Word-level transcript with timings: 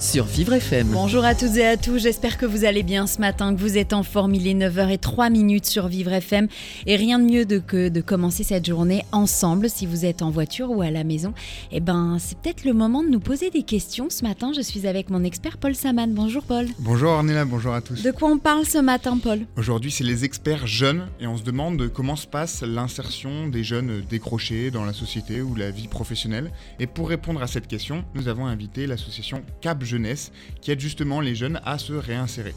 Sur 0.00 0.24
Vivre 0.24 0.54
FM. 0.54 0.88
Bonjour 0.88 1.24
à 1.26 1.34
toutes 1.34 1.56
et 1.56 1.66
à 1.66 1.76
tous, 1.76 1.98
j'espère 1.98 2.38
que 2.38 2.46
vous 2.46 2.64
allez 2.64 2.82
bien 2.82 3.06
ce 3.06 3.20
matin, 3.20 3.54
que 3.54 3.60
vous 3.60 3.76
êtes 3.76 3.92
en 3.92 4.02
forme. 4.02 4.34
Il 4.34 4.48
est 4.48 4.54
9h03 4.54 5.30
minutes 5.30 5.66
sur 5.66 5.88
Vivre 5.88 6.12
FM 6.14 6.48
et 6.86 6.96
rien 6.96 7.18
de 7.18 7.24
mieux 7.24 7.44
de 7.44 7.58
que 7.58 7.90
de 7.90 8.00
commencer 8.00 8.42
cette 8.42 8.66
journée 8.66 9.04
ensemble. 9.12 9.68
Si 9.68 9.84
vous 9.84 10.06
êtes 10.06 10.22
en 10.22 10.30
voiture 10.30 10.70
ou 10.70 10.80
à 10.80 10.90
la 10.90 11.04
maison, 11.04 11.34
eh 11.70 11.80
ben, 11.80 12.16
c'est 12.18 12.38
peut-être 12.38 12.64
le 12.64 12.72
moment 12.72 13.02
de 13.02 13.10
nous 13.10 13.20
poser 13.20 13.50
des 13.50 13.62
questions. 13.62 14.08
Ce 14.08 14.24
matin, 14.24 14.52
je 14.56 14.62
suis 14.62 14.86
avec 14.86 15.10
mon 15.10 15.22
expert 15.22 15.58
Paul 15.58 15.74
Saman. 15.74 16.14
Bonjour 16.14 16.44
Paul. 16.44 16.66
Bonjour 16.78 17.10
Ornella, 17.10 17.44
bonjour 17.44 17.74
à 17.74 17.82
tous. 17.82 18.02
De 18.02 18.10
quoi 18.10 18.30
on 18.30 18.38
parle 18.38 18.64
ce 18.64 18.78
matin, 18.78 19.18
Paul? 19.22 19.40
Aujourd'hui, 19.58 19.90
c'est 19.90 20.04
les 20.04 20.24
experts 20.24 20.66
jeunes 20.66 21.08
et 21.20 21.26
on 21.26 21.36
se 21.36 21.42
demande 21.42 21.88
comment 21.92 22.16
se 22.16 22.26
passe 22.26 22.62
l'insertion 22.62 23.48
des 23.48 23.64
jeunes 23.64 24.02
décrochés 24.08 24.70
dans 24.70 24.86
la 24.86 24.94
société 24.94 25.42
ou 25.42 25.54
la 25.54 25.70
vie 25.70 25.88
professionnelle. 25.88 26.50
Et 26.78 26.86
pour 26.86 27.10
répondre 27.10 27.42
à 27.42 27.46
cette 27.46 27.66
question, 27.66 28.02
nous 28.14 28.28
avons 28.28 28.46
invité 28.46 28.86
l'association 28.86 29.42
Cap 29.60 29.84
Jeunesse 29.90 30.32
qui 30.60 30.70
aide 30.70 30.80
justement 30.80 31.20
les 31.20 31.34
jeunes 31.34 31.60
à 31.64 31.78
se 31.78 31.92
réinsérer. 31.92 32.54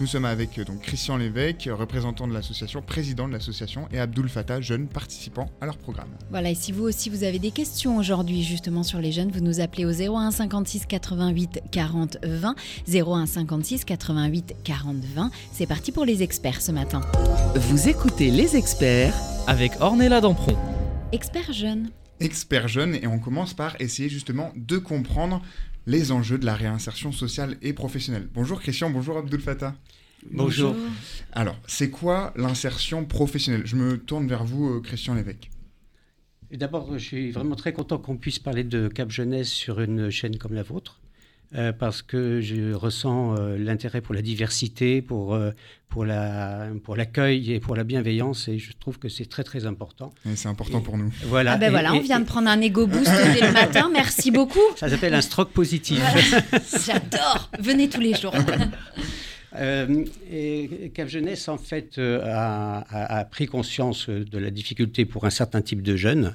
Nous 0.00 0.08
sommes 0.08 0.24
avec 0.24 0.58
euh, 0.58 0.64
donc 0.64 0.80
Christian 0.80 1.16
Lévesque, 1.16 1.68
représentant 1.70 2.26
de 2.26 2.32
l'association, 2.32 2.82
président 2.82 3.28
de 3.28 3.32
l'association, 3.32 3.86
et 3.92 4.00
Abdul 4.00 4.28
Fattah, 4.28 4.60
jeune 4.60 4.88
participant 4.88 5.48
à 5.60 5.66
leur 5.66 5.78
programme. 5.78 6.08
Voilà, 6.30 6.50
et 6.50 6.56
si 6.56 6.72
vous 6.72 6.82
aussi 6.82 7.10
vous 7.10 7.22
avez 7.22 7.38
des 7.38 7.52
questions 7.52 7.96
aujourd'hui 7.96 8.42
justement 8.42 8.82
sur 8.82 8.98
les 8.98 9.12
jeunes, 9.12 9.30
vous 9.30 9.40
nous 9.40 9.60
appelez 9.60 9.84
au 9.84 9.92
01 9.92 10.32
56 10.32 10.86
88 10.86 11.60
40 11.70 12.18
20. 12.24 12.56
01 12.92 13.26
56 13.26 13.84
88 13.84 14.54
40 14.64 14.96
20. 14.96 15.30
C'est 15.52 15.66
parti 15.66 15.92
pour 15.92 16.04
les 16.04 16.24
experts 16.24 16.60
ce 16.60 16.72
matin. 16.72 17.00
Vous 17.54 17.88
écoutez 17.88 18.32
les 18.32 18.56
experts 18.56 19.14
Avec 19.46 19.80
Ornella 19.80 20.20
Dampron. 20.20 20.56
Experts 21.12 21.52
jeunes. 21.52 21.90
Experts 22.18 22.66
jeunes 22.68 22.96
et 22.96 23.06
on 23.06 23.20
commence 23.20 23.54
par 23.54 23.80
essayer 23.80 24.08
justement 24.08 24.50
de 24.56 24.78
comprendre 24.78 25.40
les 25.86 26.12
enjeux 26.12 26.38
de 26.38 26.46
la 26.46 26.54
réinsertion 26.54 27.12
sociale 27.12 27.56
et 27.62 27.72
professionnelle. 27.72 28.28
Bonjour 28.32 28.60
Christian, 28.60 28.90
bonjour 28.90 29.18
Abdul 29.18 29.40
Fattah. 29.40 29.74
Bonjour. 30.30 30.74
Alors, 31.32 31.56
c'est 31.66 31.90
quoi 31.90 32.32
l'insertion 32.36 33.04
professionnelle? 33.04 33.66
Je 33.66 33.76
me 33.76 33.98
tourne 33.98 34.26
vers 34.26 34.44
vous, 34.44 34.76
euh, 34.76 34.80
Christian 34.80 35.14
Lévesque. 35.14 35.50
D'abord, 36.50 36.92
je 36.92 37.04
suis 37.04 37.30
vraiment 37.30 37.56
très 37.56 37.72
content 37.72 37.98
qu'on 37.98 38.16
puisse 38.16 38.38
parler 38.38 38.64
de 38.64 38.88
Cap 38.88 39.10
Jeunesse 39.10 39.50
sur 39.50 39.80
une 39.80 40.10
chaîne 40.10 40.38
comme 40.38 40.54
la 40.54 40.62
vôtre, 40.62 41.00
euh, 41.54 41.72
parce 41.72 42.02
que 42.02 42.40
je 42.40 42.72
ressens 42.72 43.36
euh, 43.36 43.56
l'intérêt 43.58 44.00
pour 44.00 44.14
la 44.14 44.22
diversité, 44.22 45.02
pour, 45.02 45.34
euh, 45.34 45.50
pour, 45.88 46.04
la, 46.04 46.66
pour 46.82 46.96
l'accueil 46.96 47.52
et 47.52 47.60
pour 47.60 47.76
la 47.76 47.84
bienveillance, 47.84 48.48
et 48.48 48.58
je 48.58 48.72
trouve 48.80 48.98
que 48.98 49.08
c'est 49.08 49.26
très 49.26 49.44
très 49.44 49.64
important. 49.66 50.12
Et 50.28 50.34
C'est 50.36 50.48
important 50.48 50.80
pour 50.80 50.98
nous. 50.98 51.12
Voilà. 51.26 51.52
Ah 51.52 51.56
ben 51.56 51.68
Et- 51.68 51.70
voilà, 51.70 51.94
et- 51.94 51.98
on 51.98 52.00
vient 52.00 52.20
de 52.20 52.24
prendre 52.26 52.48
un 52.48 52.60
ego 52.60 52.86
boost 52.86 53.10
dès 53.34 53.46
le 53.46 53.52
matin. 53.52 53.88
Merci 53.92 54.30
beaucoup. 54.30 54.58
Ça 54.76 54.88
s'appelle 54.88 55.14
un 55.14 55.20
stroke 55.20 55.50
positif. 55.52 56.00
J'adore. 56.86 57.50
Venez 57.60 57.88
tous 57.88 58.00
les 58.00 58.14
jours. 58.14 58.34
Euh, 59.56 60.04
et 60.32 60.90
Cap 60.94 61.06
Jeunesse, 61.08 61.46
en 61.46 61.58
fait, 61.58 61.98
euh, 61.98 62.20
a, 62.24 62.78
a- 62.90 63.18
a 63.20 63.24
pris 63.24 63.46
conscience 63.46 64.08
de 64.10 64.36
la 64.36 64.50
difficulté 64.50 65.04
pour 65.04 65.26
un 65.26 65.30
certain 65.30 65.62
type 65.62 65.80
de 65.80 65.94
jeunes 65.94 66.34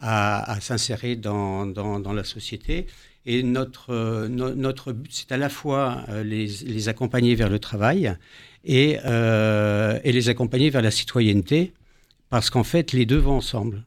à, 0.00 0.52
à 0.52 0.60
s'insérer 0.60 1.16
dans, 1.16 1.66
dans, 1.66 1.98
dans 1.98 2.12
la 2.12 2.22
société. 2.22 2.86
Et 3.26 3.42
notre, 3.42 3.90
euh, 3.90 4.28
no- 4.28 4.54
notre 4.54 4.92
but, 4.92 5.10
c'est 5.12 5.30
à 5.32 5.36
la 5.36 5.48
fois 5.48 6.04
euh, 6.08 6.24
les, 6.24 6.46
les 6.66 6.88
accompagner 6.88 7.34
vers 7.34 7.50
le 7.50 7.58
travail 7.58 8.14
et, 8.64 8.98
euh, 9.04 9.98
et 10.04 10.12
les 10.12 10.28
accompagner 10.28 10.70
vers 10.70 10.82
la 10.82 10.90
citoyenneté, 10.90 11.72
parce 12.30 12.48
qu'en 12.50 12.64
fait, 12.64 12.92
les 12.92 13.04
deux 13.06 13.18
vont 13.18 13.36
ensemble. 13.36 13.84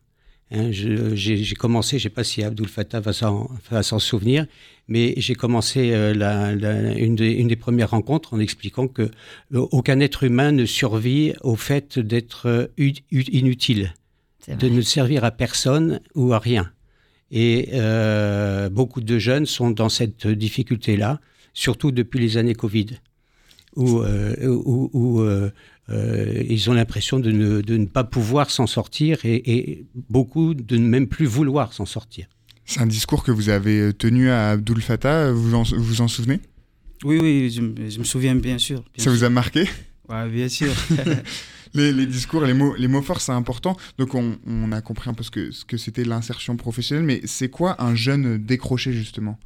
Hein, 0.51 0.69
J'ai 0.71 1.55
commencé, 1.55 1.97
je 1.97 2.03
ne 2.07 2.09
sais 2.09 2.13
pas 2.13 2.23
si 2.23 2.43
Abdul 2.43 2.67
Fattah 2.67 2.99
va 2.99 3.11
s'en 3.13 3.99
souvenir, 3.99 4.45
mais 4.87 5.15
j'ai 5.17 5.33
commencé 5.33 5.89
la- 6.13 6.53
la- 6.53 6.93
une, 6.95 7.15
des, 7.15 7.31
une 7.31 7.47
des 7.47 7.55
premières 7.55 7.89
rencontres 7.89 8.35
en 8.35 8.39
expliquant 8.39 8.87
que 8.87 9.09
aucun 9.51 9.99
être 9.99 10.23
humain 10.23 10.51
ne 10.51 10.65
survit 10.65 11.33
au 11.41 11.55
fait 11.55 11.97
d'être 11.97 12.69
ut- 12.77 12.93
ut- 13.11 13.29
inutile 13.31 13.93
de 14.57 14.69
ne 14.69 14.81
servir 14.81 15.23
à 15.23 15.31
personne 15.31 16.01
ou 16.13 16.33
à 16.33 16.39
rien. 16.39 16.71
Et 17.35 17.69
euh, 17.73 18.69
beaucoup 18.69 19.01
de 19.01 19.17
jeunes 19.17 19.47
sont 19.47 19.71
dans 19.71 19.89
cette 19.89 20.27
difficulté-là, 20.27 21.19
surtout 21.53 21.91
depuis 21.91 22.19
les 22.19 22.37
années 22.37 22.53
Covid, 22.53 22.89
où, 23.75 24.01
euh, 24.01 24.35
où- 24.47 24.91
où, 24.93 25.19
euh, 25.21 25.49
euh, 25.89 26.43
ils 26.47 26.69
ont 26.69 26.73
l'impression 26.73 27.19
de 27.19 27.31
ne, 27.31 27.61
de 27.61 27.75
ne 27.77 27.85
pas 27.87 28.03
pouvoir 28.03 28.51
s'en 28.51 28.67
sortir 28.67 29.17
et, 29.25 29.51
et 29.55 29.85
beaucoup 30.09 30.53
de 30.53 30.77
ne 30.77 30.87
même 30.87 31.07
plus 31.07 31.25
vouloir 31.25 31.73
s'en 31.73 31.87
sortir. 31.87 32.27
C'est 32.65 32.81
un 32.81 32.85
discours 32.85 33.23
que 33.23 33.31
vous 33.31 33.49
avez 33.49 33.91
tenu 33.93 34.29
à 34.29 34.51
Abdul 34.51 34.79
Fattah, 34.81 35.31
vous 35.31 35.55
en, 35.55 35.63
vous 35.63 36.01
en 36.01 36.07
souvenez? 36.07 36.39
Oui, 37.03 37.17
oui, 37.19 37.49
je, 37.49 37.61
me- 37.61 37.89
je 37.89 37.97
me 37.97 38.03
souviens 38.03 38.35
bien 38.35 38.59
sûr. 38.59 38.83
bien 38.95 39.03
Ça 39.03 39.09
vous 39.09 39.23
a 39.23 39.29
marqué? 39.29 39.67
Ouais, 40.07 40.29
bien 40.29 40.47
sûr. 40.49 40.71
les, 41.73 42.05
discours, 42.05 42.43
les 42.43 42.53
mots, 42.53 42.75
les 42.75 42.87
mots 42.87 43.01
forts, 43.01 43.21
c'est 43.21 43.31
important. 43.31 43.75
Donc 43.97 44.15
on, 44.15 44.71
a 44.71 44.81
compris 44.81 45.09
un 45.09 45.13
peu 45.13 45.23
ce 45.23 45.31
que, 45.31 45.77
c'était 45.77 46.03
l'insertion 46.03 46.55
professionnelle, 46.55 47.05
mais 47.05 47.21
c'est 47.25 47.49
quoi 47.49 47.81
un 47.81 47.95
jeune 47.95 48.37
décroché 48.37 48.93
justement? 48.93 49.37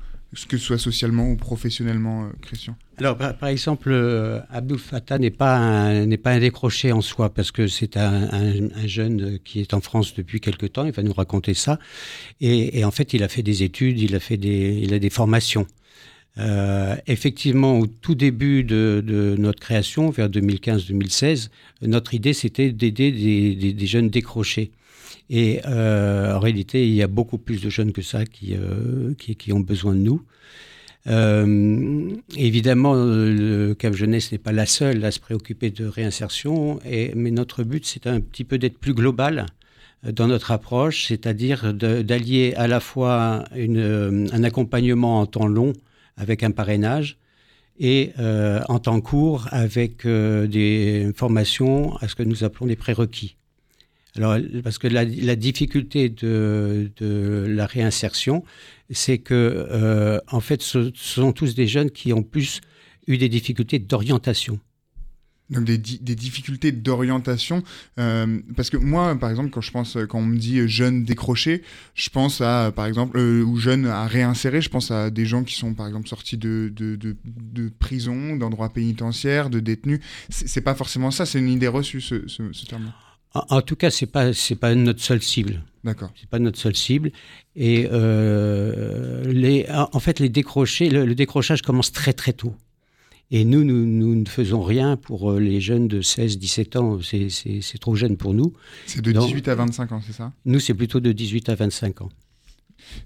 Que 0.49 0.57
ce 0.57 0.65
soit 0.65 0.77
socialement 0.77 1.29
ou 1.29 1.37
professionnellement, 1.37 2.25
euh, 2.25 2.29
Christian? 2.41 2.75
Alors, 2.97 3.17
par, 3.17 3.47
exemple, 3.47 3.89
euh, 3.91 4.41
Fattah 4.77 5.17
n'est 5.19 5.31
pas, 5.31 5.55
un- 5.55 6.05
décroché 6.39 6.91
en 6.91 6.99
soi, 6.99 7.33
parce 7.33 7.51
que 7.51 7.67
c'est 7.67 7.95
un, 7.95 8.23
un- 8.33 8.69
un 8.75 8.87
jeune 8.87 9.39
qui 9.45 9.61
est 9.61 9.73
en 9.73 9.79
France 9.79 10.13
depuis 10.15 10.41
quelque 10.41 10.65
temps, 10.65 10.83
il 10.85 10.91
va 10.91 11.01
nous 11.01 11.13
raconter 11.13 11.53
ça. 11.53 11.79
Et, 12.41 12.77
et 12.77 12.83
en 12.83 12.91
fait, 12.91 13.13
il 13.13 13.23
a 13.23 13.29
fait 13.29 13.41
des 13.41 13.63
études, 13.63 14.01
il 14.01 14.15
a, 14.15 14.19
fait 14.19 14.35
des, 14.35 14.77
il 14.83 14.93
a 14.93 14.99
des 14.99 15.09
formations. 15.09 15.65
Euh, 16.39 16.95
effectivement, 17.07 17.79
au 17.79 17.87
tout 17.87 18.15
début 18.15 18.63
de, 18.63 19.35
notre 19.37 19.59
création, 19.59 20.09
vers 20.09 20.29
2015-2016, 20.29 21.49
notre 21.81 22.13
idée, 22.13 22.33
c'était 22.33 22.71
d'aider 22.71 23.11
des, 23.11 23.87
jeunes 23.87 24.09
décrochés. 24.09 24.71
Et 25.29 25.61
euh, 25.65 26.35
en 26.35 26.39
réalité, 26.39 26.87
il 26.87 26.93
y 26.93 27.01
a 27.01 27.07
beaucoup 27.07 27.37
plus 27.37 27.61
de 27.61 27.69
jeunes 27.69 27.91
que 27.91 28.01
ça 28.01 28.25
qui, 28.25 28.55
euh, 28.55 29.13
qui, 29.17 29.35
qui 29.35 29.51
ont 29.51 29.59
besoin 29.59 29.93
de 29.93 29.99
nous. 29.99 30.21
Euh, 31.07 32.09
évidemment, 32.35 32.93
le 32.95 33.73
Cap 33.73 33.93
Jeunesse 33.93 34.31
n'est 34.31 34.37
pas 34.37 34.51
la 34.51 34.65
seule 34.65 35.03
à 35.05 35.11
se 35.11 35.19
préoccuper 35.19 35.69
de 35.69 35.85
réinsertion, 35.85 36.79
mais 36.85 37.31
notre 37.31 37.63
but, 37.63 37.85
c'est 37.85 38.07
un 38.07 38.19
petit 38.19 38.43
peu 38.43 38.57
d'être 38.57 38.77
plus 38.77 38.93
global 38.93 39.45
euh, 40.05 40.11
dans 40.11 40.27
notre 40.27 40.51
approche, 40.51 41.05
c'est-à-dire 41.07 41.73
d'allier 41.73 42.53
à 42.57 42.67
la 42.67 42.79
fois 42.79 43.45
une, 43.55 44.29
un 44.31 44.43
accompagnement 44.43 45.21
en 45.21 45.25
temps 45.25 45.47
long 45.47 45.73
avec 46.17 46.43
un 46.43 46.51
parrainage 46.51 47.17
et 47.79 48.11
euh, 48.19 48.61
en 48.69 48.79
temps 48.79 49.01
court 49.01 49.47
avec 49.51 50.05
euh, 50.05 50.47
des 50.47 51.11
formations 51.15 51.95
à 51.97 52.07
ce 52.07 52.15
que 52.15 52.23
nous 52.23 52.43
appelons 52.43 52.65
des 52.65 52.75
prérequis. 52.75 53.35
Alors, 54.15 54.37
parce 54.63 54.79
que 54.79 54.87
la, 54.87 55.05
la 55.05 55.35
difficulté 55.35 56.09
de, 56.09 56.91
de 56.97 57.45
la 57.47 57.67
réinsertion, 57.67 58.43
c'est 58.89 59.19
que, 59.19 59.67
euh, 59.71 60.19
en 60.31 60.39
fait, 60.39 60.63
ce, 60.63 60.91
ce 60.95 61.21
sont 61.21 61.33
tous 61.33 61.53
des 61.53 61.67
jeunes 61.67 61.91
qui 61.91 62.13
ont 62.13 62.23
plus 62.23 62.61
eu 63.05 63.17
des 63.17 63.29
difficultés 63.29 63.77
d'orientation. 63.77 64.59
Donc 65.49 65.63
des, 65.63 65.77
di- 65.77 65.99
des 66.01 66.15
difficultés 66.15 66.73
d'orientation. 66.73 67.63
euh, 67.99 68.39
parce 68.57 68.69
que 68.69 68.75
moi, 68.75 69.15
par 69.15 69.29
exemple, 69.29 69.49
quand 69.49 69.61
je 69.61 69.71
pense, 69.71 69.97
quand 70.09 70.19
on 70.19 70.25
me 70.25 70.37
dit 70.37 70.59
euh, 70.59 70.67
jeune 70.67 71.05
décroché, 71.05 71.61
je 71.95 72.09
pense 72.09 72.41
à, 72.41 72.73
par 72.75 72.85
exemple, 72.85 73.17
euh, 73.17 73.43
ou 73.43 73.57
jeune 73.57 73.85
à 73.85 74.07
réinsérer, 74.07 74.61
je 74.61 74.69
pense 74.69 74.91
à 74.91 75.09
des 75.09 75.25
gens 75.25 75.45
qui 75.45 75.55
sont, 75.55 75.73
par 75.73 75.87
exemple, 75.87 76.09
sortis 76.09 76.35
de, 76.35 76.69
de, 76.75 76.97
de, 76.97 77.15
de 77.25 77.69
prison, 77.79 78.35
d'endroits 78.35 78.73
pénitentiaires, 78.73 79.49
de 79.49 79.61
détenus. 79.61 80.01
C'est 80.29 80.49
c'est 80.49 80.59
pas 80.61 80.75
forcément 80.75 81.11
ça, 81.11 81.25
c'est 81.25 81.39
une 81.39 81.49
idée 81.49 81.69
reçue, 81.69 82.01
ce, 82.01 82.27
ce, 82.27 82.51
ce 82.51 82.65
terme. 82.65 82.91
En, 83.33 83.45
en 83.49 83.61
tout 83.61 83.77
cas, 83.77 83.89
c'est 83.89 84.05
pas 84.05 84.33
c'est 84.33 84.55
pas 84.55 84.75
notre 84.75 85.01
seule 85.01 85.21
cible. 85.21 85.63
D'accord. 85.85 86.11
C'est 86.19 86.29
pas 86.29 86.39
notre 86.39 86.59
seule 86.59 86.75
cible. 86.75 87.11
Et 87.55 87.87
euh, 87.89 89.23
les, 89.31 89.65
en 89.69 89.99
fait, 90.01 90.19
les 90.19 90.27
décrochés, 90.29 90.89
le, 90.89 91.05
le 91.05 91.15
décrochage 91.15 91.61
commence 91.61 91.91
très 91.93 92.11
très 92.13 92.33
tôt. 92.33 92.53
Et 93.29 93.43
nous, 93.43 93.63
nous, 93.65 93.85
nous 93.85 94.15
ne 94.15 94.25
faisons 94.25 94.61
rien 94.63 94.95
pour 94.95 95.31
euh, 95.31 95.39
les 95.39 95.59
jeunes 95.59 95.87
de 95.89 96.01
16, 96.01 96.37
17 96.37 96.75
ans. 96.77 96.99
C'est- 97.01 97.29
C'est 97.29 97.59
c'est 97.61 97.77
trop 97.77 97.95
jeune 97.95 98.15
pour 98.15 98.33
nous. 98.33 98.53
C'est 98.85 99.01
de 99.01 99.11
Non. 99.11 99.25
18 99.25 99.47
à 99.49 99.55
25 99.55 99.91
ans, 99.91 100.01
c'est 100.05 100.13
ça? 100.13 100.31
Nous, 100.45 100.59
c'est 100.61 100.73
plutôt 100.73 100.99
de 101.01 101.11
18 101.11 101.49
à 101.49 101.55
25 101.55 102.01
ans. 102.01 102.09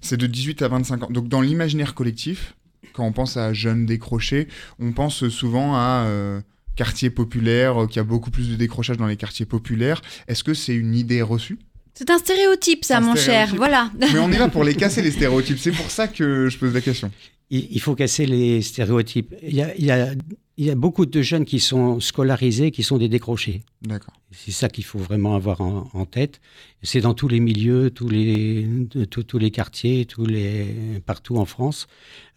C'est 0.00 0.16
de 0.16 0.26
18 0.26 0.62
à 0.62 0.68
25 0.68 1.02
ans. 1.04 1.08
Donc 1.10 1.28
dans 1.28 1.40
l'imaginaire 1.40 1.94
collectif, 1.94 2.54
quand 2.92 3.04
on 3.04 3.12
pense 3.12 3.36
à 3.36 3.52
jeunes 3.52 3.84
décrochés, 3.84 4.46
on 4.78 4.92
pense 4.92 5.28
souvent 5.28 5.74
à 5.74 6.04
euh, 6.06 6.40
quartiers 6.76 7.10
populaires, 7.10 7.86
qu'il 7.88 7.96
y 7.96 8.00
a 8.00 8.04
beaucoup 8.04 8.30
plus 8.30 8.48
de 8.48 8.54
décrochage 8.54 8.96
dans 8.98 9.06
les 9.08 9.16
quartiers 9.16 9.46
populaires. 9.46 10.00
Est-ce 10.28 10.44
que 10.44 10.54
c'est 10.54 10.74
une 10.74 10.94
idée 10.94 11.20
reçue? 11.22 11.58
C'est 11.94 12.10
un 12.10 12.18
stéréotype, 12.18 12.84
ça, 12.84 12.98
Un 12.98 13.00
mon 13.00 13.16
cher. 13.16 13.54
Voilà. 13.56 13.90
Mais 13.98 14.18
on 14.20 14.30
est 14.30 14.38
là 14.38 14.48
pour 14.48 14.62
les 14.64 14.74
casser, 14.82 15.02
les 15.02 15.10
stéréotypes. 15.10 15.58
C'est 15.58 15.72
pour 15.72 15.90
ça 15.90 16.06
que 16.06 16.48
je 16.48 16.56
pose 16.58 16.72
la 16.72 16.80
question. 16.80 17.10
Il, 17.52 17.68
il 17.70 17.80
faut 17.80 17.94
casser 17.94 18.26
les 18.26 18.62
stéréotypes. 18.62 19.34
Il 19.42 19.54
y, 19.54 19.62
a, 19.62 19.76
il, 19.76 19.84
y 19.84 19.90
a, 19.92 20.12
il 20.56 20.64
y 20.64 20.70
a 20.70 20.74
beaucoup 20.74 21.06
de 21.06 21.22
jeunes 21.22 21.44
qui 21.44 21.60
sont 21.60 22.00
scolarisés, 22.00 22.70
qui 22.70 22.82
sont 22.82 22.98
des 22.98 23.08
décrochés. 23.08 23.60
D'accord. 23.82 24.14
C'est 24.30 24.50
ça 24.50 24.68
qu'il 24.68 24.84
faut 24.84 24.98
vraiment 24.98 25.34
avoir 25.36 25.60
en, 25.60 25.88
en 25.92 26.06
tête. 26.06 26.40
C'est 26.82 27.00
dans 27.02 27.14
tous 27.14 27.28
les 27.28 27.40
milieux, 27.40 27.90
tous 27.90 28.08
les, 28.08 28.66
tous- 29.10 29.22
tous 29.24 29.38
les 29.38 29.50
quartiers, 29.50 30.06
tous 30.06 30.24
les, 30.24 30.66
partout 31.04 31.36
en 31.36 31.44
France. 31.44 31.86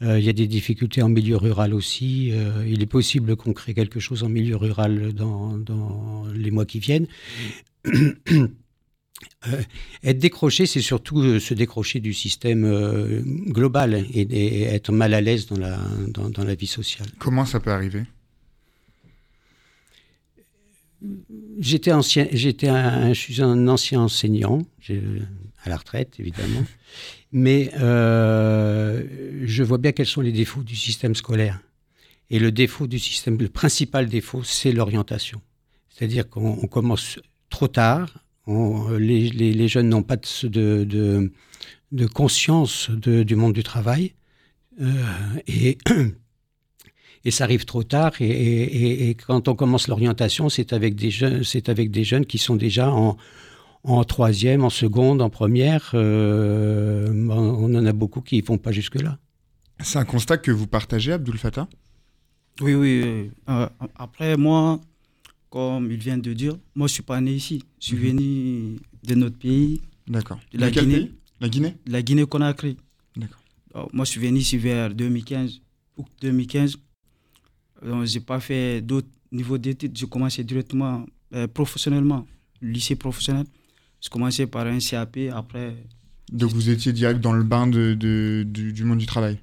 Euh, 0.02 0.20
il 0.20 0.26
y 0.26 0.30
a 0.30 0.34
des 0.34 0.48
difficultés 0.48 1.02
en 1.02 1.10
milieu 1.10 1.38
rural 1.38 1.74
aussi. 1.74 2.32
Euh, 2.34 2.66
il 2.68 2.82
est 2.84 2.86
possible 3.00 3.36
qu'on 3.38 3.54
crée 3.54 3.74
quelque 3.74 4.00
chose 4.02 4.24
en 4.24 4.30
milieu 4.30 4.58
rural 4.58 5.14
dans, 5.14 5.58
dans 5.58 6.26
les 6.36 6.52
mois 6.52 6.66
qui 6.66 6.80
viennent. 6.80 7.08
Euh, 9.48 9.62
être 10.04 10.20
décroché, 10.20 10.66
c'est 10.66 10.82
surtout 10.82 11.22
euh, 11.22 11.40
se 11.40 11.54
décrocher 11.54 12.00
du 12.00 12.14
système 12.14 12.66
euh, 12.66 13.22
global 13.48 13.94
et, 13.94 14.22
et 14.22 14.64
être 14.64 14.92
mal 14.92 15.14
à 15.14 15.22
l'aise 15.22 15.48
dans 15.48 15.58
la, 15.58 15.80
dans, 16.10 16.30
dans 16.30 16.44
la 16.44 16.56
vie 16.56 16.68
sociale. 16.68 17.08
Comment 17.20 17.46
ça 17.46 17.60
peut 17.60 17.72
arriver? 17.72 18.04
J'étais 21.60 21.92
ancien, 21.92 22.28
j'étais 22.32 22.68
un, 22.68 23.14
je 23.14 23.20
suis 23.20 23.42
un 23.42 23.68
ancien 23.68 24.02
enseignant, 24.02 24.66
à 25.64 25.70
la 25.70 25.78
retraite 25.78 26.16
évidemment, 26.20 26.66
mais 27.32 27.70
je 27.76 29.64
vois 29.64 29.78
bien 29.78 29.92
quels 29.92 30.08
sont 30.08 30.22
les 30.22 30.32
défauts 30.32 30.64
du 30.64 30.76
système 30.76 31.14
scolaire. 31.14 31.60
Et 32.32 32.40
le 32.40 32.52
défaut 32.52 32.88
du 32.88 32.98
système, 32.98 33.38
le 33.38 33.50
principal 33.50 34.08
défaut, 34.08 34.44
c'est 34.44 34.72
l'orientation. 34.72 35.42
C'est-à-dire 35.90 36.28
qu'on 36.28 36.58
on 36.60 36.68
commence 36.68 37.20
trop 37.52 37.68
tard, 37.68 38.25
on- 38.48 38.92
les, 38.92 39.30
les- 39.30 39.54
les 39.54 39.68
jeunes 39.68 39.90
n'ont 39.90 40.04
pas 40.04 40.18
de, 40.18 40.48
de, 40.48 40.84
de- 40.84 41.32
de 41.92 42.06
conscience 42.08 42.90
de- 42.92 43.24
du 43.24 43.36
monde 43.36 43.54
du 43.54 43.64
travail, 43.64 44.14
euh, 44.82 45.04
et 45.48 45.78
et 47.26 47.32
ça 47.32 47.44
arrive 47.46 47.66
trop 47.66 47.84
tard. 47.84 48.14
Et, 48.20 48.26
et- 48.28 48.76
et- 48.84 49.10
et 49.10 49.16
quand 49.16 49.48
on 49.48 49.56
commence 49.56 49.88
l'orientation, 49.88 50.50
c'est 50.50 50.74
avec 50.74 50.96
des 50.96 51.10
jeunes, 51.12 51.44
c'est 51.44 51.70
avec 51.70 51.90
des 51.92 52.04
jeunes 52.04 52.26
qui 52.26 52.38
sont 52.38 52.56
déjà 52.56 52.92
en, 52.92 53.18
en 53.84 54.04
troisième, 54.04 54.64
en 54.64 54.70
seconde, 54.70 55.22
en 55.22 55.30
première. 55.30 55.92
Euh, 55.94 57.08
on 57.30 57.74
en 57.76 57.86
a 57.86 57.94
beaucoup 57.94 58.22
qui 58.22 58.42
ne 58.42 58.46
vont 58.46 58.58
pas 58.58 58.72
jusque 58.72 59.02
là. 59.02 59.18
C'est 59.82 60.00
un 60.00 60.06
constat 60.06 60.38
que 60.38 60.52
vous 60.52 60.68
partagez, 60.68 61.12
Abdul 61.14 61.38
Fattah? 61.38 61.68
Oui, 62.62 62.74
oui. 62.76 63.02
oui. 63.04 63.32
Euh, 63.50 63.68
après, 63.98 64.38
moi, 64.38 64.80
comme 65.56 65.90
il 65.90 65.98
vient 65.98 66.18
de 66.18 66.34
dire, 66.34 66.58
moi, 66.76 66.88
je 66.90 66.94
suis 66.96 67.02
pas 67.04 67.22
né 67.22 67.34
ici. 67.34 67.64
Je 67.80 67.86
suis 67.88 67.96
Mhm. 67.96 68.02
venu 68.08 68.76
de 69.08 69.16
notre 69.16 69.38
pays, 69.38 69.80
D'accord. 70.06 70.38
De 70.54 70.60
la 70.60 70.70
Guinée. 70.70 70.98
pays? 71.00 71.12
La 71.40 71.48
Guinée? 71.48 71.76
La 71.88 72.02
Guinée-Conakry. 72.02 72.76
D'accord. 73.16 73.90
Moi, 73.94 74.04
je 74.04 74.12
suis 74.12 74.20
venu 74.20 74.40
ici 74.40 74.58
vers 74.58 74.94
2015, 74.94 75.62
août 75.96 76.08
2015. 76.22 76.76
Donc, 77.86 78.04
j'ai 78.06 78.20
pas 78.20 78.42
fait 78.42 78.82
d'autres 78.82 79.08
niveaux 79.32 79.58
d'études. 79.58 79.98
J'ai 79.98 80.08
commencé 80.08 80.44
directement 80.44 81.06
euh, 81.34 81.48
professionnellement, 81.48 82.28
lycée 82.62 82.98
professionnel. 82.98 83.46
J'ai 84.02 84.10
commencé 84.10 84.48
par 84.48 84.68
un 84.68 84.80
CAP, 84.80 85.18
après 85.34 85.74
Donc 86.34 86.52
vous 86.52 86.70
étiez 86.70 86.92
direct 86.92 87.22
dans 87.22 87.32
le 87.34 87.44
bain 87.44 87.66
de, 87.68 87.94
de- 87.94 88.44
du, 88.46 88.74
du 88.74 88.84
monde 88.84 89.00
du 89.00 89.06
travail? 89.06 89.40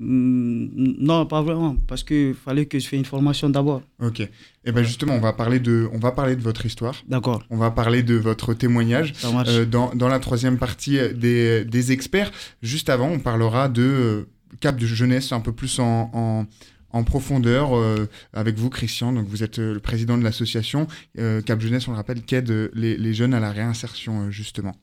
Non, 0.00 1.26
pas 1.26 1.42
vraiment, 1.42 1.76
parce 1.88 2.02
qu'il 2.04 2.34
fallait 2.34 2.66
que 2.66 2.78
je 2.78 2.84
fasse 2.84 2.98
une 2.98 3.04
formation 3.04 3.48
d'abord. 3.50 3.82
Ok. 4.00 4.20
Et 4.20 4.72
ben 4.72 4.82
justement, 4.82 5.14
on 5.14 5.20
va 5.20 5.32
parler 5.32 5.60
de, 5.60 5.88
on 5.92 5.98
va 5.98 6.12
parler 6.12 6.36
de 6.36 6.42
votre 6.42 6.64
histoire. 6.66 6.94
D'accord, 7.08 7.42
On 7.50 7.56
va 7.56 7.70
parler 7.70 8.02
de 8.02 8.14
votre 8.14 8.54
témoignage 8.54 9.12
ça 9.16 9.30
marche. 9.30 9.48
euh, 9.50 9.64
dans, 9.66 9.94
dans 9.94 10.08
la 10.08 10.18
troisième 10.20 10.58
partie 10.58 10.98
des, 11.14 11.64
des 11.64 11.92
experts. 11.92 12.30
Juste 12.62 12.88
avant, 12.88 13.08
on 13.10 13.18
parlera 13.18 13.68
de 13.68 13.82
euh, 13.82 14.22
cap 14.60 14.76
de 14.78 14.86
jeunesse 14.86 15.32
un 15.32 15.40
peu 15.40 15.52
plus 15.52 15.78
en, 15.78 16.10
en, 16.14 16.46
en 16.90 17.04
profondeur 17.04 17.76
euh, 17.76 18.06
avec 18.32 18.56
vous, 18.56 18.70
Christian. 18.70 19.12
Donc 19.12 19.26
vous 19.28 19.42
êtes 19.42 19.58
euh, 19.58 19.74
le 19.74 19.80
président 19.80 20.16
de 20.16 20.24
l'association 20.24 20.86
euh, 21.18 21.42
Cap 21.42 21.60
Jeunesse, 21.60 21.86
on 21.88 21.90
le 21.90 21.96
rappelle, 21.96 22.22
qui 22.22 22.34
aide 22.34 22.50
euh, 22.50 22.68
les, 22.74 22.96
les 22.96 23.14
jeunes 23.14 23.34
à 23.34 23.40
la 23.40 23.50
réinsertion 23.52 24.22
euh, 24.22 24.30
justement. 24.30 24.74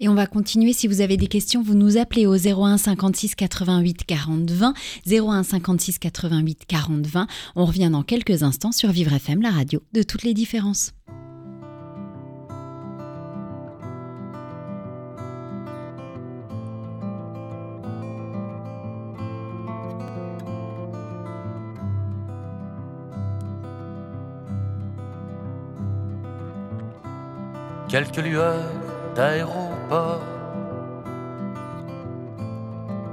Et 0.00 0.08
on 0.08 0.14
va 0.14 0.26
continuer. 0.26 0.72
Si 0.72 0.88
vous 0.88 1.02
avez 1.02 1.16
des 1.16 1.26
questions, 1.26 1.62
vous 1.62 1.74
nous 1.74 1.98
appelez 1.98 2.26
au 2.26 2.34
01 2.34 2.78
56 2.78 3.34
88 3.34 4.04
40 4.04 4.50
20. 4.50 4.74
01 5.06 5.42
56 5.42 5.98
88 5.98 6.64
40 6.66 7.06
20. 7.06 7.26
On 7.54 7.66
revient 7.66 7.90
dans 7.92 8.02
quelques 8.02 8.42
instants 8.42 8.72
sur 8.72 8.90
Vivre 8.90 9.12
FM, 9.12 9.42
la 9.42 9.50
radio 9.50 9.82
de 9.92 10.02
toutes 10.02 10.22
les 10.22 10.34
différences. 10.34 10.92
quelques 27.90 28.18
lueurs 28.18 28.70
d'aéroport, 29.90 30.20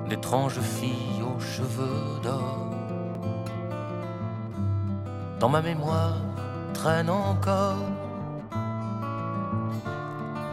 d'étranges 0.08 0.60
filles 0.60 1.24
aux 1.24 1.40
cheveux 1.40 2.22
d'or. 2.24 2.68
Dans 5.40 5.50
ma 5.50 5.62
mémoire 5.62 6.18
traîne 6.74 7.10
encore. 7.10 7.86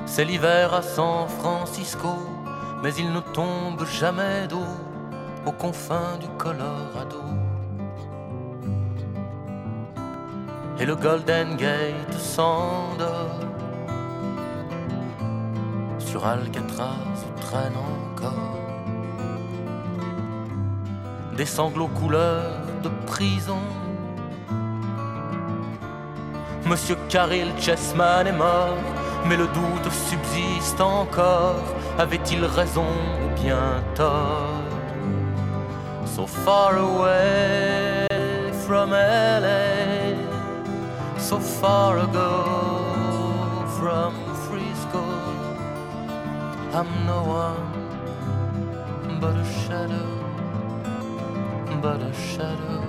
C'est 0.07 0.25
l'hiver 0.25 0.75
à 0.75 0.83
San 0.83 1.29
Francisco, 1.29 2.15
mais 2.83 2.95
il 2.95 3.13
ne 3.13 3.21
tombe 3.21 3.85
jamais 3.87 4.47
d'eau 4.47 4.67
aux 5.47 5.53
confins 5.53 6.17
du 6.21 6.29
Colorado. 6.39 7.23
Et 10.79 10.87
le 10.87 10.97
Golden 10.97 11.57
Gate 11.57 12.13
s'endort 12.13 13.54
sur 16.15 16.25
Alcatraz 16.29 17.25
où 17.27 17.41
traîne 17.41 17.73
encore 17.77 18.57
des 21.37 21.45
sanglots 21.45 21.89
couleur 21.89 22.53
de 22.85 22.91
prison. 23.05 23.65
Monsieur 26.67 26.97
Caril 27.09 27.49
Chessman 27.59 28.29
est 28.29 28.39
mort, 28.47 28.79
mais 29.27 29.37
le 29.37 29.49
doute 29.49 29.91
subsiste 30.09 30.81
encore. 30.81 31.65
Avait-il 31.99 32.45
raison 32.45 32.93
ou 33.21 33.43
bien 33.43 33.83
tort? 33.97 34.71
So 36.07 36.29
far 36.29 36.79
away 36.79 38.07
from 38.65 38.91
LA, 38.91 40.15
so 41.19 41.41
far 41.41 41.99
ago 41.99 42.54
I'm 46.77 47.07
no 47.07 47.23
one 47.23 47.71
but 49.21 49.37
a 49.37 49.45
shadow, 49.45 50.11
but 51.81 52.01
a 52.03 52.13
shadow, 52.13 52.83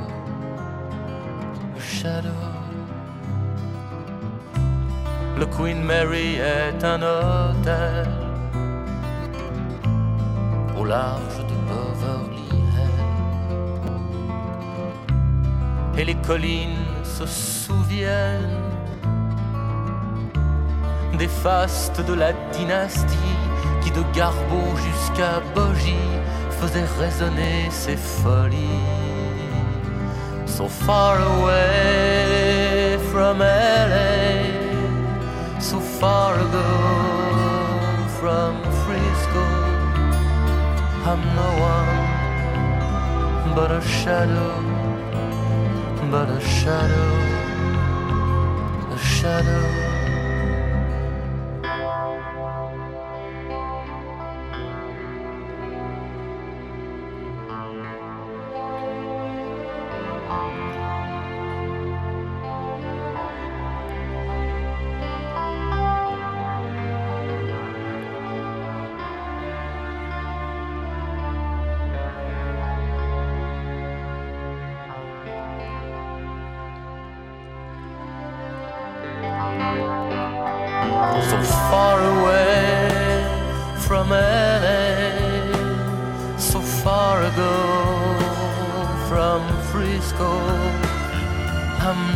a 1.78 1.80
shadow. 1.80 2.34
Le 5.38 5.46
Queen 5.46 5.84
Mary 5.84 6.38
est 6.38 6.84
un 6.84 7.00
hôtel 7.04 8.10
au 10.76 10.84
large 10.84 11.38
de 11.50 11.56
Beverly. 11.70 12.42
Et 15.96 16.06
les 16.06 16.16
collines 16.26 16.88
se 17.04 17.28
souviennent 17.28 18.64
des 21.20 21.28
fastes 21.28 22.02
de 22.02 22.14
la 22.16 22.34
dynastie 22.52 23.45
de 23.96 24.04
Garbo 24.14 24.62
jusqu'à 24.88 25.40
Bogie 25.54 26.12
faisait 26.60 26.90
résonner 27.00 27.70
ses 27.70 27.96
folies. 27.96 28.84
So 30.46 30.68
far 30.68 31.18
away 31.22 32.98
from 33.12 33.40
LA, 33.40 34.52
so 35.60 35.80
far 35.80 36.34
ago 36.36 36.70
from 38.20 38.54
Frisco, 38.84 39.46
I'm 41.06 41.22
no 41.40 41.50
one 41.76 42.16
but 43.56 43.72
a 43.72 43.82
shadow, 43.82 44.56
but 46.12 46.30
a 46.30 46.42
shadow, 46.42 47.12
a 48.94 48.98
shadow. 48.98 49.85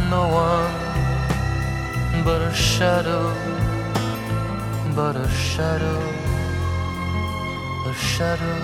No 0.09 0.27
one 0.27 0.89
but 2.23 2.41
a 2.41 2.53
shadow, 2.53 3.31
but 4.95 5.15
a 5.15 5.27
shadow, 5.29 6.01
a 7.85 7.93
shadow. 7.93 8.59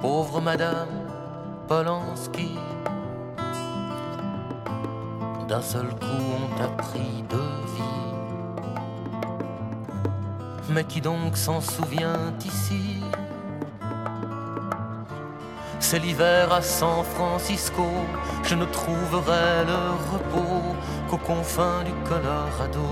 Pauvre 0.00 0.40
Madame 0.40 0.88
Polanski 1.68 2.58
d'un 5.48 5.62
seul 5.62 5.86
coup 5.86 6.24
on 6.36 6.58
t'a 6.58 6.68
pris 6.82 7.24
de 7.30 7.42
vie. 7.74 8.14
Mais 10.70 10.84
qui 10.84 11.00
donc 11.00 11.36
s'en 11.36 11.60
souvient 11.60 12.32
ici? 12.44 13.00
C'est 15.88 16.00
l'hiver 16.00 16.52
à 16.52 16.62
San 16.62 17.04
Francisco, 17.04 17.86
je 18.42 18.56
ne 18.56 18.64
trouverai 18.64 19.64
le 19.70 19.82
repos 20.12 20.74
qu'aux 21.08 21.16
confins 21.16 21.84
du 21.84 21.92
Colorado. 22.08 22.88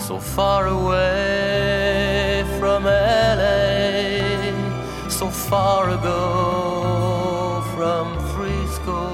So 0.00 0.18
far 0.18 0.68
away 0.68 2.42
from 2.58 2.84
LA, 2.84 3.50
so 5.10 5.28
far 5.28 5.90
ago 5.90 7.62
from 7.74 8.06
Frisco. 8.32 9.12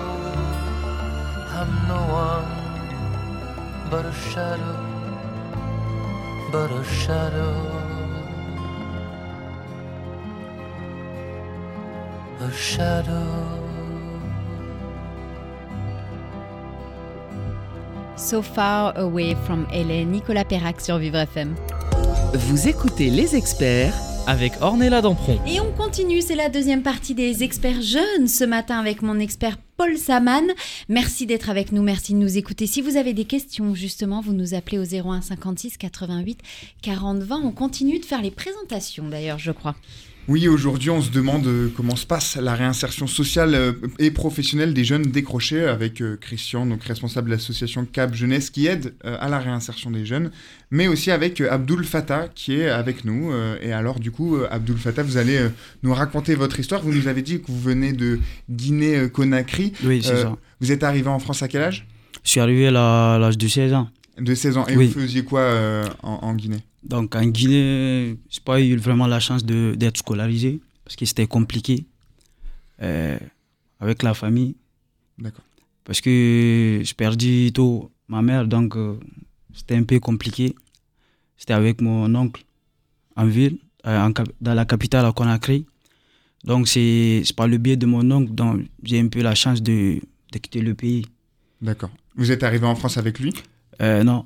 I'm 1.58 1.72
no 1.88 2.00
one 2.28 2.52
but 3.90 4.04
a 4.06 4.12
shadow, 4.30 4.78
but 6.52 6.70
a 6.70 6.84
shadow, 6.84 7.77
a 12.40 12.52
shadow. 12.52 13.58
So 18.16 18.42
Far 18.42 18.96
Away 18.96 19.34
from 19.44 19.66
LA, 19.72 20.04
Nicolas 20.04 20.44
Perrac 20.44 20.80
sur 20.80 20.98
Vivre 20.98 21.18
FM. 21.18 21.54
Vous 22.34 22.68
écoutez 22.68 23.10
les 23.10 23.34
experts 23.34 23.94
avec 24.26 24.52
Ornella 24.60 25.00
Dampron. 25.00 25.38
Et 25.46 25.60
on 25.60 25.72
continue, 25.72 26.20
c'est 26.20 26.34
la 26.34 26.48
deuxième 26.48 26.82
partie 26.82 27.14
des 27.14 27.42
experts 27.42 27.80
jeunes 27.80 28.28
ce 28.28 28.44
matin 28.44 28.78
avec 28.78 29.02
mon 29.02 29.18
expert 29.18 29.56
Paul 29.76 29.96
Saman. 29.96 30.44
Merci 30.88 31.26
d'être 31.26 31.48
avec 31.48 31.72
nous, 31.72 31.82
merci 31.82 32.12
de 32.12 32.18
nous 32.18 32.36
écouter. 32.36 32.66
Si 32.66 32.82
vous 32.82 32.96
avez 32.96 33.14
des 33.14 33.24
questions, 33.24 33.74
justement, 33.74 34.20
vous 34.20 34.34
nous 34.34 34.54
appelez 34.54 34.78
au 34.78 34.84
01 34.84 35.22
56 35.22 35.78
88 35.78 36.40
40 36.82 37.18
20. 37.20 37.40
On 37.42 37.52
continue 37.52 37.98
de 37.98 38.04
faire 38.04 38.20
les 38.20 38.30
présentations 38.30 39.08
d'ailleurs, 39.08 39.38
je 39.38 39.52
crois. 39.52 39.74
Oui, 40.28 40.46
aujourd'hui, 40.46 40.90
on 40.90 41.00
se 41.00 41.10
demande 41.10 41.46
euh, 41.46 41.72
comment 41.74 41.96
se 41.96 42.04
passe 42.04 42.36
la 42.36 42.54
réinsertion 42.54 43.06
sociale 43.06 43.54
euh, 43.54 43.72
et 43.98 44.10
professionnelle 44.10 44.74
des 44.74 44.84
jeunes 44.84 45.04
décrochés 45.04 45.64
avec 45.64 46.02
euh, 46.02 46.18
Christian, 46.20 46.66
donc 46.66 46.84
responsable 46.84 47.30
de 47.30 47.34
l'association 47.34 47.86
CAP 47.90 48.14
Jeunesse 48.14 48.50
qui 48.50 48.66
aide 48.66 48.92
à 49.02 49.30
la 49.30 49.38
réinsertion 49.38 49.90
des 49.90 50.04
jeunes, 50.04 50.30
mais 50.70 50.86
aussi 50.86 51.10
avec 51.10 51.40
Abdul 51.40 51.82
Fattah 51.82 52.28
qui 52.34 52.56
est 52.56 52.68
avec 52.68 53.06
nous. 53.06 53.32
Et 53.62 53.72
alors, 53.72 54.00
du 54.00 54.10
coup, 54.10 54.36
Abdul 54.50 54.76
Fattah, 54.76 55.02
vous 55.02 55.16
allez 55.16 55.38
nous 55.82 55.94
raconter 55.94 56.34
votre 56.34 56.60
histoire. 56.60 56.82
Vous 56.82 56.92
nous 56.92 57.08
avez 57.08 57.22
dit 57.22 57.40
que 57.40 57.46
vous 57.48 57.60
venez 57.60 57.92
de 57.92 58.20
Guinée-Conakry. 58.50 59.72
Oui, 59.84 60.02
c'est 60.02 60.16
ça. 60.16 60.36
Vous 60.60 60.72
êtes 60.72 60.82
arrivé 60.82 61.08
en 61.08 61.18
France 61.18 61.42
à 61.42 61.48
quel 61.48 61.62
âge? 61.62 61.86
Je 62.24 62.30
suis 62.30 62.40
arrivé 62.40 62.66
à 62.68 63.18
l'âge 63.18 63.38
de 63.38 63.48
16 63.48 63.72
ans. 63.72 63.88
De 64.18 64.34
16 64.34 64.56
ans. 64.58 64.66
Et 64.66 64.76
Oui. 64.76 64.88
vous 64.88 65.00
faisiez 65.00 65.24
quoi 65.24 65.82
en, 66.02 66.10
en 66.22 66.34
Guinée? 66.34 66.64
Donc 66.82 67.14
en 67.16 67.24
Guinée, 67.26 68.16
j'ai 68.28 68.40
pas 68.40 68.60
eu 68.60 68.76
vraiment 68.76 69.06
la 69.06 69.20
chance 69.20 69.44
d'être 69.44 69.96
scolarisé 69.98 70.60
parce 70.84 70.96
que 70.96 71.04
c'était 71.04 71.26
compliqué 71.26 71.84
euh, 72.82 73.18
avec 73.80 74.02
la 74.02 74.14
famille. 74.14 74.54
D'accord. 75.18 75.44
Parce 75.84 76.00
que 76.00 76.80
j'ai 76.82 76.94
perdu 76.94 77.50
tôt 77.52 77.90
ma 78.08 78.22
mère, 78.22 78.46
donc 78.46 78.76
euh, 78.76 78.98
c'était 79.54 79.74
un 79.76 79.82
peu 79.82 79.98
compliqué. 80.00 80.54
C'était 81.36 81.54
avec 81.54 81.80
mon 81.80 82.14
oncle 82.14 82.44
en 83.16 83.26
ville, 83.26 83.58
euh, 83.86 83.98
en 84.00 84.12
dans 84.40 84.54
la 84.54 84.64
capitale 84.64 85.04
à 85.06 85.12
Conakry. 85.12 85.66
Donc 86.44 86.68
c'est 86.68 87.22
par 87.36 87.48
le 87.48 87.58
biais 87.58 87.76
de 87.76 87.86
mon 87.86 88.08
oncle 88.10 88.32
dont 88.32 88.62
j'ai 88.82 89.00
un 89.00 89.08
peu 89.08 89.20
la 89.22 89.34
chance 89.34 89.60
de, 89.62 90.00
de 90.32 90.38
quitter 90.38 90.60
le 90.60 90.74
pays. 90.74 91.04
D'accord. 91.60 91.90
Vous 92.14 92.30
êtes 92.30 92.42
arrivé 92.44 92.66
en 92.66 92.76
France 92.76 92.96
avec 92.96 93.18
lui? 93.18 93.32
Non, 93.80 94.24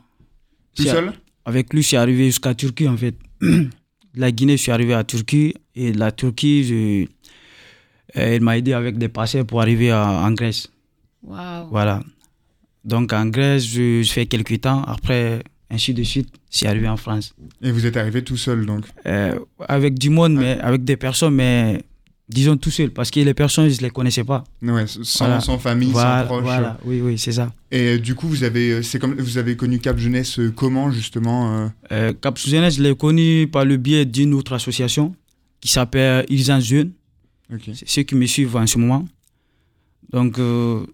Tout 0.74 0.84
seul? 0.84 1.12
Avec 1.44 1.72
lui, 1.72 1.82
je 1.82 1.88
suis 1.88 1.96
arrivé 1.96 2.26
jusqu'à 2.26 2.54
Turquie, 2.54 2.88
en 2.88 2.96
fait. 2.96 3.14
de 3.40 3.68
la 4.16 4.30
Guinée, 4.30 4.56
je 4.56 4.62
suis 4.62 4.72
arrivé 4.72 4.94
à 4.94 5.04
Turquie. 5.04 5.54
Et 5.74 5.92
de 5.92 5.98
la 5.98 6.12
Turquie, 6.12 6.64
je... 6.64 7.06
euh, 8.20 8.34
il 8.36 8.40
m'a 8.42 8.58
aidé 8.58 8.72
avec 8.74 8.98
des 8.98 9.08
passeports 9.08 9.46
pour 9.46 9.60
arriver 9.60 9.90
à- 9.90 10.06
en 10.22 10.30
Grèce. 10.32 10.70
Waouh. 11.22 11.68
Voilà. 11.70 12.02
Donc, 12.84 13.12
en 13.12 13.26
Grèce, 13.26 13.64
je, 13.66 14.02
je 14.02 14.12
fais 14.12 14.26
quelques 14.26 14.60
temps. 14.60 14.82
Après, 14.84 15.42
ainsi 15.70 15.94
de 15.94 16.02
suite, 16.02 16.28
je 16.50 16.58
suis 16.58 16.66
arrivé 16.66 16.88
en 16.88 16.96
France. 16.96 17.34
Et 17.62 17.70
vous 17.72 17.86
êtes 17.86 17.96
arrivé 17.96 18.22
tout 18.22 18.36
seul, 18.36 18.66
donc? 18.66 18.84
Euh, 19.06 19.38
avec 19.68 19.98
du 19.98 20.10
monde, 20.10 20.34
mais 20.34 20.58
avec 20.60 20.84
des 20.84 20.96
personnes, 20.96 21.34
mais 21.34 21.82
disons 22.28 22.56
tout 22.56 22.70
seul. 22.70 22.90
Parce 22.90 23.10
que 23.10 23.20
les 23.20 23.34
personnes, 23.34 23.68
je 23.68 23.76
ne 23.76 23.82
les 23.82 23.90
connaissais 23.90 24.24
pas. 24.24 24.44
Ouais, 24.62 24.86
sans, 24.86 25.24
Voilà. 25.26 25.40
sans 25.40 25.58
famille, 25.58 25.90
voilà, 25.90 26.22
sans 26.22 26.26
proches. 26.26 26.42
voilà. 26.44 26.78
Oui, 26.84 27.00
oui, 27.00 27.18
c'est 27.18 27.32
ça. 27.32 27.52
Et 27.70 27.94
euh, 27.94 27.98
du 27.98 28.14
coup, 28.14 28.28
vous 28.28 28.44
avez, 28.44 28.70
euh, 28.72 28.82
c'est 28.82 28.98
comme, 28.98 29.14
vous 29.14 29.38
avez 29.38 29.56
connu 29.56 29.78
Cap 29.78 29.98
Jeunesse 29.98 30.38
euh, 30.38 30.50
comment, 30.54 30.90
justement 30.90 31.58
euh, 31.58 31.68
Euh, 31.92 32.12
Cap 32.12 32.38
Jeunesse, 32.38 32.76
je 32.76 32.82
l'ai 32.82 32.94
connu 32.96 33.46
par 33.48 33.64
le 33.64 33.76
biais 33.76 34.04
d'une 34.06 34.34
autre 34.34 34.52
association 34.54 35.14
qui 35.60 35.68
s'appelle 35.68 36.24
Urgence 36.30 36.64
Jeune. 36.64 36.92
Ok. 37.52 37.70
C'est 37.74 37.88
ceux 37.88 38.02
qui 38.02 38.14
me 38.14 38.26
suivent 38.26 38.56
en 38.56 38.66
ce 38.66 38.78
moment. 38.78 39.06
Donc, 40.12 40.36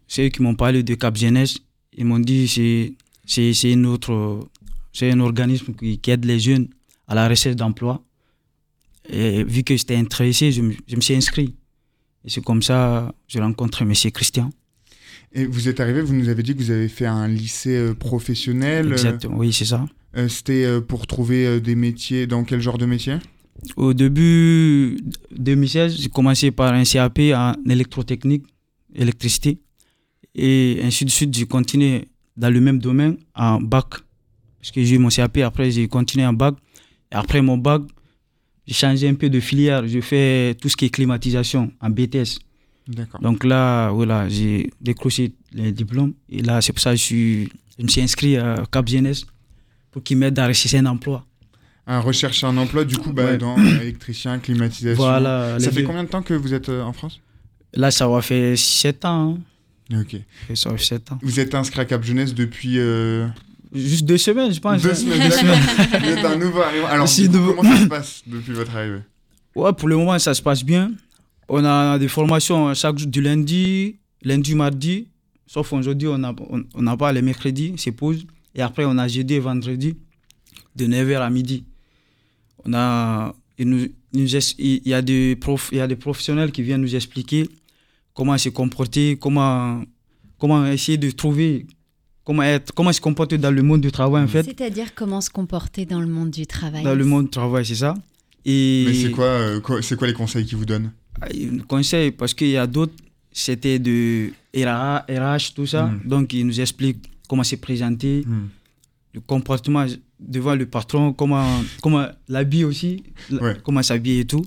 c'est 0.07 0.27
eux 0.27 0.29
qui 0.29 0.43
m'ont 0.43 0.55
parlé 0.55 0.83
de 0.83 0.95
Cap 0.95 1.17
Jeunesse. 1.17 1.59
Ils 1.97 2.05
m'ont 2.05 2.21
dit 2.21 2.47
c'est 2.47 2.93
c'est 3.27 3.53
c'est 3.53 3.73
une 3.73 3.87
autre 3.87 4.41
c'est 4.93 5.11
un 5.11 5.19
organisme 5.21 5.73
qui, 5.75 5.99
qui 5.99 6.11
aide 6.13 6.25
les 6.25 6.39
jeunes 6.39 6.69
à 7.09 7.15
la 7.17 7.29
recherche 7.29 7.57
d'emploi. 7.57 8.01
Et 9.11 9.43
vu 9.45 9.63
que 9.65 9.77
j'étais 9.77 9.97
intéressé, 9.97 10.53
je 10.53 10.63
me, 10.63 10.75
je 10.87 10.97
me 10.97 11.01
suis 11.01 11.15
inscrit. 11.15 11.55
Et 12.25 12.31
c'est 12.31 12.43
comme 12.45 12.63
ça 12.63 13.09
que 13.11 13.33
j'ai 13.33 13.41
rencontré 13.41 13.85
M. 13.85 13.93
Christian. 14.13 14.51
Et 15.33 15.47
vous 15.47 15.69
êtes 15.69 15.81
arrivé, 15.81 16.01
vous 16.03 16.15
nous 16.15 16.29
avez 16.29 16.43
dit 16.43 16.55
que 16.55 16.59
vous 16.63 16.71
avez 16.71 16.89
fait 16.89 17.07
un 17.07 17.29
lycée 17.29 17.77
euh, 17.77 17.95
professionnel. 17.95 18.89
euh, 18.89 18.93
Exactement, 18.93 19.37
oui, 19.39 19.53
c'est 19.53 19.65
ça. 19.67 19.87
euh, 20.17 20.29
C'était 20.29 20.81
pour 20.81 21.07
trouver 21.07 21.61
des 21.61 21.75
métiers. 21.75 22.27
Dans 22.27 22.45
quel 22.45 22.61
genre 22.61 22.79
de 22.79 22.87
métier? 22.87 23.17
Au 23.77 23.93
début 23.93 24.99
2016, 25.37 25.97
j'ai 26.01 26.09
commencé 26.09 26.51
par 26.51 26.73
un 26.75 26.85
CAP 26.85 27.19
en 27.35 27.55
électrotechnique, 27.69 28.45
électricité. 28.95 29.59
Et 30.35 30.81
ainsi 30.83 31.05
de 31.05 31.11
suite, 31.11 31.35
j'ai 31.37 31.47
continué 31.47 32.09
dans 32.37 32.51
le 32.51 32.61
même 32.61 32.79
domaine 32.79 33.17
en 33.35 33.61
bac. 33.61 33.87
Parce 34.61 34.71
que 34.71 34.83
j'ai 34.85 34.95
eu 34.97 34.99
mon 34.99 35.09
CAP, 35.09 35.39
après 35.39 35.71
j'ai 35.71 35.89
continué 35.89 36.25
en 36.27 36.33
bac. 36.33 36.55
Et 37.13 37.17
après 37.17 37.43
mon 37.43 37.59
bac, 37.59 37.83
j'ai 38.69 38.75
changé 38.75 39.09
un 39.09 39.15
peu 39.15 39.29
de 39.31 39.41
filière. 39.41 39.89
Je 39.89 40.01
fais 40.01 40.55
tout 40.61 40.69
ce 40.69 40.77
qui 40.77 40.85
est 40.85 40.91
climatisation 40.91 41.73
en 41.81 41.91
BTS. 41.91 42.39
Donc 43.21 43.43
là, 43.45 43.91
voilà, 43.91 44.29
j'ai 44.29 44.71
décroché 44.81 45.33
les 45.53 45.73
diplômes. 45.73 46.13
Et 46.31 46.43
là, 46.43 46.61
c'est 46.63 46.73
pour 46.73 46.81
ça 46.81 46.91
que 46.93 46.97
je, 46.97 47.03
suis, 47.03 47.49
je 47.79 47.83
me 47.83 47.89
suis 47.89 48.01
inscrit 48.03 48.37
à 48.37 48.63
Cap 48.71 48.87
Jeunesse 48.89 49.25
pour 49.91 50.03
qu'ils 50.03 50.17
m'aident 50.19 50.39
à 50.39 50.47
rechercher 50.47 50.79
un 50.79 50.87
emploi. 50.87 51.25
Un 51.87 52.01
recherche 52.01 52.45
un 52.45 52.57
emploi, 52.59 52.85
du 52.85 52.97
coup, 52.99 53.13
bah, 53.13 53.25
Ouais. 53.25 53.39
dans 53.39 53.57
électricien, 53.81 54.39
climatisation. 54.39 55.03
Voilà. 55.03 55.59
Ça 55.59 55.71
fait 55.71 55.81
deux. 55.81 55.87
combien 55.87 56.05
de 56.05 56.09
temps 56.11 56.23
que 56.23 56.35
vous 56.35 56.53
êtes 56.55 56.69
euh, 56.69 56.83
en 56.83 56.93
France? 56.93 57.21
Là, 57.75 57.91
ça 57.91 58.07
va 58.07 58.21
faire 58.23 58.57
7 58.59 59.05
ans. 59.07 59.39
hein. 59.91 60.01
Ok. 60.01 60.17
Ça 60.55 60.69
va 60.71 60.77
faire 60.77 60.87
7 60.87 61.13
ans. 61.13 61.19
Vous 61.23 61.41
êtes 61.41 61.55
inscrit 61.55 61.81
à 61.81 61.85
Cap 61.87 62.03
Jeunesse 62.05 62.35
depuis. 62.35 62.79
euh, 62.79 63.27
Juste 63.73 64.05
deux 64.07 64.19
semaines, 64.19 64.53
je 64.53 64.61
pense. 64.61 64.81
Deux 64.83 64.95
semaines, 65.03 65.19
d'accord. 65.19 66.01
Vous 66.01 66.07
êtes 66.09 66.25
un 66.25 66.37
nouveau 66.37 66.61
arrivant. 66.63 66.87
Alors, 66.87 67.09
nouveau. 67.29 67.55
comment 67.55 67.75
ça 67.77 67.83
se 67.83 67.87
passe 67.89 68.23
depuis 68.27 68.53
votre 68.53 68.75
arrivée? 68.75 69.01
Ouais, 69.55 69.73
pour 69.73 69.89
le 69.89 69.97
moment, 69.97 70.19
ça 70.19 70.35
se 70.35 70.43
passe 70.43 70.65
bien. 70.65 70.93
On 71.49 71.65
a 71.65 71.99
des 71.99 72.09
formations 72.09 72.73
chaque 72.75 72.99
jour 72.99 73.09
du 73.09 73.21
lundi, 73.21 73.97
lundi, 74.23 74.55
mardi. 74.55 75.09
Sauf 75.47 75.73
aujourd'hui, 75.73 76.09
on 76.09 76.19
n'a 76.19 76.35
on, 76.51 76.63
on 76.75 76.97
pas 76.97 77.13
les 77.13 77.23
mercredis, 77.23 77.75
c'est 77.79 77.93
pause. 77.93 78.27
Et 78.55 78.61
après, 78.63 78.85
on 78.85 78.97
a 78.99 79.09
jeudi 79.09 79.35
et 79.35 79.41
vendredi, 79.41 79.97
de 80.77 80.87
9h 80.87 81.19
à 81.21 81.31
midi. 81.31 81.65
On 82.65 82.75
a, 82.75 83.35
il, 83.59 83.69
nous- 83.69 83.89
il 84.13 84.81
y, 84.87 84.95
a 84.95 85.03
des 85.03 85.37
prof, 85.37 85.69
il 85.73 85.79
y 85.79 85.81
a 85.81 85.87
des 85.87 85.97
professionnels 85.97 86.53
qui 86.53 86.63
viennent 86.63 86.81
nous 86.83 86.95
expliquer 86.95 87.49
comment 88.15 88.37
se 88.37 88.49
comporter, 88.51 89.17
comment, 89.17 89.83
comment 90.39 90.67
essayer 90.67 90.99
de 90.99 91.11
trouver, 91.11 91.67
comment, 92.29 92.43
être, 92.43 92.75
comment 92.75 92.93
se 92.93 93.01
comporter 93.01 93.39
dans 93.39 93.51
le 93.51 93.63
monde 93.63 93.81
du 93.81 93.91
travail, 93.91 94.23
en 94.23 94.29
fait. 94.29 94.43
C'est-à-dire 94.43 94.95
comment 94.95 95.23
se 95.23 95.31
comporter 95.31 95.87
dans 95.87 95.99
le 96.01 96.07
monde 96.07 96.31
du 96.31 96.47
travail. 96.47 96.83
Dans 96.85 96.95
le 96.95 97.07
monde 97.07 97.25
du 97.25 97.31
travail, 97.31 97.65
c'est 97.65 97.75
ça. 97.87 97.95
Et 98.45 98.85
Mais 98.87 98.93
c'est 98.95 99.11
quoi, 99.11 99.25
euh, 99.25 99.61
quoi- 99.61 99.81
c'est 99.81 99.97
quoi 99.97 100.07
les 100.07 100.13
conseils 100.13 100.45
qu'ils 100.45 100.59
vous 100.59 100.67
donnent? 100.67 100.93
Il 101.33 101.63
conseille 101.65 102.11
parce 102.13 102.35
qu'il 102.35 102.49
y 102.51 102.59
a 102.59 102.67
d'autres, 102.67 102.93
c'était 103.33 103.79
de 103.79 104.31
RH, 104.55 105.05
RH, 105.09 105.55
tout 105.55 105.65
ça. 105.67 105.87
Mm. 105.87 106.01
Donc, 106.05 106.33
ils 106.35 106.47
nous 106.47 106.61
expliquent 106.61 107.11
comment 107.29 107.45
se 107.45 107.57
présenter, 107.57 108.25
Hmm. 108.27 108.49
le 109.15 109.21
comportement 109.21 109.87
devant 110.21 110.55
le 110.55 110.67
patron, 110.67 111.15
comment, 111.15 111.63
comment 111.83 112.07
l'habiller 112.29 112.65
aussi, 112.65 113.03
Ouais. 113.31 113.57
comment 113.65 113.83
s'habiller 113.83 114.21
et 114.21 114.27
tout. 114.27 114.45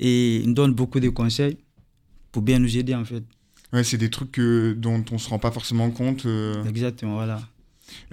Et 0.00 0.38
il 0.42 0.48
nous 0.48 0.54
donne 0.54 0.72
beaucoup 0.74 0.98
de 1.00 1.10
conseils 1.10 1.56
pour 2.32 2.42
bien 2.42 2.58
nous 2.58 2.76
aider 2.76 2.94
en 2.94 3.04
fait. 3.04 3.22
Ouais, 3.72 3.84
c'est 3.84 3.98
des 3.98 4.08
trucs 4.10 4.32
que- 4.32 4.72
dont 4.76 5.04
on 5.12 5.18
se 5.18 5.28
rend 5.28 5.38
pas 5.38 5.50
forcément 5.50 5.90
compte. 5.90 6.24
euh, 6.26 6.64
Exactement, 6.64 7.14
voilà. 7.14 7.40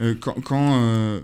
euh, 0.01 0.15
quand, 0.19 0.35
quand, 0.43 0.81
euh, 0.81 1.21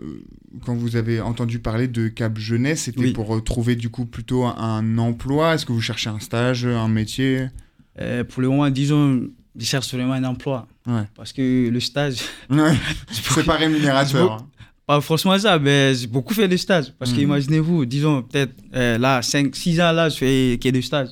quand 0.66 0.74
vous 0.76 0.96
avez 0.96 1.20
entendu 1.22 1.60
parler 1.60 1.88
de 1.88 2.08
Cap 2.08 2.38
Jeunesse, 2.38 2.84
c'était 2.84 3.00
Oui. 3.00 3.12
pour 3.14 3.36
euh, 3.36 3.42
trouver 3.42 3.76
du 3.76 3.90
coup 3.90 4.06
plutôt 4.06 4.46
un, 4.46 4.98
emploi? 4.98 5.56
Est-ce 5.56 5.66
que 5.66 5.74
vous 5.74 5.82
cherchez 5.82 6.10
un 6.10 6.20
stage, 6.20 6.66
un 6.66 6.88
métier? 6.88 7.48
Euh, 8.00 8.24
pour 8.24 8.42
le 8.42 8.48
moment, 8.50 8.70
disons, 8.70 9.22
je 9.58 9.66
cherche 9.66 9.94
vraiment 9.94 10.14
un 10.14 10.24
emploi. 10.24 10.66
Ouais. 10.88 11.04
Parce 11.16 11.34
que 11.34 11.70
le 11.70 11.80
stage, 11.82 12.20
Ouais, 12.50 12.74
c'est 13.12 13.46
pas 13.46 13.56
rémunérateur. 13.58 14.32
hein. 14.34 14.48
pas 14.88 15.02
forcément 15.02 15.38
ça, 15.38 15.60
mais 15.60 15.94
j'ai 15.96 16.08
beaucoup 16.08 16.34
fait 16.34 16.48
de 16.48 16.56
stages. 16.58 16.94
Parce 16.98 17.12
Mhm. 17.12 17.18
qu'imaginez-vous, 17.18 17.86
disons, 17.86 18.22
peut-être 18.24 18.54
euh, 18.76 18.98
là, 18.98 19.22
5, 19.22 19.54
6 19.56 19.80
ans, 19.82 19.92
là, 19.92 20.08
je 20.10 20.16
fais 20.18 20.60
que 20.62 20.70
de 20.70 20.80
stages. 20.82 21.10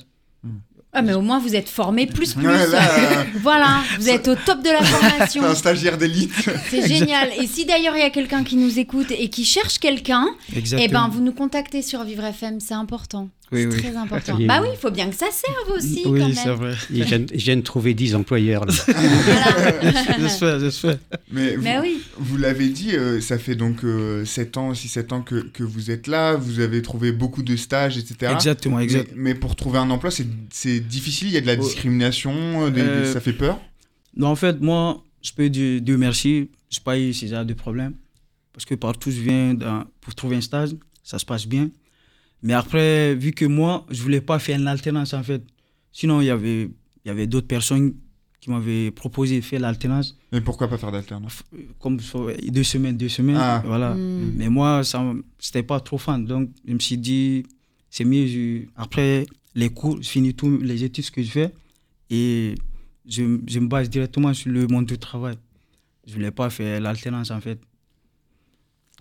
Ah, 0.92 1.02
mais 1.02 1.12
au 1.12 1.20
moins, 1.20 1.38
vous 1.38 1.54
êtes 1.54 1.68
formé 1.68 2.06
plus 2.06 2.34
plus. 2.34 2.48
Ouais, 2.48 2.66
là, 2.66 2.80
euh, 2.98 3.24
voilà, 3.42 3.82
vous 3.98 4.08
êtes 4.08 4.26
au 4.26 4.34
top 4.34 4.60
de 4.60 4.70
la 4.70 4.82
formation. 4.82 5.44
Un 5.44 5.54
stagiaire 5.54 5.96
d'élite. 5.96 6.32
C'est 6.68 6.88
génial. 6.88 7.28
Et 7.40 7.46
si 7.46 7.64
d'ailleurs 7.64 7.94
il 7.96 8.00
y 8.00 8.02
a 8.04 8.10
quelqu'un 8.10 8.42
qui 8.42 8.56
nous 8.56 8.78
écoute 8.78 9.12
et 9.12 9.28
qui 9.30 9.44
cherche 9.44 9.78
quelqu'un, 9.78 10.26
Exactement. 10.54 10.88
eh 10.88 10.92
ben 10.92 11.08
vous 11.12 11.20
nous 11.22 11.32
contactez 11.32 11.82
sur 11.82 12.02
Vivre 12.02 12.24
FM, 12.24 12.58
c'est 12.58 12.74
important. 12.74 13.28
Oui, 13.52 13.68
très 13.68 13.96
important. 13.96 14.38
Bah 14.46 14.60
oui, 14.62 14.68
il 14.72 14.78
faut 14.78 14.90
bien 14.92 15.08
que 15.10 15.16
ça 15.16 15.26
serve 15.32 15.76
aussi 15.76 16.02
quand 16.04 16.10
Oui, 16.10 16.20
même. 16.20 16.32
c'est 16.34 16.50
vrai. 16.50 16.74
Je 16.88 17.02
viens, 17.02 17.18
je 17.28 17.36
viens 17.44 17.56
de 17.56 17.62
trouver 17.62 17.94
10 17.94 18.14
employeurs. 18.14 18.64
là. 18.64 18.72
Voilà. 18.86 20.18
J'espère, 20.20 20.60
j'espère. 20.60 20.98
Mais 21.32 21.56
vous, 21.56 21.62
Mais 21.62 21.78
oui. 21.80 22.00
vous 22.18 22.36
l'avez 22.36 22.68
dit, 22.68 22.94
euh, 22.94 23.20
ça 23.20 23.38
fait 23.38 23.54
donc 23.56 23.80
7 24.24 24.56
ans, 24.56 24.72
6-7 24.72 25.12
ans 25.14 25.22
que, 25.22 25.36
que 25.42 25.62
vous 25.64 25.90
êtes 25.90 26.06
là, 26.06 26.34
vous 26.36 26.60
avez 26.60 26.80
trouvé 26.82 27.12
beaucoup 27.12 27.42
de 27.42 27.56
stages, 27.56 27.98
etc. 27.98 28.32
Exactement, 28.32 28.76
Mais, 28.76 28.84
exact. 28.84 29.12
mais 29.16 29.34
pour 29.34 29.56
trouver 29.56 29.78
un 29.78 29.90
emploi, 29.90 30.10
c'est- 30.10 30.26
c'est 30.50 30.80
difficile, 30.80 31.28
il 31.28 31.34
y 31.34 31.36
a 31.36 31.40
de 31.40 31.46
la 31.46 31.54
Ouais. 31.54 31.58
discrimination, 31.58 32.32
euh, 32.66 32.70
des- 32.70 32.82
des- 32.82 32.88
Euh, 32.88 33.12
ça 33.12 33.20
fait 33.20 33.32
peur 33.32 33.60
Non, 34.16 34.28
en 34.28 34.36
fait, 34.36 34.60
moi, 34.60 35.02
je 35.22 35.32
peux 35.32 35.48
dire 35.48 35.80
Dieu 35.80 35.96
merci, 35.96 36.50
je 36.70 36.78
n'ai 36.78 36.84
pas 36.84 36.98
eu 36.98 37.12
ces 37.12 37.28
genre 37.28 37.44
de 37.44 37.54
problème. 37.54 37.94
Parce 38.52 38.64
que 38.64 38.74
partout, 38.74 39.10
je 39.10 39.20
viens 39.20 39.54
dans- 39.54 39.84
pour 40.00 40.14
trouver 40.14 40.36
un 40.36 40.40
stage, 40.40 40.70
ça 41.02 41.18
se 41.18 41.24
passe 41.24 41.46
bien. 41.46 41.70
Mais 42.42 42.52
après, 42.54 43.14
vu 43.14 43.32
que 43.32 43.44
moi, 43.44 43.86
je 43.90 44.02
voulais 44.02 44.20
pas 44.20 44.38
faire 44.38 44.58
une 44.58 44.66
alternance, 44.66 45.12
en 45.14 45.22
fait. 45.22 45.42
Sinon, 45.92 46.20
il 46.20 46.26
y 46.26 46.30
avait, 46.30 46.62
il 47.04 47.08
y 47.08 47.10
avait 47.10 47.26
d'autres 47.26 47.46
personnes 47.46 47.94
qui 48.40 48.48
m'avaient 48.50 48.90
proposé 48.90 49.36
de 49.36 49.44
faire 49.44 49.60
l'alternance, 49.60 50.16
Mais 50.32 50.40
pourquoi 50.40 50.66
pas 50.68 50.78
faire 50.78 50.90
d'alternance? 50.92 51.42
Comme 51.78 51.98
deux 52.48 52.62
semaines, 52.62 52.96
deux 52.96 53.10
semaines. 53.10 53.36
Ah. 53.38 53.62
Voilà. 53.66 53.94
Hmm. 53.94 54.32
Mais 54.36 54.48
moi, 54.48 54.82
ça, 54.84 55.04
c'était 55.38 55.62
pas 55.62 55.80
trop 55.80 55.98
fan. 55.98 56.24
Donc, 56.24 56.48
je 56.66 56.72
me 56.72 56.78
suis 56.78 56.96
dit, 56.96 57.42
c'est 57.90 58.04
mieux. 58.04 58.26
je- 58.26 58.62
après 58.76 59.26
les 59.54 59.68
cours, 59.68 60.00
je 60.02 60.08
finis 60.08 60.32
tous 60.34 60.56
les 60.58 60.82
études 60.84 61.10
que 61.10 61.22
je 61.22 61.30
fais 61.30 61.52
et 62.08 62.54
je, 63.06 63.38
je 63.46 63.58
me 63.58 63.66
base 63.66 63.90
directement 63.90 64.32
sur 64.32 64.50
le 64.50 64.66
monde 64.68 64.86
du 64.86 64.96
travail. 64.96 65.34
Je 66.06 66.14
voulais 66.14 66.30
pas 66.30 66.48
faire 66.48 66.80
l'alternance, 66.80 67.30
en 67.30 67.40
fait. 67.42 67.60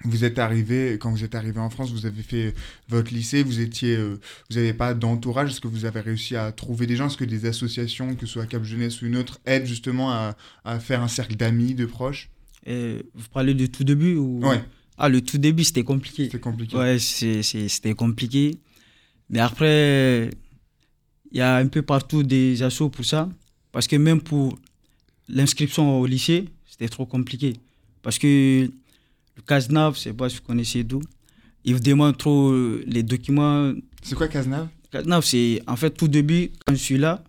Vous 0.06 0.24
êtes 0.24 0.40
arrivé, 0.40 0.98
quand 1.00 1.12
vous 1.12 1.24
êtes 1.26 1.36
arrivé 1.36 1.60
en 1.60 1.70
France, 1.70 1.92
vous 1.92 2.06
avez 2.06 2.22
fait 2.24 2.54
votre 2.88 3.14
lycée, 3.14 3.44
vous 3.44 3.60
étiez, 3.60 3.96
euh, 3.98 4.18
vous 4.50 4.56
n'avez 4.56 4.74
pas 4.74 4.94
d'entourage, 4.94 5.52
est-ce 5.52 5.60
que 5.60 5.68
vous 5.68 5.84
avez 5.86 6.00
réussi 6.00 6.36
à 6.38 6.52
trouver 6.54 6.88
des 6.88 6.96
gens? 6.96 7.08
Est-ce 7.08 7.18
que 7.18 7.26
des 7.26 7.46
associations, 7.46 8.16
que 8.16 8.26
ce 8.26 8.34
soit 8.34 8.46
Cap 8.46 8.64
Jeunesse 8.64 9.02
ou 9.02 9.08
une 9.08 9.18
autre, 9.18 9.40
aident 9.46 9.66
justement 9.66 10.12
à, 10.12 10.38
à 10.64 10.80
faire 10.80 11.02
un 11.02 11.10
cercle 11.10 11.36
d'amis, 11.36 11.74
de 11.76 11.86
proches? 11.86 12.30
Et 12.66 13.04
vous 13.14 13.28
parlez 13.34 13.54
du 13.54 13.70
tout 13.70 13.84
début 13.84 14.16
ou... 14.16 14.40
Ouais, 14.46 14.62
Ah, 14.98 15.10
le 15.10 15.20
tout 15.22 15.38
début, 15.38 15.64
c'était 15.66 15.84
compliqué. 15.84 16.30
c'est 16.32 16.40
compliqué. 16.40 16.78
Ouais, 16.78 16.98
c'était 17.00 17.94
compliqué. 17.94 18.58
Mais 19.30 19.40
après, 19.40 20.30
il 21.32 21.38
y 21.38 21.42
a 21.42 21.58
un 21.58 21.68
peu 21.68 21.82
partout 21.82 22.24
des 22.24 22.64
assos 22.64 22.90
pour 22.90 23.06
ça. 23.06 23.30
Parce 23.72 23.88
que 23.88 23.96
même 23.98 24.22
pour 24.22 24.58
l'inscription 25.28 26.00
au 26.00 26.06
lycée, 26.06 26.46
c'était 26.66 26.90
trop 26.90 27.06
compliqué. 27.06 27.54
Parce 28.02 28.18
que 28.18 28.70
le 29.40 29.44
CASNAV, 29.46 29.96
je 29.96 30.00
sais 30.00 30.14
pas 30.14 30.30
si 30.30 30.36
vous 30.38 30.42
connaissez 30.44 30.84
d'où, 30.84 31.02
il 31.66 31.74
vous 31.74 31.80
demande 31.80 32.18
trop 32.18 32.50
euh, 32.52 32.84
les 32.88 33.04
documents. 33.04 33.74
C'est 34.04 34.16
quoi 34.16 34.28
Cazenave? 34.28 34.68
CASNAV, 34.92 35.24
c'est 35.24 35.62
en 35.68 35.76
fait 35.76 35.92
tout 35.92 36.08
début, 36.08 36.52
quand 36.66 36.74
je 36.74 36.80
suis 36.80 36.98
là, 36.98 37.24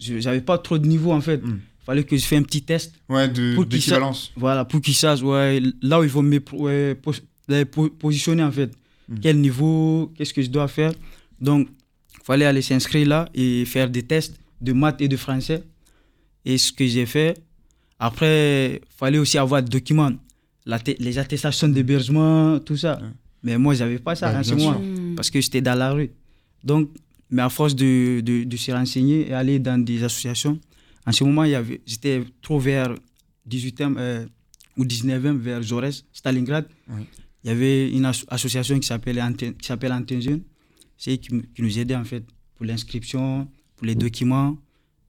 je 0.00 0.14
n'avais 0.24 0.40
pas 0.40 0.58
trop 0.58 0.78
de 0.78 0.86
niveau 0.86 1.12
en 1.12 1.20
fait. 1.20 1.40
Il 1.44 1.50
Hmm. 1.50 1.60
fallait 1.86 2.04
que 2.04 2.16
je 2.16 2.24
fasse 2.24 2.38
un 2.38 2.42
petit 2.42 2.62
test. 2.62 2.94
Ouais, 3.08 3.28
de- 3.28 3.62
d'équivalence. 3.64 4.32
Voilà, 4.36 4.64
pour 4.64 4.80
qu'ils 4.80 4.94
sachent 4.94 5.22
ouais, 5.22 5.60
là 5.82 6.00
où 6.00 6.04
ils 6.04 6.10
vont 6.10 6.22
me 6.22 6.40
ouais, 6.52 6.96
positionner 7.98 8.42
en 8.44 8.52
fait. 8.52 8.70
Mm. 9.08 9.18
Quel 9.20 9.40
niveau, 9.40 10.12
qu'est-ce 10.16 10.32
que 10.32 10.42
je 10.42 10.48
dois 10.48 10.68
faire. 10.68 10.92
Donc, 11.40 11.68
il 12.14 12.24
fallait 12.24 12.44
aller 12.44 12.62
s'inscrire 12.62 13.06
là 13.08 13.28
et 13.34 13.64
faire 13.64 13.90
des 13.90 14.04
tests 14.04 14.36
de 14.60 14.72
maths 14.72 15.00
et 15.00 15.08
de 15.08 15.16
français. 15.16 15.64
Et 16.44 16.56
ce 16.56 16.70
que 16.72 16.86
j'ai 16.86 17.04
fait, 17.06 17.36
après, 17.98 18.76
il 18.76 18.96
fallait 18.96 19.18
aussi 19.18 19.38
avoir 19.38 19.60
des 19.62 19.68
documents, 19.70 20.12
les 20.98 21.18
attestations 21.18 21.68
d'hébergement, 21.68 22.58
tout 22.60 22.76
ça. 22.76 22.98
Ouais. 23.00 23.08
Mais 23.42 23.58
moi, 23.58 23.74
j'avais 23.74 23.98
pas 23.98 24.14
ça 24.14 24.42
ce 24.42 24.48
sûr. 24.50 24.58
moment 24.58 24.78
Hmm. 24.78 25.14
parce 25.16 25.30
que 25.30 25.40
j'étais 25.40 25.60
dans 25.60 25.74
la 25.74 25.92
rue. 25.92 26.10
Donc, 26.62 26.90
mais 27.30 27.42
à 27.42 27.48
force 27.48 27.74
de, 27.74 28.20
de, 28.20 28.44
de 28.44 28.56
se 28.56 28.70
renseigner 28.72 29.28
et 29.28 29.32
aller 29.34 29.58
dans 29.58 29.82
des 29.82 30.04
associations, 30.04 30.60
en 31.06 31.12
ce 31.12 31.24
moment, 31.24 31.44
il 31.44 31.50
y 31.50 31.54
avait- 31.56 31.80
j'étais 31.86 32.22
trop 32.40 32.60
vers 32.60 32.94
18e 33.46 33.96
euh, 33.98 34.24
ou 34.76 34.84
19e, 34.84 35.38
vers 35.38 35.62
Jaurès, 35.62 36.04
Stalingrad. 36.12 36.66
Oui. 36.88 37.02
Il 37.42 37.48
y 37.48 37.50
avait 37.50 37.90
une 37.90 38.04
asso- 38.04 38.24
association 38.28 38.78
qui 38.78 38.86
s'appelle 38.86 39.20
Antenne- 39.20 39.54
qui 39.56 39.66
s'appelle 39.66 39.92
Antenne 39.92 40.22
Jeune. 40.22 40.42
C'est 40.96 41.18
qui 41.18 41.30
nous 41.58 41.78
aidait 41.78 41.96
en 41.96 42.04
fait 42.04 42.22
pour 42.54 42.64
l'inscription, 42.66 43.48
pour 43.76 43.86
les 43.86 43.96
documents. 43.96 44.56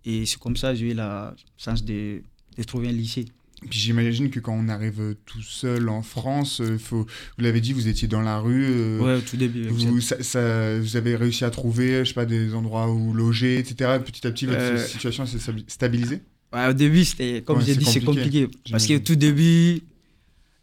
Et 0.06 0.26
c'est 0.26 0.40
comme 0.40 0.58
ça 0.58 0.72
que 0.72 0.80
j'ai 0.80 0.92
eu 0.92 0.94
la 0.96 1.36
chance 1.58 1.86
de, 1.86 2.24
de 2.58 2.64
trouver 2.64 2.88
un 2.90 2.92
lycée. 2.94 3.26
Puis 3.70 3.80
j'imagine 3.80 4.30
que 4.30 4.40
quand 4.40 4.54
on 4.54 4.68
arrive 4.70 5.00
euh, 5.02 5.14
tout 5.26 5.42
seul 5.42 5.90
en 5.90 6.02
France, 6.02 6.62
euh, 6.62 6.78
faut, 6.78 7.06
vous 7.38 7.44
l'avez 7.44 7.62
dit, 7.62 7.74
vous 7.74 7.88
étiez 7.88 8.08
dans 8.08 8.22
la 8.22 8.40
rue. 8.40 8.66
euh, 8.70 9.00
ouais, 9.00 9.16
au 9.16 9.22
tout 9.22 9.38
début. 9.38 9.68
Vous, 9.68 10.02
ça- 10.02 10.22
ça- 10.24 10.80
vous 10.80 10.96
avez 10.98 11.16
réussi 11.16 11.44
à 11.46 11.50
trouver, 11.50 12.00
je 12.04 12.10
sais 12.10 12.14
pas, 12.14 12.26
des 12.26 12.54
endroits 12.54 12.92
où 12.92 13.14
loger, 13.14 13.58
etc. 13.60 14.00
Petit 14.06 14.26
à 14.28 14.32
petit, 14.32 14.46
votre 14.46 14.60
Euh, 14.60 14.78
situation 14.86 15.26
s'est 15.26 15.38
stabi- 15.40 15.66
stabilisée? 15.68 16.22
Ouais, 16.54 16.68
au 16.68 16.74
début, 16.74 17.04
c'était, 17.04 17.42
comme 17.46 17.58
Ouais, 17.60 17.64
j'ai 17.66 17.76
dit, 17.76 17.86
c'est 17.86 18.02
compliqué. 18.02 18.48
Parce 18.48 18.84
que 18.84 18.90
j'imagine. 18.90 18.96
au 18.98 19.00
tout 19.00 19.16
début, 19.16 19.82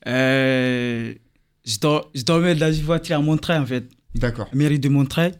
euh, 0.06 1.14
je, 1.64 1.78
dor- 1.78 2.10
je 2.14 2.22
dormais 2.22 2.54
dans 2.54 2.72
une 2.72 2.82
voiture 2.84 3.16
à 3.16 3.20
Montreuil, 3.20 3.58
en 3.58 3.66
fait. 3.66 3.88
D'accord. 4.14 4.48
Mairie 4.54 4.78
de 4.78 4.88
Montreuil. 4.88 5.32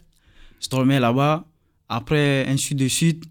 Je 0.61 0.69
dormais 0.69 0.99
là-bas. 0.99 1.45
Après, 1.89 2.45
ainsi 2.47 2.75
de 2.75 2.87
suite. 2.87 3.23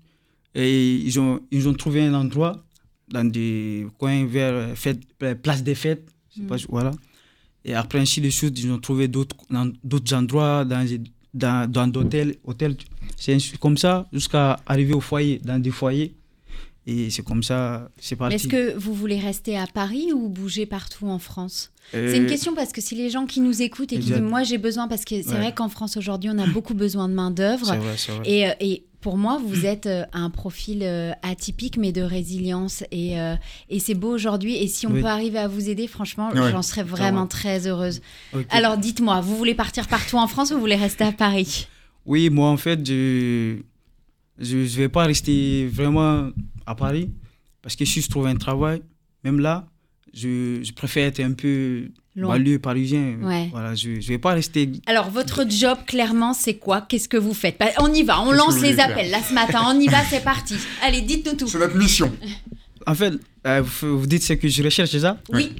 Et 0.54 0.94
ils 0.96 1.20
ont, 1.20 1.40
ils 1.52 1.68
ont 1.68 1.74
trouvé 1.74 2.02
un 2.02 2.14
endroit 2.14 2.64
dans 3.11 3.25
des 3.25 3.87
coins 3.99 4.25
vers 4.27 4.53
euh, 4.55 4.75
fête, 4.75 5.01
euh, 5.23 5.35
place 5.35 5.62
des 5.62 5.75
fêtes. 5.75 6.09
pas, 6.49 6.57
voilà. 6.68 6.92
Et 7.64 7.75
après, 7.75 7.99
ainsi 7.99 8.20
de 8.20 8.31
suite, 8.31 8.59
ils 8.59 8.70
ont 8.70 8.79
trouvé 8.79 9.09
d'autres, 9.09 9.37
dans 9.51 9.70
d'autres 9.85 10.14
endroits, 10.14 10.64
dans, 10.64 10.87
dans, 11.35 11.70
dans 11.70 11.87
d'hôtels. 11.87 12.37
hôtels. 12.44 12.77
C'est 13.16 13.37
comme 13.59 13.77
ça 13.77 14.09
jusqu'à 14.12 14.59
arriver 14.66 14.94
au 14.94 15.01
foyer, 15.01 15.40
dans 15.44 15.59
des 15.59 15.70
foyers. 15.70 16.14
Et 16.87 17.11
c'est 17.11 17.23
comme 17.23 17.42
ça, 17.42 17.90
c'est 18.01 18.16
parti. 18.16 18.37
Est-ce 18.37 18.49
que 18.49 18.75
vous 18.79 18.94
voulez 18.94 19.18
rester 19.18 19.57
à 19.59 19.66
Paris 19.66 20.12
ou 20.14 20.29
bouger 20.31 20.64
partout 20.64 21.07
en 21.07 21.18
France? 21.18 21.70
Euh, 21.94 22.11
C'est 22.11 22.16
une 22.18 22.27
question 22.27 22.55
parce 22.55 22.73
que 22.73 22.81
si 22.81 22.94
les 22.94 23.11
gens 23.11 23.27
qui 23.27 23.40
nous 23.40 23.61
écoutent 23.61 23.92
et 23.92 23.96
qui 23.99 24.03
Exact. 24.09 24.20
disent 24.20 24.29
moi 24.31 24.42
j'ai 24.44 24.57
besoin 24.59 24.88
parce 24.88 25.05
que 25.05 25.20
c'est 25.23 25.29
Ouais. 25.33 25.37
vrai 25.37 25.55
qu'en 25.55 25.68
France 25.68 25.96
aujourd'hui 25.99 26.31
on 26.33 26.38
a 26.38 26.46
beaucoup 26.46 26.73
besoin 26.75 27.09
de 27.09 27.14
main 27.14 27.31
d'œuvre 27.31 27.66
C'est 27.66 27.77
vrai, 27.77 27.94
c'est 27.99 28.12
vrai. 28.12 28.23
et, 28.61 28.73
et 28.73 28.85
pour 29.00 29.16
moi 29.16 29.40
vous 29.44 29.64
êtes 29.66 29.86
euh, 29.86 30.04
un 30.12 30.30
profil 30.30 30.80
euh, 30.82 31.12
atypique 31.22 31.76
mais 31.76 31.92
de 31.92 32.02
résilience 32.02 32.84
et, 32.90 33.18
euh, 33.20 33.34
et 33.68 33.78
c'est 33.78 33.94
beau 33.94 34.12
aujourd'hui 34.14 34.56
et 34.56 34.66
si 34.68 34.86
on 34.86 34.92
Oui. 34.92 35.00
peut 35.00 35.06
arriver 35.08 35.38
à 35.38 35.48
vous 35.48 35.68
aider 35.68 35.86
franchement 35.86 36.30
Ouais. 36.30 36.50
j'en 36.50 36.62
serais 36.62 36.82
vraiment 36.82 37.26
très 37.26 37.66
heureuse. 37.66 38.00
Alors 38.50 38.76
dites-moi 38.76 39.20
vous 39.20 39.36
voulez 39.36 39.54
partir 39.54 39.88
partout 39.88 40.16
en 40.16 40.26
France 40.26 40.50
ou 40.50 40.54
vous 40.54 40.60
voulez 40.60 40.76
rester 40.76 41.04
à 41.04 41.12
Paris? 41.12 41.66
Oui, 42.06 42.30
moi 42.30 42.48
en 42.48 42.56
fait, 42.56 42.84
je 42.86 43.56
ne 44.40 44.64
vais 44.64 44.88
pas 44.88 45.04
rester 45.04 45.66
vraiment 45.66 46.30
à 46.66 46.74
Paris 46.74 47.10
parce 47.62 47.76
que 47.76 47.84
si 47.84 48.00
je 48.00 48.08
trouve 48.08 48.26
un 48.26 48.36
travail, 48.36 48.82
même 49.24 49.38
là, 49.40 49.66
je, 50.12 50.61
je 50.62 50.73
préfère 50.73 51.07
être 51.07 51.20
un 51.20 51.33
peu 51.33 51.88
banlieue 52.16 52.59
parisien. 52.59 53.18
Ouais. 53.23 53.49
Voilà, 53.51 53.75
je 53.75 53.90
ne 53.90 54.01
vais 54.01 54.18
pas 54.18 54.33
rester. 54.33 54.70
Alors, 54.87 55.11
votre 55.11 55.49
job, 55.49 55.79
clairement, 55.87 56.35
c'est 56.35 56.55
quoi? 56.55 56.83
Qu'est-ce 56.83 57.09
que 57.09 57.16
vous 57.16 57.35
faites? 57.35 57.57
Bah, 57.59 57.66
On 57.79 57.92
y 57.92 58.03
va, 58.03 58.20
on 58.23 58.33
lance 58.33 58.61
les 58.61 58.79
appels. 58.81 59.11
Là, 59.11 59.23
ce 59.23 59.33
matin, 59.33 59.62
on 59.66 59.79
y 59.79 59.87
va, 59.87 60.03
c'est 60.05 60.23
parti. 60.23 60.55
Allez, 60.83 61.03
dites-nous 61.03 61.37
tout. 61.37 61.46
C'est 61.46 61.59
notre 61.59 61.77
mission. 61.77 62.12
En 62.87 62.94
fait, 62.94 63.14
euh, 63.46 63.62
vous, 63.62 64.07
dites 64.07 64.23
ce 64.23 64.33
que 64.35 64.49
je 64.49 64.62
recherche, 64.62 64.90
c'est 64.90 65.01
ça? 65.01 65.20
Oui. 65.31 65.53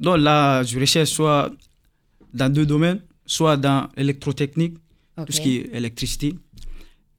Donc 0.00 0.18
là, 0.18 0.62
je 0.62 0.78
recherche 0.78 1.10
soit 1.10 1.50
dans 2.34 2.52
deux 2.52 2.66
domaines, 2.66 3.00
soit 3.26 3.56
dans 3.56 3.88
l'électrotechnique, 3.96 4.74
tout 5.16 5.32
ce 5.32 5.40
qui 5.40 5.56
est 5.56 5.70
électricité, 5.74 6.34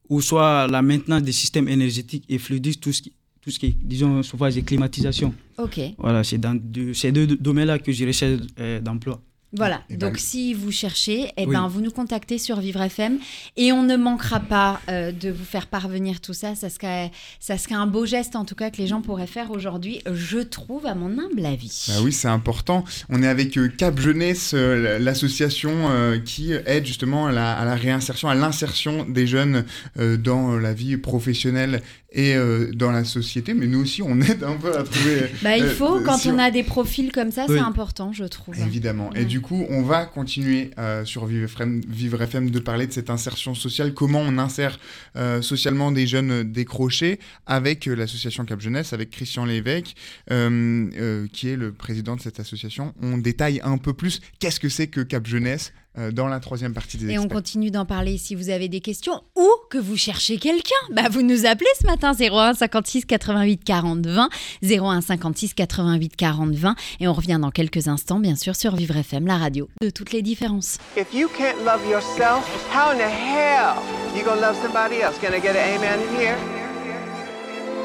ou 0.08 0.22
soit 0.22 0.68
la 0.68 0.82
maintenance 0.82 1.22
des 1.22 1.32
systèmes 1.32 1.68
énergétiques 1.68 2.26
et 2.30 2.38
fluidiques, 2.38 2.80
tout 2.80 2.94
ce 2.94 3.02
qui, 3.02 3.14
tout 3.50 3.56
ce 3.56 3.60
qui 3.60 3.66
est, 3.68 3.76
disons, 3.82 4.22
chauffage 4.22 4.58
et 4.58 4.62
climatisation. 4.62 5.34
Ok. 5.58 5.80
Voilà, 5.98 6.24
c'est 6.24 6.38
dans 6.38 6.54
deux- 6.54 6.94
ces 6.94 7.12
deux 7.12 7.26
domaines-là 7.26 7.80
que 7.80 7.92
je 7.92 8.06
recherche 8.06 8.40
euh, 8.60 8.80
d'emploi. 8.80 9.20
Voilà, 9.52 9.82
Eh 9.90 9.98
ben, 9.98 10.10
donc 10.10 10.20
si 10.20 10.54
vous 10.54 10.72
cherchez, 10.72 11.32
eh 11.36 11.46
Oui. 11.48 11.54
ben, 11.56 11.68
vous 11.68 11.82
nous 11.82 11.90
contactez 11.90 12.38
sur 12.38 12.60
Vivre 12.60 12.84
FM 12.84 13.18
et 13.58 13.72
on 13.72 13.82
ne 13.82 13.98
manquera 13.98 14.40
pas 14.40 14.80
euh, 14.92 15.12
de 15.12 15.30
vous 15.32 15.44
faire 15.44 15.66
parvenir 15.66 16.22
tout 16.22 16.34
ça. 16.36 16.54
Ça 16.54 16.70
serait, 16.70 17.10
ça 17.40 17.58
serait 17.58 17.74
un 17.74 17.88
beau 17.88 18.06
geste 18.06 18.36
en 18.36 18.46
tout 18.46 18.54
cas 18.54 18.70
que 18.70 18.78
les 18.78 18.86
gens 18.86 19.02
pourraient 19.02 19.26
faire 19.26 19.50
aujourd'hui, 19.50 20.02
je 20.14 20.38
trouve, 20.38 20.86
à 20.86 20.94
mon 20.94 21.18
humble 21.18 21.44
avis. 21.48 21.88
Bah 21.88 21.96
oui, 22.04 22.14
c'est 22.14 22.28
important. 22.28 22.84
On 23.10 23.24
est 23.24 23.28
avec 23.28 23.58
euh, 23.58 23.70
Cap 23.76 24.00
Jeunesse, 24.00 24.52
euh, 24.54 25.00
l'association 25.00 25.72
euh, 25.90 26.20
qui 26.20 26.52
aide 26.54 26.86
justement 26.86 27.26
à 27.26 27.32
la, 27.32 27.52
à 27.58 27.66
la 27.66 27.74
réinsertion, 27.74 28.30
à 28.30 28.36
l'insertion 28.36 29.04
des 29.10 29.26
jeunes 29.26 29.66
euh, 29.98 30.16
dans 30.16 30.58
la 30.60 30.76
vie 30.76 30.96
professionnelle 30.98 31.82
et 32.12 32.36
euh, 32.36 32.72
dans 32.74 32.92
la 32.92 33.04
société. 33.04 33.54
Mais 33.54 33.68
nous 33.68 33.82
aussi, 33.82 34.02
on 34.02 34.20
aide 34.22 34.44
un 34.44 34.56
peu 34.56 34.76
à 34.78 34.84
trouver. 34.84 35.22
Bah, 35.42 35.58
il 35.58 35.64
euh, 35.64 35.70
faut, 35.74 36.00
quand 36.02 36.18
si 36.18 36.30
on 36.30 36.38
a 36.38 36.52
des 36.52 36.64
profils 36.64 37.12
comme 37.12 37.32
ça, 37.32 37.46
Oui. 37.48 37.56
c'est 37.58 37.64
important, 37.64 38.12
je 38.14 38.24
trouve. 38.26 38.60
Évidemment. 38.60 39.12
Et 39.14 39.26
du 39.26 39.42
coup, 39.42 39.66
on 39.70 39.82
va 39.84 40.06
continuer 40.06 40.72
euh, 40.78 41.06
sur 41.06 41.26
Vivre 41.26 41.46
FM, 41.46 41.82
Vivre 41.88 42.22
FM 42.22 42.50
de 42.50 42.60
parler 42.60 42.88
de 42.88 42.94
cette 42.94 43.10
insertion 43.10 43.56
sociale, 43.56 43.94
comment 43.94 44.22
on 44.22 44.38
insère 44.38 44.80
euh, 45.16 45.42
socialement 45.42 45.92
des 45.92 46.08
jeunes 46.08 46.44
décrochés 46.44 47.20
avec 47.46 47.88
euh, 47.88 47.96
l'association 47.96 48.46
Cap 48.46 48.60
Jeunesse, 48.60 48.94
avec 48.94 49.12
Christian 49.12 49.46
Lévesque, 49.46 49.96
euh, 50.32 50.90
euh, 50.98 51.28
qui 51.32 51.50
est 51.50 51.56
le 51.56 51.72
président 51.72 52.16
de 52.16 52.22
cette 52.22 52.40
association. 52.40 52.94
On 53.02 53.18
détaille 53.18 53.62
un 53.64 53.78
peu 53.78 53.94
plus 53.94 54.22
qu'est-ce 54.40 54.60
que 54.60 54.70
c'est 54.70 54.88
que 54.88 55.02
Cap 55.02 55.28
Jeunesse 55.28 55.72
euh, 55.72 55.89
dans 56.12 56.28
la 56.28 56.40
troisième 56.40 56.74
partie 56.74 56.98
des 56.98 57.06
Et 57.12 57.18
on 57.20 57.24
experts. 57.24 57.36
continue 57.38 57.72
d'en 57.72 57.84
parler 57.86 58.18
si 58.18 58.36
vous 58.36 58.50
avez 58.50 58.70
des 58.70 58.80
questions 58.80 59.22
ou 59.36 59.48
que 59.70 59.78
vous 59.78 59.98
cherchez 59.98 60.38
quelqu'un. 60.38 60.76
Bah, 60.92 61.10
vous 61.12 61.24
nous 61.24 61.46
appelez 61.46 61.70
ce 61.82 61.86
matin 61.88 62.14
01 62.14 62.54
56 62.54 63.06
88 63.06 63.64
40 63.64 64.06
20 64.06 64.30
01 64.64 65.02
56 65.02 65.54
88 65.56 66.16
40 66.16 66.56
20 66.56 66.76
et 67.02 67.08
on 67.08 67.14
revient 67.14 67.38
dans 67.42 67.52
quelques 67.52 67.88
instants 67.88 68.20
bien 68.20 68.36
sûr 68.36 68.56
sur 68.56 68.76
Vivre 68.76 68.96
FM, 68.96 69.26
la 69.28 69.38
radio 69.38 69.68
de 69.82 69.90
toutes 69.90 70.12
les 70.14 70.22
différences. 70.22 70.78
If 70.96 71.14
you 71.14 71.28
can't 71.38 71.58
love 71.66 71.82
yourself, 71.90 72.46
how 72.74 72.92
in 72.94 72.98
the 72.98 73.02
hell 73.02 73.76
you 74.16 74.24
gonna 74.24 74.40
love 74.42 74.56
somebody 74.62 75.02
else? 75.02 75.18
Can 75.20 75.34
I 75.34 75.42
get 75.42 75.56
an 75.56 75.76
amen 75.76 76.00
in 76.00 76.16
here? 76.20 76.38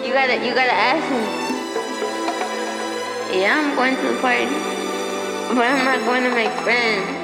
You 0.06 0.12
gotta, 0.12 0.34
you 0.46 0.54
gotta 0.54 0.70
ask 0.70 1.02
me. 1.10 1.44
Yeah, 3.40 3.56
I'm 3.58 3.74
going 3.74 3.96
to 3.96 4.02
the 4.14 4.20
party, 4.20 4.44
but 5.54 5.64
I'm 5.64 5.84
not 5.84 6.04
going 6.04 6.22
to 6.22 6.30
make 6.36 6.50
friends. 6.62 7.23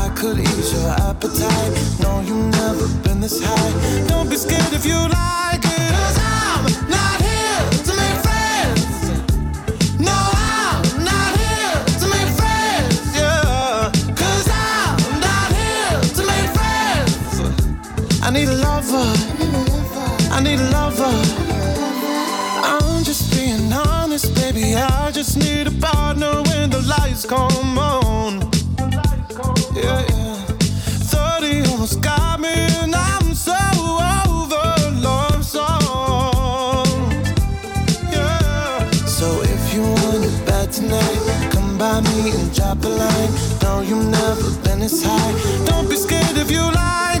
Could 0.21 0.37
ease 0.37 0.71
your 0.71 0.87
appetite. 1.09 1.73
No, 1.99 2.21
you've 2.21 2.51
never 2.51 2.87
been 3.01 3.19
this 3.21 3.41
high. 3.43 4.07
Don't 4.07 4.29
be 4.29 4.35
scared 4.35 4.71
if 4.71 4.85
you 4.85 4.93
like 4.93 5.65
it. 5.65 5.91
Cause 5.97 6.17
I'm 6.21 6.63
not 6.87 7.17
here 7.25 7.61
to 7.87 7.93
make 7.97 8.17
friends. 8.21 9.09
No, 9.97 10.13
I'm 10.13 10.83
not 11.03 11.31
here 11.41 11.73
to 12.01 12.07
make 12.13 12.29
friends. 12.37 13.01
Yeah. 13.17 13.89
Cause 14.13 14.47
I'm 14.47 14.95
not 15.25 15.49
here 15.57 15.99
to 16.13 16.23
make 16.29 16.49
friends. 16.53 18.21
I 18.21 18.29
need 18.29 18.47
a 18.47 18.57
lover. 18.61 19.09
I 20.29 20.39
need 20.43 20.59
a 20.59 20.69
lover. 20.69 21.17
I'm 22.61 23.03
just 23.03 23.31
being 23.33 23.73
honest, 23.73 24.35
baby. 24.35 24.75
I 24.75 25.09
just 25.09 25.35
need 25.35 25.65
a 25.65 25.71
partner 25.71 26.43
when 26.43 26.69
the 26.69 26.81
lights 26.83 27.25
come 27.25 27.79
on. 27.79 28.60
And 42.33 42.53
drop 42.53 42.83
a 42.83 42.87
line. 42.87 43.31
No, 43.61 43.81
you've 43.81 44.07
never 44.07 44.49
been 44.63 44.79
this 44.79 45.03
high. 45.03 45.65
Don't 45.65 45.89
be 45.89 45.95
scared 45.95 46.37
if 46.37 46.49
you 46.51 46.61
like 46.61 47.20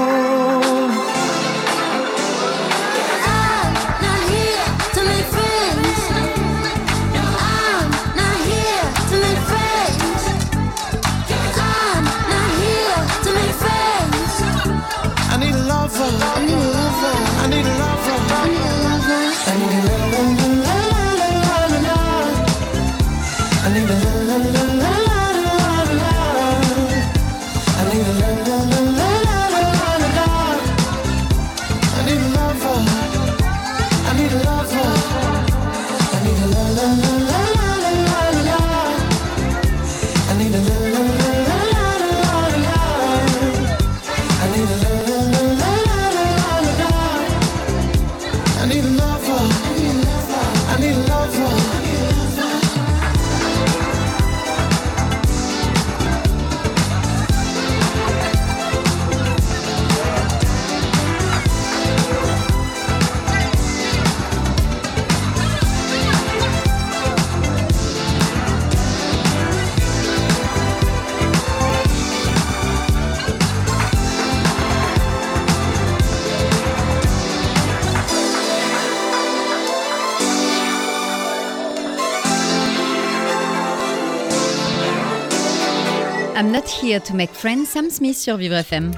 To 86.99 87.13
make 87.13 87.31
friends, 87.31 87.67
Sam 87.67 87.89
Smith 87.89 88.17
sur 88.17 88.35
Vivre 88.35 88.55
FM. 88.55 88.91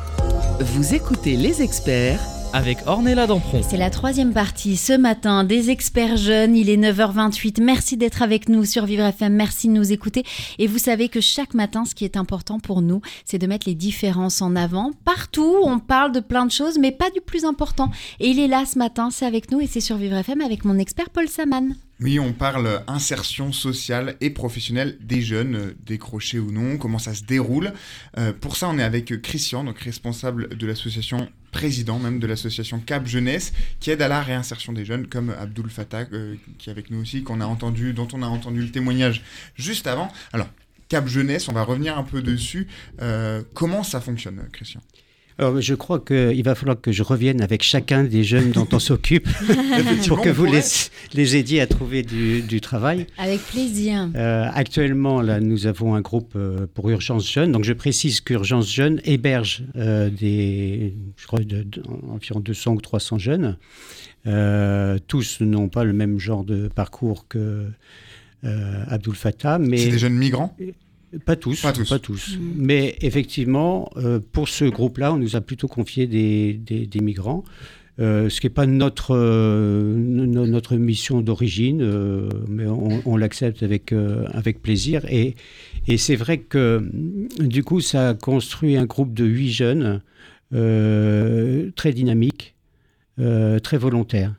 Vous 0.60 0.95
écoutez 0.95 1.36
Les 1.38 1.62
Experts 1.62 2.19
avec 2.51 2.79
Ornella 2.88 3.27
Dampron. 3.27 3.62
C'est 3.62 3.77
la 3.77 3.91
troisième 3.91 4.34
partie 4.34 4.77
ce 4.77 4.93
matin 4.93 5.43
des 5.43 5.69
experts 5.69 6.17
jeunes. 6.17 6.56
Il 6.56 6.71
est 6.71 6.77
9h28. 6.77 7.62
Merci 7.62 7.95
d'être 7.95 8.23
avec 8.23 8.49
nous 8.49 8.65
sur 8.65 8.88
Vivre 8.88 9.03
FM. 9.03 9.34
Merci 9.34 9.67
de 9.67 9.73
nous 9.73 9.91
écouter. 9.91 10.23
Et 10.58 10.65
vous 10.65 10.79
savez 10.79 11.08
que 11.08 11.21
chaque 11.21 11.53
matin, 11.53 11.86
ce 11.86 11.93
qui 11.93 12.03
est 12.03 12.17
important 12.17 12.60
pour 12.60 12.82
nous, 12.82 13.01
c'est 13.25 13.38
de 13.38 13.45
mettre 13.45 13.69
les 13.69 13.75
différences 13.75 14.41
en 14.41 14.56
avant. 14.56 14.89
Partout, 15.06 15.58
on 15.62 15.77
parle 15.77 16.13
de 16.13 16.19
plein 16.19 16.47
de 16.47 16.51
choses, 16.51 16.79
mais 16.79 16.91
pas 16.91 17.12
du 17.12 17.21
plus 17.21 17.45
important. 17.45 17.91
Et 18.19 18.29
il 18.29 18.39
est 18.39 18.47
là 18.47 18.63
ce 18.65 18.79
matin, 18.79 19.10
c'est 19.12 19.27
avec 19.27 19.51
nous 19.51 19.62
et 19.62 19.67
c'est 19.67 19.82
sur 19.82 19.97
Vivre 19.97 20.17
FM 20.17 20.41
avec 20.41 20.65
mon 20.65 20.79
expert 20.79 21.12
Paul 21.12 21.27
Saman. 21.27 21.75
Oui, 22.04 22.20
on 22.20 22.34
parle 22.34 22.84
insertion 22.88 23.54
sociale 23.54 24.18
et 24.20 24.30
professionnelle 24.30 24.98
des 25.00 25.22
jeunes, 25.22 25.56
euh, 25.56 25.74
décrochés 25.86 26.38
ou 26.38 26.52
non, 26.52 26.78
comment 26.78 27.00
ça 27.00 27.13
se 27.13 27.24
déroule. 27.24 27.72
Euh, 28.18 28.34
pour 28.34 28.58
ça, 28.58 28.68
on 28.68 28.78
est 28.78 28.84
avec 28.84 29.22
Christian, 29.22 29.63
donc 29.63 29.80
responsable 29.80 30.50
de 30.50 30.68
l'association, 30.68 31.30
président 31.54 32.00
même 32.00 32.20
de 32.20 32.28
l'association 32.28 32.82
Cap 32.82 33.08
Jeunesse, 33.08 33.54
qui 33.80 33.89
aide 33.89 34.02
à 34.02 34.10
la 34.10 34.22
réinsertion 34.22 34.74
des 34.74 34.84
jeunes, 34.84 35.08
comme 35.08 35.30
Abdul 35.30 35.70
Fattah, 35.70 36.06
euh, 36.12 36.36
qui 36.58 36.68
est 36.68 36.74
avec 36.74 36.92
nous 36.92 37.00
aussi, 37.00 37.24
qu'on 37.24 37.39
a 37.39 37.46
entendu, 37.46 37.94
dont 37.94 38.10
on 38.12 38.22
a 38.22 38.28
entendu 38.28 38.62
le 38.63 38.70
témoignage 38.72 39.24
juste 39.56 39.88
avant. 39.88 40.12
Alors, 40.34 40.50
Cap 40.89 41.08
Jeunesse, 41.08 41.48
on 41.48 41.54
va 41.54 41.63
revenir 41.63 41.98
un 41.98 42.04
peu 42.04 42.22
dessus. 42.22 42.68
Comment 43.54 43.84
ça 43.84 44.02
fonctionne, 44.02 44.44
Christian? 44.52 44.82
Alors, 45.39 45.60
je 45.60 45.74
crois 45.74 46.00
qu'il 46.00 46.43
va 46.43 46.54
falloir 46.56 46.80
que 46.80 46.91
je 46.91 47.02
revienne 47.02 47.41
avec 47.41 47.63
chacun 47.63 48.04
des 48.04 48.24
jeunes 48.24 48.52
dont 48.52 48.67
on 48.72 48.80
s'occupe 48.80 49.28
pour 50.08 50.22
que 50.22 50.30
vous 50.30 50.46
les, 51.13 51.36
aidiez 51.36 51.62
à 51.62 51.67
trouver 51.67 52.04
du, 52.04 52.41
du 52.43 52.62
travail. 52.62 53.08
Avec 53.17 53.41
plaisir. 53.41 54.10
Euh, 54.15 54.46
actuellement, 54.54 55.22
là, 55.22 55.39
nous 55.39 55.65
avons 55.65 55.96
un 55.96 56.02
groupe 56.02 56.34
euh, 56.36 56.67
pour 56.74 56.89
Urgence 56.89 57.32
Jeune. 57.32 57.52
Donc, 57.52 57.63
je 57.63 57.74
précise 57.74 58.22
qu'Urgence 58.22 58.72
Jeune 58.72 59.02
héberge 59.06 59.63
euh, 59.76 60.10
des, 60.10 60.93
je 61.17 61.26
crois, 61.28 61.39
de- 61.39 61.63
de- 61.63 61.84
environ 62.12 62.39
200 62.39 62.74
ou 62.74 62.82
300 62.82 63.17
jeunes. 63.17 63.58
Euh, 64.28 65.00
tous 65.08 65.41
n'ont 65.41 65.67
pas 65.67 65.84
le 65.84 65.93
même 65.93 66.19
genre 66.19 66.43
de 66.43 66.67
parcours 66.67 67.28
que 67.28 67.65
euh, 68.46 68.84
Abdul 68.88 69.15
Fattah, 69.15 69.58
mais 69.58 69.78
C'est 69.78 69.89
des 69.89 69.98
jeunes 70.00 70.13
migrants? 70.13 70.56
Pas 71.26 71.36
tous, 71.36 71.62
Pas 71.89 71.99
tous. 71.99 72.38
Mais 72.56 72.95
effectivement, 73.02 73.89
euh, 73.97 74.19
pour 74.32 74.47
ce 74.49 74.65
groupe-là, 74.65 75.13
on 75.13 75.17
nous 75.17 75.36
a 75.36 75.41
plutôt 75.41 75.67
confié 75.67 76.08
des, 76.08 76.54
des- 76.54 76.86
des 76.88 76.99
migrants. 76.99 77.43
Euh, 77.99 78.28
ce 78.30 78.41
qui 78.41 78.47
n'est 78.47 78.54
pas 78.54 78.65
notre, 78.65 79.15
euh, 79.15 79.95
no- 79.95 80.47
notre 80.47 80.76
mission 80.78 81.21
d'origine, 81.21 81.82
euh, 81.84 82.28
mais 82.47 82.65
on, 82.65 83.04
on 83.06 83.17
l'accepte 83.17 83.62
avec, 83.62 83.91
euh, 83.93 84.26
avec 84.32 84.63
plaisir. 84.63 85.06
Et, 85.10 85.36
et 85.88 85.97
c'est 85.97 86.15
vrai 86.15 86.39
que 86.39 86.80
mm, 86.80 87.47
du 87.47 87.63
coup, 87.63 87.82
ça 87.82 88.10
a 88.10 88.13
construit 88.15 88.78
un 88.78 88.86
groupe 88.86 89.13
de 89.13 89.26
huit 89.26 89.52
jeunes 89.52 90.02
euh, 90.54 91.69
très 91.76 91.93
dynamiques, 91.93 92.56
euh, 93.19 93.60
très 93.60 93.78
volontaires. 93.78 94.34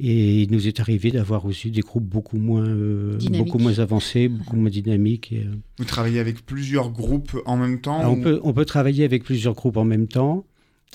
Et 0.00 0.42
il 0.42 0.52
nous 0.52 0.68
est 0.68 0.78
arrivé 0.78 1.10
d'avoir 1.10 1.44
aussi 1.44 1.72
des 1.72 1.80
groupes 1.80 2.04
beaucoup 2.04 2.38
moins, 2.38 2.68
euh, 2.68 3.18
beaucoup 3.30 3.58
moins 3.58 3.80
avancés, 3.80 4.28
beaucoup 4.28 4.56
moins 4.56 4.70
dynamiques. 4.70 5.32
et, 5.32 5.40
euh, 5.40 5.54
Vous 5.78 5.84
travaillez 5.84 6.20
avec 6.20 6.46
plusieurs 6.46 6.90
groupes 6.90 7.36
en 7.46 7.56
même 7.56 7.80
temps 7.80 7.98
alors, 7.98 8.12
on, 8.12 8.20
peut, 8.20 8.40
on 8.44 8.52
peut 8.52 8.64
travailler 8.64 9.04
avec 9.04 9.24
plusieurs 9.24 9.54
groupes 9.54 9.76
en 9.76 9.84
même 9.84 10.06
temps. 10.06 10.46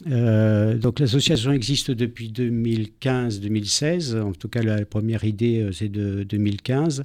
Euh, 0.08 0.78
donc 0.78 1.00
l'association 1.00 1.52
existe 1.52 1.92
depuis 1.92 2.30
2015-2016. 2.30 4.20
En 4.20 4.34
tout 4.34 4.48
cas, 4.50 4.64
la 4.64 4.86
première 4.86 5.24
idée, 5.24 5.60
euh, 5.60 5.72
c'est 5.72 5.90
de 5.90 6.24
2015, 6.24 7.04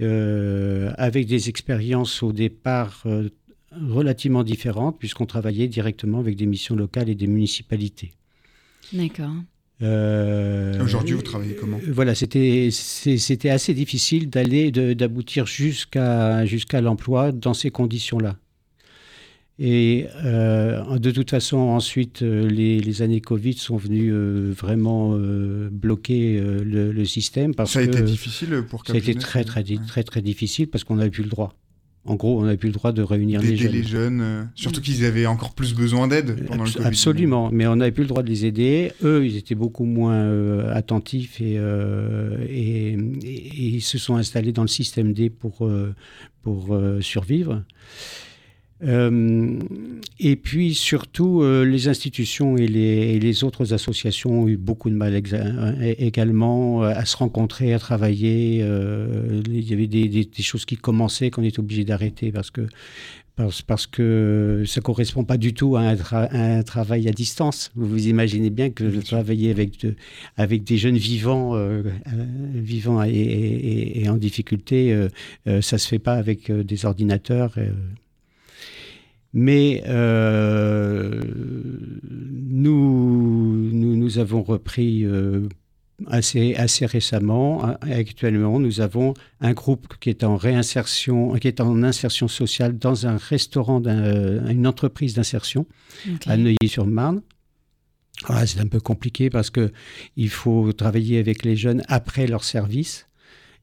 euh, 0.00 0.92
avec 0.98 1.26
des 1.26 1.48
expériences 1.48 2.22
au 2.22 2.32
départ 2.32 3.02
euh, 3.06 3.30
relativement 3.72 4.44
différentes, 4.44 4.98
puisqu'on 4.98 5.26
travaillait 5.26 5.68
directement 5.68 6.18
avec 6.20 6.36
des 6.36 6.46
missions 6.46 6.76
locales 6.76 7.08
et 7.08 7.14
des 7.14 7.26
municipalités. 7.26 8.12
D'accord. 8.92 9.32
Euh, 9.80 10.82
Aujourd'hui, 10.82 11.14
vous 11.14 11.22
travaillez 11.22 11.54
comment? 11.54 11.78
Voilà, 11.86 12.14
c'était 12.14 12.70
assez 13.50 13.74
difficile 13.74 14.28
d'aller 14.28 14.70
d'aboutir 14.72 15.46
jusqu'à 15.46 16.44
jusqu'à 16.46 16.80
l'emploi 16.80 17.32
dans 17.32 17.54
ces 17.54 17.70
conditions-là. 17.70 18.36
Et 19.60 20.06
euh, 20.24 20.98
de 20.98 21.10
toute 21.10 21.30
façon, 21.30 21.56
ensuite, 21.56 22.22
euh, 22.22 22.48
les, 22.48 22.78
les 22.78 23.02
années 23.02 23.20
Covid 23.20 23.54
sont 23.54 23.76
venues 23.76 24.12
euh, 24.12 24.52
vraiment 24.56 25.14
euh, 25.16 25.68
bloquer 25.70 26.40
le, 26.40 26.92
le 26.92 27.04
système 27.04 27.54
parce 27.54 27.72
Ça 27.72 27.80
a 27.80 27.86
que 27.86 27.90
été 27.90 28.02
difficile 28.02 28.62
pour 28.68 28.86
ça 28.86 28.92
a 28.92 28.96
été 28.96 29.14
très 29.16 29.42
très 29.42 29.64
très 29.64 30.04
très 30.04 30.22
difficile 30.22 30.68
parce 30.68 30.84
qu'on 30.84 30.96
n'avait 30.96 31.10
plus 31.10 31.24
le 31.24 31.28
droit. 31.30 31.54
En 32.08 32.14
gros, 32.16 32.40
on 32.40 32.44
n'avait 32.44 32.56
plus 32.56 32.68
le 32.68 32.74
droit 32.74 32.92
de 32.92 33.02
réunir 33.02 33.40
les 33.42 33.56
jeunes. 33.56 33.72
les 33.72 33.82
jeunes, 33.82 34.20
euh, 34.20 34.42
surtout 34.54 34.80
qu'ils 34.80 35.04
avaient 35.04 35.26
encore 35.26 35.52
plus 35.54 35.74
besoin 35.74 36.08
d'aide 36.08 36.44
pendant 36.46 36.64
le 36.64 36.70
Covid. 36.70 36.86
Absolument, 36.86 37.50
mais 37.52 37.66
on 37.66 37.76
n'avait 37.76 37.92
plus 37.92 38.02
le 38.04 38.08
droit 38.08 38.22
de 38.22 38.28
les 38.28 38.46
aider. 38.46 38.92
Eux, 39.02 39.26
ils 39.26 39.36
étaient 39.36 39.54
beaucoup 39.54 39.84
moins 39.84 40.14
euh, 40.14 40.72
attentifs 40.74 41.40
et, 41.40 41.54
euh, 41.58 42.36
et, 42.48 42.92
et- 42.92 42.96
et 43.24 43.64
ils 43.76 43.80
se 43.82 43.98
sont 43.98 44.16
installés 44.16 44.52
dans 44.52 44.62
le 44.62 44.68
système 44.68 45.12
D 45.12 45.28
pour, 45.30 45.68
pour 46.42 46.80
survivre. 47.00 47.62
Euh, 48.84 49.58
et 50.20 50.36
puis 50.36 50.72
surtout, 50.74 51.42
euh, 51.42 51.64
les 51.64 51.88
institutions 51.88 52.56
et 52.56 52.68
les, 52.68 53.14
et 53.14 53.18
les 53.18 53.42
autres 53.42 53.72
associations 53.74 54.42
ont 54.42 54.48
eu 54.48 54.56
beaucoup 54.56 54.88
de 54.88 54.94
mal 54.94 55.14
euh, 55.32 55.94
également 55.98 56.82
à 56.82 57.04
se 57.04 57.16
rencontrer, 57.16 57.74
à 57.74 57.78
travailler. 57.80 58.60
Euh, 58.62 59.42
il 59.48 59.68
y 59.68 59.72
avait 59.74 59.88
des, 59.88 60.08
des- 60.08 60.24
des 60.24 60.42
choses 60.42 60.64
qui 60.64 60.76
commençaient 60.76 61.30
qu'on 61.30 61.42
était 61.42 61.58
obligé 61.58 61.84
d'arrêter 61.84 62.30
parce 62.30 62.50
que 62.50 62.66
parce, 63.34 63.62
parce 63.62 63.86
que 63.86 64.64
ça 64.66 64.80
correspond 64.80 65.22
pas 65.22 65.36
du 65.36 65.54
tout 65.54 65.76
à 65.76 65.82
un, 65.82 65.94
tra- 65.94 66.28
à 66.28 66.56
un 66.58 66.62
travail 66.64 67.08
à 67.08 67.12
distance. 67.12 67.70
Vous 67.76 67.86
vous 67.86 68.08
imaginez 68.08 68.50
bien 68.50 68.70
que 68.70 68.82
de 68.82 69.00
travailler 69.00 69.50
avec, 69.52 69.80
de- 69.80 69.94
avec 70.36 70.64
des 70.64 70.76
jeunes 70.76 70.96
vivants, 70.98 71.54
vivants 72.54 73.02
et, 73.04 73.10
et- 74.02 74.08
en 74.08 74.16
difficulté, 74.16 75.06
ça 75.60 75.78
se 75.78 75.86
fait 75.88 76.00
pas 76.00 76.14
avec 76.14 76.50
des 76.50 76.84
ordinateurs. 76.84 77.54
Euh. 79.34 79.38
Mais 79.40 79.82
euh, 79.86 81.20
nous, 82.50 83.70
nous, 83.72 83.96
nous 83.96 84.18
avons 84.18 84.42
repris 84.42 85.04
euh, 85.04 85.48
assez, 86.06 86.54
assez 86.54 86.86
récemment. 86.86 87.62
Actuellement, 87.82 88.58
nous 88.58 88.80
avons 88.80 89.14
un 89.40 89.52
groupe 89.52 89.94
qui 90.00 90.10
est 90.10 90.24
en 90.24 90.36
réinsertion, 90.36 91.32
qui 91.34 91.48
est 91.48 91.60
en 91.60 91.82
insertion 91.82 92.28
sociale 92.28 92.78
dans 92.78 93.06
un 93.06 93.16
restaurant, 93.16 93.80
d'un- 93.80 94.48
une 94.48 94.66
entreprise 94.66 95.14
d'insertion 95.14 95.66
à 96.26 96.36
Neuilly-sur-Marne. 96.36 97.22
Voilà, 98.26 98.46
c'est 98.46 98.60
un 98.60 98.66
peu 98.66 98.80
compliqué 98.80 99.30
parce 99.30 99.50
que 99.50 99.70
il 100.16 100.28
faut 100.28 100.72
travailler 100.72 101.18
avec 101.20 101.44
les 101.44 101.54
jeunes 101.54 101.82
après 101.86 102.26
leur 102.26 102.42
service 102.42 103.07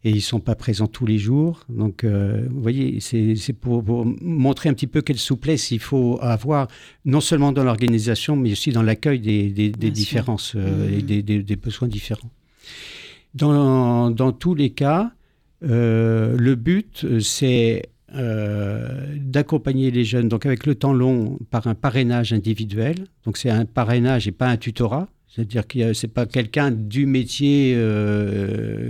et 0.05 0.11
ils 0.11 0.21
sont 0.21 0.39
pas 0.39 0.53
présents 0.53 0.85
tous 0.85 1.07
les 1.07 1.17
jours. 1.17 1.65
Donc, 1.67 2.03
euh, 2.03 2.45
vous 2.51 2.61
voyez, 2.61 2.99
c'est 2.99 3.53
pour, 3.53 3.83
pour 3.83 4.05
montrer 4.21 4.69
un 4.69 4.75
petit 4.75 4.85
peu 4.85 5.01
quelle 5.01 5.17
souplesse 5.17 5.71
il 5.71 5.79
faut 5.79 6.19
avoir, 6.21 6.67
non 7.05 7.21
seulement 7.21 7.51
dans 7.51 7.63
l'organisation, 7.63 8.35
mais 8.35 8.51
aussi 8.51 8.69
dans 8.69 8.83
l'accueil 8.83 9.19
des, 9.19 9.71
différences 9.71 10.53
euh, 10.55 10.89
et 10.89 11.01
Mhm. 11.01 11.41
des, 11.41 11.55
besoins 11.55 11.87
différents. 11.87 12.29
Dans, 13.33 14.11
dans 14.11 14.31
tous 14.31 14.53
les 14.53 14.69
cas, 14.69 15.11
euh, 15.63 16.37
le 16.37 16.53
but, 16.55 17.19
c'est 17.19 17.89
d'accompagner 18.13 19.91
les 19.91 20.05
jeunes, 20.05 20.29
donc 20.29 20.45
avec 20.45 20.65
le 20.65 20.75
temps 20.75 20.93
long, 20.93 21.37
par 21.49 21.67
un 21.67 21.75
parrainage 21.75 22.31
individuel. 22.31 23.07
Donc 23.25 23.35
c'est 23.37 23.49
un 23.49 23.65
parrainage 23.65 24.25
et 24.27 24.31
pas 24.31 24.47
un 24.47 24.55
tutorat. 24.55 25.09
C'est-à-dire 25.27 25.67
que 25.67 25.91
ce 25.91 26.05
n'est 26.05 26.13
pas 26.13 26.25
quelqu'un 26.25 26.71
du 26.71 27.07
métier 27.07 27.77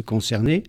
concerné. 0.06 0.64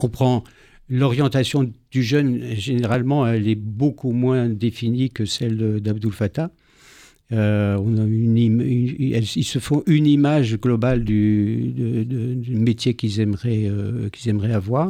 On 0.00 0.08
prend 0.08 0.44
l'orientation 0.88 1.70
du 1.90 2.02
jeune, 2.02 2.54
généralement, 2.54 3.26
elle 3.26 3.48
est 3.48 3.54
beaucoup 3.54 4.12
moins 4.12 4.48
définie 4.48 5.10
que 5.10 5.24
celle 5.24 5.80
d'Abdul 5.80 6.12
Fattah. 6.12 6.50
Euh, 7.30 7.76
ils 8.34 9.44
se 9.44 9.58
font 9.58 9.82
une 9.86 10.06
image 10.06 10.58
globale 10.58 11.04
du, 11.04 11.74
métier 12.48 12.94
qu'ils 12.94 13.20
aimeraient, 13.20 13.66
euh, 13.66 14.08
qu'ils 14.08 14.30
aimeraient 14.30 14.54
avoir. 14.54 14.88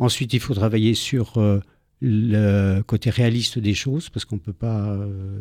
Ensuite, 0.00 0.32
il 0.32 0.40
faut 0.40 0.54
travailler 0.54 0.94
sur 0.94 1.38
euh, 1.38 1.60
le 2.00 2.80
côté 2.82 3.10
réaliste 3.10 3.58
des 3.58 3.74
choses, 3.74 4.08
parce 4.08 4.24
qu'on 4.24 4.38
peut 4.38 4.52
pas. 4.52 4.90
euh, 4.92 5.40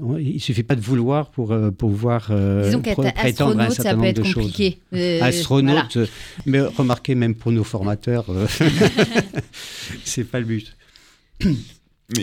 on- 0.00 0.16
il 0.18 0.40
suffit 0.40 0.64
pas 0.64 0.74
de 0.74 0.80
vouloir 0.80 1.30
pour 1.30 1.52
euh, 1.52 1.70
pouvoir 1.70 2.28
euh, 2.30 2.64
Disons 2.64 2.80
pr- 2.80 3.12
prétendre 3.14 3.60
à 3.60 3.62
un 3.64 3.66
astronaute, 3.66 3.72
certain 3.72 3.82
ça 3.82 3.90
peut 3.90 3.96
nombre 3.96 4.08
être 4.08 4.16
de 4.16 4.22
choses. 4.24 4.34
compliqué. 4.46 4.78
Euh, 4.94 5.16
voilà. 5.18 5.24
Astronaute, 5.26 5.96
euh, 5.98 6.06
mais 6.46 6.60
remarquez 6.60 7.14
même 7.14 7.34
pour 7.36 7.52
nos 7.52 7.62
formateurs, 7.64 8.26
euh, 8.30 8.46
c'est 10.04 10.24
pas 10.24 10.40
le 10.40 10.46
but. 10.46 10.76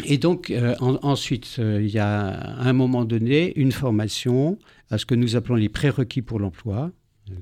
Et 0.05 0.17
donc, 0.17 0.51
euh, 0.51 0.75
en- 0.81 0.99
ensuite, 1.01 1.55
euh, 1.57 1.81
il 1.81 1.89
y 1.89 1.97
a 1.99 2.27
à 2.27 2.67
un 2.67 2.73
moment 2.73 3.05
donné 3.05 3.53
une 3.59 3.71
formation 3.71 4.59
à 4.91 4.97
ce 4.97 5.05
que 5.05 5.15
nous 5.15 5.35
appelons 5.35 5.55
les 5.55 5.69
prérequis 5.69 6.21
pour 6.21 6.39
l'emploi, 6.39 6.85
euh, 6.85 6.89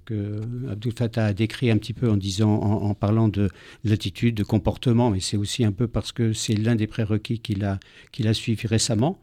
que 0.06 0.42
Abdul 0.70 0.94
Fattah 0.98 1.26
a 1.28 1.34
décrit 1.34 1.70
un 1.72 1.78
petit 1.78 1.94
peu 1.94 2.10
en 2.10 2.18
disant, 2.18 2.54
en, 2.62 2.84
en 2.90 2.94
parlant 2.94 3.28
de 3.28 3.50
l'attitude, 3.84 4.36
de 4.36 4.44
comportement, 4.44 5.10
mais 5.12 5.20
c'est 5.20 5.38
aussi 5.38 5.64
un 5.66 5.72
peu 5.72 5.88
parce 5.88 6.12
que 6.12 6.34
c'est 6.34 6.56
l'un 6.56 6.76
des 6.76 6.88
prérequis 6.88 7.40
qu'il 7.40 7.64
a, 7.64 7.80
qu'il 8.12 8.28
a 8.28 8.34
suivi 8.34 8.68
récemment. 8.68 9.20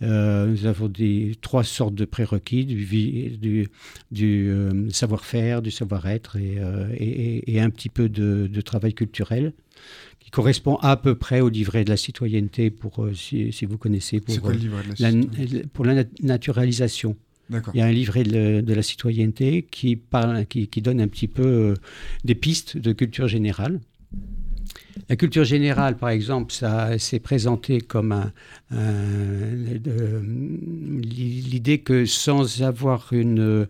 Euh, 0.00 0.46
nous 0.46 0.66
avons 0.66 0.86
des, 0.86 1.32
trois 1.40 1.64
sortes 1.64 1.94
de 1.96 2.04
prérequis, 2.04 2.64
du, 2.64 2.76
vi- 2.84 3.36
du, 3.36 3.66
du, 4.12 4.48
euh, 4.48 4.88
savoir-faire, 4.90 5.60
du 5.60 5.72
savoir-être 5.72 6.36
et, 6.36 6.54
euh, 6.58 6.86
et- 6.96 7.38
et- 7.38 7.54
et 7.54 7.60
un 7.60 7.68
petit 7.70 7.88
peu 7.88 8.08
de, 8.08 8.48
de 8.52 8.60
travail 8.60 8.94
culturel 8.94 9.52
qui 10.20 10.30
correspond 10.30 10.76
à 10.82 10.96
peu 10.96 11.16
près 11.16 11.40
au 11.40 11.48
livret 11.48 11.82
de 11.84 11.90
la 11.90 11.96
citoyenneté, 11.96 12.70
pour, 12.70 13.08
si, 13.14 13.52
si 13.52 13.64
vous 13.66 13.76
connaissez, 13.78 14.20
pour, 14.20 14.34
quoi 14.40 14.52
le 14.52 14.58
livret 14.58 14.82
de 14.84 15.02
la 15.02 15.10
la, 15.10 15.64
pour 15.72 15.84
la 15.84 15.94
nat- 15.94 16.04
naturalisation. 16.22 17.16
Il 17.50 17.78
y 17.78 17.80
a 17.80 17.86
un 17.86 17.92
livret 17.92 18.24
de, 18.24 18.74
la 18.74 18.82
citoyenneté 18.82 19.66
qui, 19.70 19.96
parle, 19.96 20.44
qui, 20.46 20.82
donne 20.82 21.00
un 21.00 21.08
petit 21.08 21.28
peu 21.28 21.46
euh, 21.46 21.74
des 22.24 22.34
pistes 22.34 22.76
de 22.76 22.92
culture 22.92 23.28
générale. 23.28 23.80
La 25.08 25.16
culture 25.16 25.44
générale, 25.44 25.96
par 25.96 26.10
exemple, 26.10 26.52
ça 26.52 26.98
s'est 26.98 27.20
présenté 27.20 27.80
comme 27.80 28.30
l'idée 31.00 31.78
que 31.78 32.04
sans 32.04 32.62
avoir 32.62 33.08
une, 33.12 33.66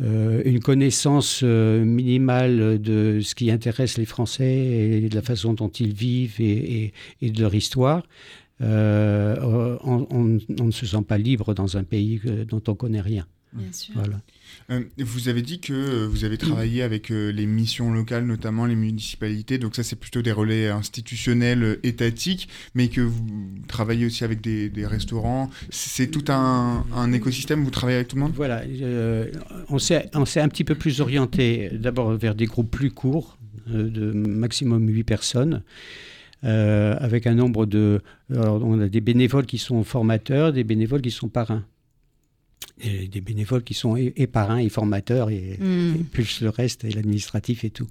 euh, 0.00 0.58
connaissance 0.60 1.42
euh, 1.44 1.84
minimale 1.84 2.80
de 2.80 3.20
ce 3.22 3.34
qui 3.34 3.50
intéresse 3.50 3.98
les 3.98 4.06
Français 4.06 4.56
et 5.04 5.08
de 5.08 5.14
la 5.14 5.22
façon 5.22 5.52
dont 5.52 5.68
ils 5.68 5.92
vivent 5.92 6.40
et 6.40 6.92
de 7.20 7.40
leur 7.40 7.54
histoire, 7.54 8.02
euh, 8.62 9.36
on, 9.42 10.06
on- 10.10 10.38
on 10.60 10.64
ne 10.64 10.70
se 10.70 10.86
sent 10.86 11.02
pas 11.06 11.18
libre 11.18 11.54
dans 11.54 11.76
un 11.76 11.84
pays 11.84 12.20
euh, 12.26 12.44
dont 12.44 12.62
on 12.68 12.74
connaît 12.74 13.00
rien. 13.00 13.26
Bien 13.54 13.70
sûr. 13.70 13.92
Voilà. 13.96 14.18
Euh, 14.70 14.82
vous 14.96 15.28
avez 15.28 15.42
dit 15.42 15.60
que 15.60 16.06
vous 16.06 16.24
avez 16.24 16.38
travaillé 16.38 16.82
avec 16.82 17.10
euh, 17.12 17.30
les 17.32 17.44
missions 17.44 17.92
locales, 17.92 18.24
notamment 18.24 18.64
les 18.64 18.76
municipalités. 18.76 19.58
Donc 19.58 19.76
ça, 19.76 19.82
c'est 19.82 19.96
plutôt 19.96 20.22
des 20.22 20.32
relais 20.32 20.68
institutionnels, 20.70 21.78
étatiques, 21.82 22.48
mais 22.74 22.88
que 22.88 23.02
vous 23.02 23.26
travaillez 23.68 24.06
aussi 24.06 24.24
avec 24.24 24.40
des, 24.40 24.70
des 24.70 24.86
restaurants. 24.86 25.50
C'est 25.68 26.06
tout 26.10 26.24
un, 26.32 26.86
un 26.94 27.12
écosystème. 27.12 27.62
Vous 27.62 27.70
travaillez 27.70 27.96
avec 27.96 28.08
tout 28.08 28.16
le 28.16 28.22
monde? 28.22 28.32
Voilà, 28.34 28.62
euh, 28.66 29.30
on 29.68 29.78
s'est 29.78 30.00
un 30.40 30.48
petit 30.48 30.64
peu 30.64 30.74
plus 30.74 31.02
orienté 31.02 31.68
d'abord 31.74 32.16
vers 32.16 32.34
des 32.34 32.46
groupes 32.46 32.70
plus 32.70 32.90
courts, 32.90 33.36
euh, 33.70 33.90
de 33.90 34.12
maximum 34.12 34.88
8 34.88 35.04
personnes, 35.04 35.62
euh, 36.44 36.96
avec 36.98 37.26
un 37.26 37.34
nombre 37.34 37.66
de... 37.66 38.00
alors, 38.30 38.62
on 38.64 38.80
a 38.80 38.88
des 38.88 39.00
bénévoles 39.00 39.46
qui 39.46 39.58
sont 39.58 39.84
formateurs, 39.84 40.52
des 40.52 40.64
bénévoles 40.64 41.02
qui 41.02 41.10
sont 41.10 41.28
parrains. 41.28 41.64
Et 42.80 43.06
des 43.06 43.20
bénévoles 43.20 43.62
qui 43.62 43.74
sont 43.74 43.96
et, 43.96 44.12
et 44.16 44.26
parrains 44.26 44.58
et 44.58 44.68
formateurs 44.68 45.30
et, 45.30 45.56
Mm. 45.60 45.94
et 46.00 46.04
plus 46.04 46.40
le 46.40 46.48
reste 46.48 46.84
et 46.84 46.90
l'administratif 46.90 47.64
et 47.64 47.70
tout. 47.70 47.86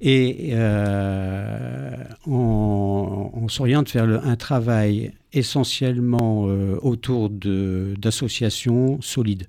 Et 0.00 0.50
euh, 0.52 1.90
on, 2.26 3.30
on 3.34 3.48
s'oriente 3.48 3.90
vers 3.92 4.06
le- 4.06 4.20
un 4.24 4.36
travail 4.36 5.12
essentiellement 5.32 6.46
euh, 6.48 6.76
autour 6.82 7.28
d'associations 7.30 9.00
solides. 9.02 9.46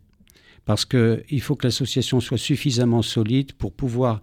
Parce 0.66 0.84
qu'il 0.86 1.42
faut 1.42 1.56
que 1.56 1.68
l'association 1.68 2.20
soit 2.20 2.38
suffisamment 2.40 3.02
solide 3.04 3.54
pour 3.54 3.72
pouvoir 3.72 4.22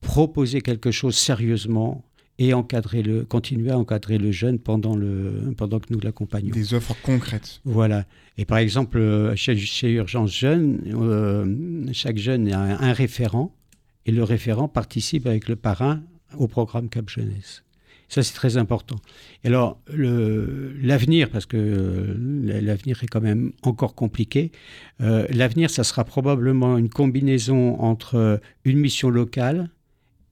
proposer 0.00 0.60
quelque 0.62 0.90
chose 0.90 1.14
sérieusement 1.16 2.04
et 2.38 2.52
encadrer 2.52 3.02
le, 3.02 3.24
continuer 3.24 3.70
à 3.70 3.78
encadrer 3.78 4.18
le 4.18 4.32
jeune 4.32 4.58
pendant, 4.58 4.96
le, 4.96 5.54
pendant 5.56 5.78
que 5.78 5.92
nous 5.92 6.00
l'accompagnons. 6.00 6.50
Des 6.50 6.74
offres 6.74 6.96
concrètes. 7.02 7.60
Voilà. 7.64 8.04
Et 8.38 8.44
par 8.44 8.58
exemple, 8.58 8.98
euh, 8.98 9.36
chez, 9.36 9.56
chez 9.56 9.92
Urgence 9.92 10.36
Jeune, 10.36 10.80
euh, 10.92 11.86
chaque 11.92 12.18
jeune 12.18 12.52
a 12.52 12.60
un, 12.60 12.80
un 12.80 12.92
référent 12.92 13.54
et 14.06 14.12
le 14.12 14.24
référent 14.24 14.68
participe 14.68 15.26
avec 15.26 15.48
le 15.48 15.56
parrain 15.56 16.02
au 16.36 16.48
programme 16.48 16.88
Cap 16.88 17.08
Jeunesse. 17.08 17.64
Ça, 18.08 18.22
c'est 18.22 18.34
très 18.34 18.56
important. 18.56 18.96
Et 19.42 19.48
alors, 19.48 19.80
l'avenir, 19.88 21.30
parce 21.30 21.46
que 21.46 21.56
euh, 21.56 22.60
l'avenir 22.60 23.02
est 23.02 23.06
quand 23.06 23.20
même 23.20 23.52
encore 23.62 23.94
compliqué, 23.94 24.52
euh, 25.00 25.26
l'avenir, 25.30 25.70
ça 25.70 25.84
sera 25.84 26.04
probablement 26.04 26.76
une 26.76 26.90
combinaison 26.90 27.80
entre 27.80 28.40
une 28.64 28.78
mission 28.78 29.10
locale 29.10 29.70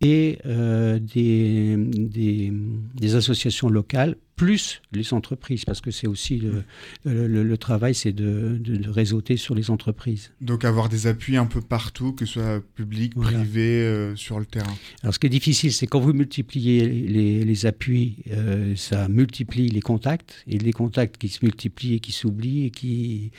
et 0.03 0.39
euh, 0.47 0.99
des, 0.99 1.77
des- 1.79 2.53
des 2.95 3.15
associations 3.15 3.69
locales, 3.69 4.17
plus 4.35 4.83
les 4.93 5.13
entreprises, 5.15 5.65
parce 5.65 5.81
que 5.81 5.91
c'est 5.93 6.09
aussi 6.09 6.39
le, 6.39 6.65
le- 7.05 7.29
le- 7.29 7.45
le 7.45 7.57
travail, 7.59 7.95
c'est 7.95 8.13
de, 8.13 8.59
de- 8.59 8.77
de 8.77 8.91
réseauter 8.91 9.37
sur 9.37 9.55
les 9.55 9.71
entreprises. 9.71 10.33
Donc 10.41 10.65
avoir 10.65 10.89
des 10.89 11.07
appuis 11.07 11.37
un 11.37 11.45
peu 11.47 11.61
partout, 11.61 12.13
que 12.13 12.25
ce 12.27 12.33
soit 12.35 12.61
public, 12.75 13.13
Voilà. 13.15 13.39
privé, 13.39 13.83
euh, 13.83 14.17
sur 14.17 14.41
le 14.41 14.47
terrain. 14.47 14.75
Alors, 15.03 15.15
ce 15.15 15.19
qui 15.21 15.27
est 15.27 15.31
difficile, 15.31 15.73
c'est 15.73 15.87
quand 15.87 16.01
vous 16.01 16.13
multipliez 16.15 16.89
les, 16.89 17.45
les 17.45 17.67
appuis, 17.67 18.17
euh, 18.33 18.75
ça 18.75 19.07
multiplie 19.09 19.69
les 19.69 19.81
contacts, 19.83 20.43
et 20.49 20.59
les 20.59 20.73
contacts 20.73 21.19
qui 21.19 21.29
se 21.29 21.45
multiplient 21.45 21.95
et 21.95 22.01
qui 22.01 22.11
s'oublient 22.13 22.65
et 22.67 22.71
qui... 22.71 23.31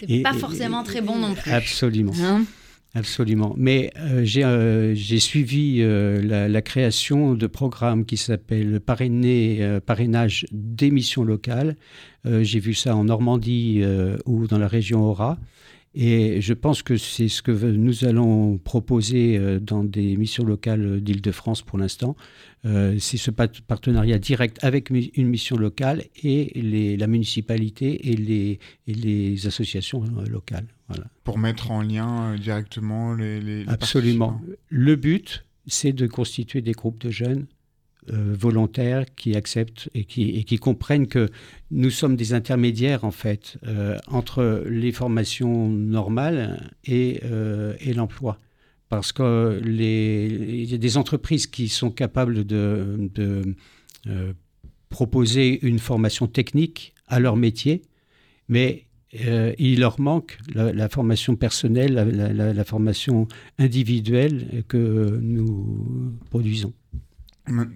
C'est 0.00 0.10
et- 0.10 0.22
pas 0.22 0.34
et- 0.34 0.38
forcément 0.38 0.82
très 0.82 1.02
bon 1.02 1.18
non 1.18 1.34
plus. 1.34 1.52
Absolument. 1.52 2.12
Hein? 2.20 2.44
Absolument. 2.94 3.54
Mais 3.58 3.90
euh, 3.98 4.24
j'ai 4.24 4.44
euh, 4.44 4.94
j'ai 4.94 5.18
suivi 5.18 5.78
euh, 5.80 6.22
la, 6.22 6.62
création 6.62 7.34
de 7.34 7.46
programmes 7.46 8.06
qui 8.06 8.16
s'appellent 8.16 8.80
parrainage 8.80 10.46
des 10.52 10.90
missions 10.90 11.24
locales. 11.24 11.76
J'ai 12.24 12.60
vu 12.60 12.74
ça 12.74 12.94
en 12.94 13.04
Normandie 13.04 13.82
ou 14.26 14.46
dans 14.46 14.58
la 14.58 14.68
région 14.68 15.00
Aura. 15.02 15.38
Et 15.94 16.42
je 16.42 16.52
pense 16.52 16.82
que 16.82 16.98
c'est 16.98 17.28
ce 17.28 17.40
que 17.40 17.52
nous 17.52 18.04
allons 18.04 18.58
proposer 18.58 19.58
dans 19.60 19.82
des 19.82 20.16
missions 20.18 20.44
locales 20.44 21.00
d'Île-de-France 21.00 21.62
pour 21.62 21.78
l'instant. 21.78 22.16
C'est 22.64 23.16
ce 23.16 23.30
partenariat 23.30 24.18
direct 24.18 24.58
avec 24.62 24.90
une 24.90 25.28
mission 25.28 25.56
locale 25.56 26.04
et 26.22 26.52
les- 26.54 26.98
la 26.98 27.06
municipalité 27.06 28.10
et 28.10 28.16
les, 28.16 28.58
et 28.86 28.92
les 28.92 29.46
associations 29.46 30.04
locales. 30.28 30.66
Voilà. 30.88 31.04
Pour 31.24 31.38
mettre 31.38 31.70
en 31.70 31.82
lien 31.82 32.32
euh, 32.32 32.38
directement 32.38 33.14
les, 33.14 33.40
les- 33.40 33.64
les 33.64 33.70
Absolument. 33.70 34.40
Le 34.68 34.96
but, 34.96 35.44
c'est 35.66 35.92
de 35.92 36.06
constituer 36.06 36.62
des 36.62 36.72
groupes 36.72 36.98
de 36.98 37.10
jeunes 37.10 37.46
euh, 38.10 38.34
volontaires 38.38 39.04
qui 39.16 39.36
acceptent 39.36 39.90
et 39.94 40.04
qui, 40.04 40.30
et 40.30 40.44
qui 40.44 40.56
comprennent 40.56 41.06
que 41.06 41.28
nous 41.70 41.90
sommes 41.90 42.16
des 42.16 42.32
intermédiaires, 42.32 43.04
en 43.04 43.10
fait, 43.10 43.58
euh, 43.66 43.98
entre 44.06 44.64
les 44.66 44.92
formations 44.92 45.68
normales 45.68 46.70
et, 46.86 47.20
euh, 47.24 47.74
et 47.80 47.92
l'emploi. 47.92 48.40
Parce 48.88 49.12
que 49.12 49.60
les, 49.62 50.26
il 50.30 50.64
y 50.70 50.74
a 50.74 50.78
des 50.78 50.96
entreprises 50.96 51.46
qui 51.46 51.68
sont 51.68 51.90
capables 51.90 52.44
de, 52.46 53.10
de, 53.14 53.54
proposer 54.88 55.58
une 55.66 55.78
formation 55.78 56.26
technique 56.26 56.94
à 57.06 57.20
leur 57.20 57.36
métier, 57.36 57.82
mais 58.48 58.86
euh, 59.26 59.54
il 59.58 59.80
leur 59.80 60.00
manque 60.00 60.38
la, 60.54 60.88
formation 60.88 61.36
personnelle, 61.36 61.94
la 61.94 62.64
formation 62.64 63.26
individuelle 63.58 64.64
que 64.68 65.18
nous 65.20 66.18
produisons. 66.30 66.72
Ma- 67.48 67.66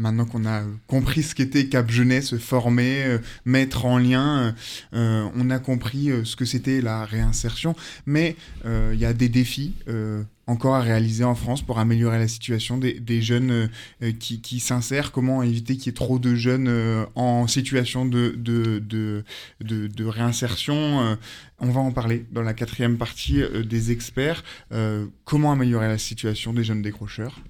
Maintenant 0.00 0.24
qu'on 0.24 0.46
a 0.46 0.62
compris 0.86 1.22
ce 1.22 1.34
qu'était 1.34 1.66
Cap 1.66 1.90
Jeunesse, 1.90 2.36
former, 2.38 3.04
euh, 3.04 3.18
mettre 3.44 3.84
en 3.84 3.98
lien, 3.98 4.38
euh, 4.38 4.52
euh, 4.94 5.28
on 5.36 5.50
a 5.50 5.58
compris 5.58 6.10
ce 6.24 6.36
que 6.36 6.44
c'était 6.44 6.80
la 6.80 7.04
réinsertion. 7.04 7.76
Mais 8.06 8.36
il 8.64 8.98
y 8.98 9.04
a 9.04 9.12
des 9.12 9.28
défis 9.28 9.74
encore 10.46 10.74
à 10.74 10.80
réaliser 10.80 11.22
en 11.24 11.34
France 11.34 11.62
pour 11.62 11.78
améliorer 11.78 12.18
la 12.18 12.28
situation 12.28 12.78
des, 12.78 13.22
jeunes 13.22 13.68
qui, 14.18 14.60
s'insèrent. 14.60 15.12
Comment 15.12 15.42
éviter 15.42 15.76
qu'il 15.76 15.86
y 15.86 15.88
ait 15.90 15.92
trop 15.92 16.18
de 16.18 16.34
jeunes 16.34 17.06
en 17.14 17.46
situation 17.46 18.06
de, 18.06 18.34
de, 18.36 18.82
de, 19.60 20.04
réinsertion 20.04 21.16
On 21.58 21.70
va 21.70 21.80
en 21.80 21.92
parler 21.92 22.24
dans 22.32 22.42
la 22.42 22.54
quatrième 22.54 22.96
partie 22.96 23.42
des 23.64 23.92
experts. 23.92 24.42
Comment 25.24 25.52
améliorer 25.52 25.88
la 25.88 25.98
situation 25.98 26.52
des 26.52 26.64
jeunes 26.64 26.82
décrocheurs 26.82 27.40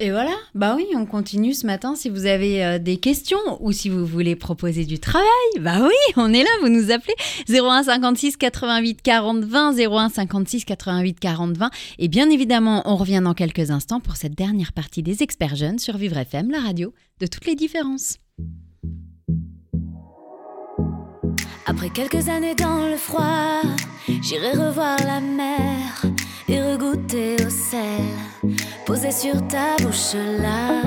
Et 0.00 0.10
voilà, 0.12 0.34
bah 0.54 0.74
oui, 0.76 0.86
on 0.94 1.06
continue 1.06 1.54
ce 1.54 1.66
matin. 1.66 1.96
Si 1.96 2.08
vous 2.08 2.26
avez 2.26 2.64
euh, 2.64 2.78
des 2.78 2.98
questions 2.98 3.38
ou 3.58 3.72
si 3.72 3.88
vous 3.88 4.06
voulez 4.06 4.36
proposer 4.36 4.84
du 4.84 5.00
travail, 5.00 5.26
bah 5.58 5.78
oui, 5.80 5.94
on 6.16 6.32
est 6.32 6.44
là, 6.44 6.50
vous 6.62 6.68
nous 6.68 6.92
appelez 6.92 7.14
01 7.48 7.82
56 7.82 8.36
88 8.36 9.02
40 9.02 9.44
20, 9.44 9.76
01 9.76 10.08
56 10.08 10.64
88 10.66 11.18
40 11.18 11.56
20. 11.56 11.70
Et 11.98 12.06
bien 12.06 12.30
évidemment, 12.30 12.82
on 12.84 12.94
revient 12.94 13.20
dans 13.24 13.34
quelques 13.34 13.72
instants 13.72 13.98
pour 13.98 14.14
cette 14.14 14.36
dernière 14.36 14.72
partie 14.72 15.02
des 15.02 15.24
experts 15.24 15.56
jeunes 15.56 15.80
sur 15.80 15.96
Vivre 15.96 16.18
FM, 16.18 16.52
la 16.52 16.60
radio 16.60 16.94
de 17.18 17.26
toutes 17.26 17.46
les 17.46 17.56
différences. 17.56 18.18
Après 21.66 21.90
quelques 21.90 22.28
années 22.28 22.54
dans 22.54 22.86
le 22.86 22.96
froid, 22.96 23.62
j'irai 24.22 24.52
revoir 24.52 24.96
la 25.04 25.20
mer 25.20 26.02
et 26.48 26.62
regoûter 26.62 27.34
au 27.44 27.50
sel. 27.50 28.27
Posé 28.88 29.10
sur 29.10 29.34
ta 29.48 29.76
bouche 29.82 30.14
là, 30.14 30.80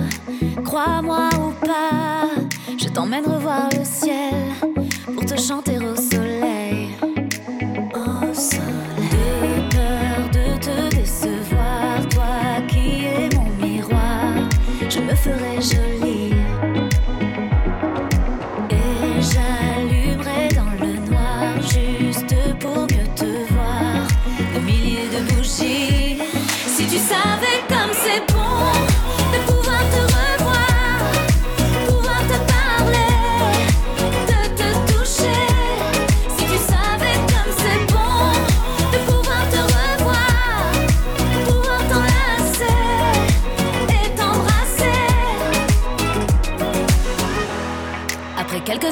crois-moi 0.63 1.29
ou 1.37 1.51
pas, 1.63 2.25
je 2.75 2.87
t'emmène 2.89 3.23
revoir 3.25 3.69
le 3.77 3.85
ciel 3.85 4.33
pour 5.13 5.23
te 5.23 5.39
chanter 5.39 5.77
au 5.77 5.95
soleil. 5.95 6.89
Au 7.93 8.33
soleil. 8.33 8.71
De 9.01 9.69
peur 9.69 10.29
de 10.33 10.57
te 10.57 10.95
décevoir, 10.95 12.09
toi 12.09 12.65
qui 12.67 13.05
es 13.05 13.29
mon 13.35 13.63
miroir, 13.63 14.49
je 14.89 14.99
me 14.99 15.13
ferai 15.13 15.61
jolie. 15.61 16.00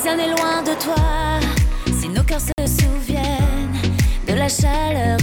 Années 0.10 0.30
loin 0.30 0.64
de 0.64 0.74
toi, 0.82 1.40
si 2.02 2.10
nos 2.10 2.24
cœurs 2.24 2.42
se 2.42 2.66
souviennent 2.66 3.72
de 4.28 4.34
la 4.34 4.50
chaleur 4.50 5.19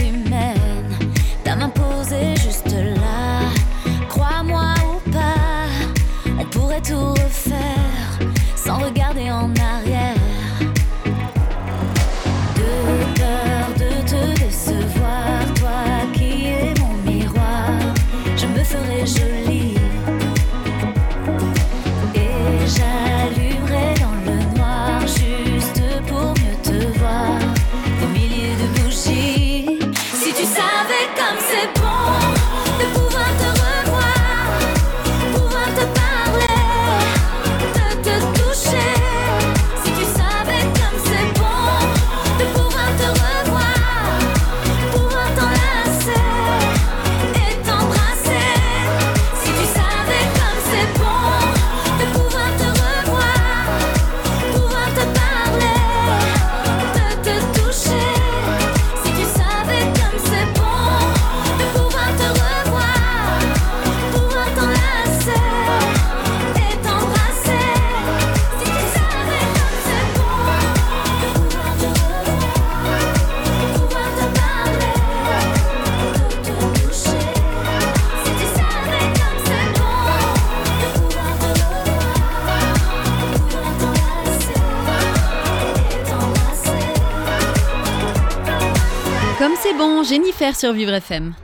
Jennifer 90.47 90.61
sur 90.61 90.73
Vivre 90.73 90.93
FM. 90.93 91.35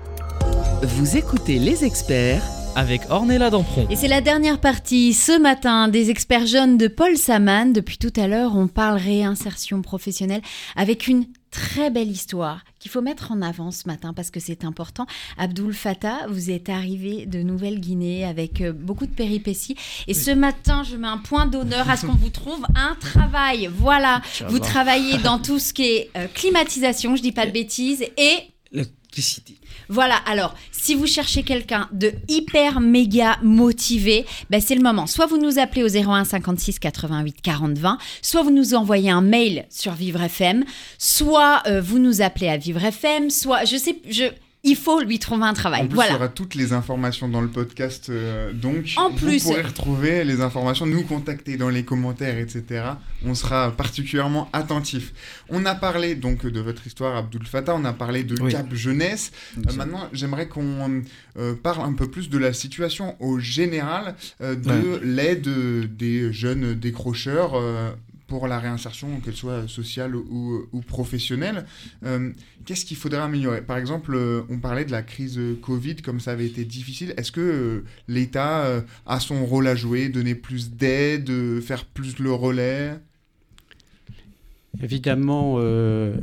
Vous 0.83 1.17
écoutez 1.17 1.59
les 1.59 1.85
experts 1.85 2.43
avec 2.77 3.03
Ornella 3.11 3.51
Dampron. 3.51 3.87
Et 3.91 3.97
c'est 3.97 4.09
la 4.09 4.21
dernière 4.21 4.61
partie 4.61 5.13
ce 5.13 5.39
matin 5.41 5.89
des 5.89 6.11
experts 6.11 6.47
jeunes 6.47 6.79
de 6.79 6.87
Paul 6.89 7.17
Saman. 7.17 7.73
Depuis 7.73 7.99
tout 7.99 8.13
à 8.17 8.29
l'heure, 8.29 8.57
on 8.57 8.69
parle 8.69 8.99
réinsertion 8.99 9.83
professionnelle 9.83 10.41
avec 10.77 11.09
une 11.09 11.25
très 11.51 11.91
belle 11.91 12.11
histoire 12.11 12.65
qu'il 12.79 12.91
faut 12.91 13.03
mettre 13.03 13.31
en 13.33 13.43
avant 13.43 13.71
ce 13.71 13.87
matin 13.87 14.13
parce 14.15 14.31
que 14.31 14.41
c'est 14.41 14.65
important. 14.65 15.07
Abdul 15.37 15.73
Fattah, 15.75 16.27
vous 16.29 16.51
êtes 16.51 16.69
arrivé 16.69 17.27
de 17.27 17.43
Nouvelle-Guinée 17.43 18.25
avec 18.25 18.61
euh, 18.61 18.73
beaucoup 18.73 19.07
de 19.07 19.13
péripéties. 19.13 19.77
Et 20.07 20.15
ce 20.15 20.31
matin, 20.31 20.83
je 20.83 20.97
mets 20.97 21.09
un 21.09 21.19
point 21.19 21.47
d'honneur 21.47 21.91
à 21.91 21.97
ce 21.97 22.07
qu'on 22.07 22.15
vous 22.15 22.31
trouve 22.31 22.65
un 22.75 22.97
travail. 23.01 23.69
Voilà, 23.73 24.23
vous 24.49 24.61
travaillez 24.61 25.19
dans 25.19 25.39
tout 25.41 25.59
ce 25.59 25.73
qui 25.73 25.85
est 25.85 26.11
euh, 26.17 26.27
climatisation, 26.33 27.17
je 27.17 27.23
dis 27.23 27.33
pas 27.33 27.47
de 27.47 27.53
bêtises, 27.53 28.03
et 28.17 28.52
Voilà, 29.89 30.17
alors, 30.27 30.55
si 30.71 30.95
vous 30.95 31.07
cherchez 31.07 31.43
quelqu'un 31.43 31.89
de 31.93 32.13
hyper 32.29 32.81
méga 32.81 33.39
motivé, 33.43 34.25
ben 34.51 34.61
c'est 34.61 34.75
le 34.75 34.83
moment. 34.83 35.07
Soit 35.07 35.27
vous 35.27 35.39
nous 35.39 35.59
appelez 35.59 35.83
au 35.83 35.89
01 35.89 36.25
56 36.25 36.79
88 36.79 37.41
40 37.43 37.79
20, 37.79 37.99
soit 38.23 38.43
vous 38.43 38.51
nous 38.51 38.75
envoyez 38.75 39.11
un 39.11 39.21
mail 39.21 39.67
sur 39.69 39.93
Vivre 39.93 40.23
FM, 40.23 40.65
soit 40.99 41.63
euh, 41.67 41.81
vous 41.81 41.99
nous 41.99 42.23
appelez 42.23 42.49
à 42.49 42.57
Vivre 42.57 42.85
FM, 42.85 43.31
soit, 43.31 43.65
je 43.65 43.77
sais, 43.77 43.97
je, 44.09 44.25
il 44.65 44.77
faut 44.77 45.01
lui 45.03 45.19
trouver 45.19 45.45
un 45.45 45.55
travail. 45.55 45.83
En 45.83 45.87
plus, 45.89 45.99
il 46.09 46.13
y 46.13 46.15
aura 46.15 46.29
toutes 46.29 46.55
les 46.55 46.73
informations 46.73 47.29
dans 47.29 47.41
le 47.41 47.49
podcast. 47.49 48.11
euh, 48.11 48.53
donc, 48.53 48.93
En 48.97 49.11
vous 49.11 49.17
plus- 49.17 49.43
pourrez 49.43 49.63
retrouver 49.63 50.25
les 50.25 50.41
informations, 50.41 50.87
nous 50.87 51.03
contacter 51.03 51.57
dans 51.57 51.69
les 51.69 51.85
commentaires, 51.85 52.39
etc. 52.39 52.85
On 53.25 53.35
sera 53.35 53.73
particulièrement 53.73 54.49
attentifs. 54.53 55.13
On 55.49 55.65
a 55.67 55.75
parlé 55.75 56.15
donc 56.15 56.47
de 56.47 56.61
votre 56.61 56.87
histoire, 56.87 57.17
Abdul 57.17 57.45
Fattah. 57.45 57.75
On 57.75 57.85
a 57.85 57.93
parlé 57.93 58.23
de 58.23 58.41
Oui. 58.41 58.53
Cap 58.53 58.73
Jeunesse. 58.73 59.33
Euh, 59.59 59.73
maintenant, 59.75 60.09
j'aimerais 60.13 60.47
qu'on 60.47 61.03
euh, 61.39 61.55
parle 61.61 61.85
un 61.85 61.95
peu 61.95 62.09
plus 62.09 62.31
de 62.31 62.39
la 62.39 62.53
situation 62.53 63.17
au 63.21 63.41
général 63.41 64.15
euh, 64.41 64.55
de 64.55 65.01
l'aide 65.03 65.49
des 65.97 66.33
jeunes 66.33 66.75
décrocheurs. 66.75 67.55
Pour 68.33 68.49
la 68.49 68.59
réinsertion, 68.59 69.21
qu'elle 69.21 69.37
soit 69.45 69.69
sociale 69.69 70.17
ou, 70.17 70.81
professionnelle, 70.87 71.67
Euh, 72.05 72.33
qu'est-ce 72.65 72.85
qu'il 72.87 72.97
faudrait 72.97 73.21
améliorer? 73.21 73.61
Par 73.61 73.77
exemple, 73.77 74.13
euh, 74.15 74.43
on 74.49 74.59
parlait 74.59 74.87
de 74.87 74.91
la 74.91 75.03
crise 75.03 75.39
Covid, 75.61 75.97
comme 75.97 76.19
ça 76.19 76.33
avait 76.33 76.47
été 76.47 76.65
difficile. 76.65 77.13
Est-ce 77.19 77.31
que 77.31 77.41
euh, 77.41 77.85
l'État 78.09 78.83
a 79.07 79.21
son 79.21 79.45
rôle 79.45 79.67
à 79.67 79.75
jouer, 79.75 80.09
donner 80.09 80.35
plus 80.35 80.71
d'aide, 80.71 81.31
faire 81.61 81.85
plus 81.85 82.19
le 82.19 82.33
relais? 82.33 82.95
Évidemment, 84.83 85.57
euh, 85.59 86.17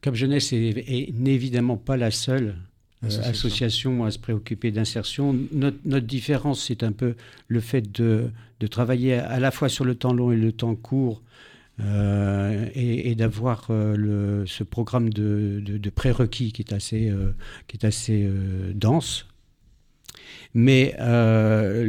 Cap 0.00 0.14
Jeunesse 0.14 0.52
est, 0.52 0.84
est 0.86 1.12
évidemment 1.26 1.76
pas 1.76 1.96
la 1.96 2.12
seule 2.12 2.54
Association. 3.06 3.30
association 3.30 4.04
à 4.04 4.10
se 4.10 4.18
préoccuper 4.18 4.70
d'insertion. 4.72 5.36
Notre, 5.52 5.78
notre 5.84 6.06
différence, 6.06 6.64
c'est 6.66 6.82
un 6.82 6.92
peu 6.92 7.14
le 7.46 7.60
fait 7.60 7.92
de, 7.92 8.30
de 8.60 8.66
travailler 8.66 9.14
à 9.14 9.38
la 9.38 9.50
fois 9.52 9.68
sur 9.68 9.84
le 9.84 9.94
temps 9.94 10.12
long 10.12 10.32
et 10.32 10.36
le 10.36 10.50
temps 10.52 10.74
court. 10.74 11.22
euh, 11.80 12.66
et, 12.74 13.10
et 13.10 13.14
d'avoir 13.14 13.68
euh, 13.70 14.42
ce 14.46 14.64
programme 14.64 15.10
de, 15.10 15.62
de- 15.64 15.78
de 15.78 15.90
prérequis 15.90 16.50
qui 16.52 16.62
est 16.62 16.72
assez, 16.72 17.08
euh, 17.08 17.30
qui 17.68 17.76
est 17.76 17.84
assez 17.86 18.24
euh, 18.24 18.72
dense. 18.74 19.26
Mais 20.54 20.94
euh, 20.98 21.84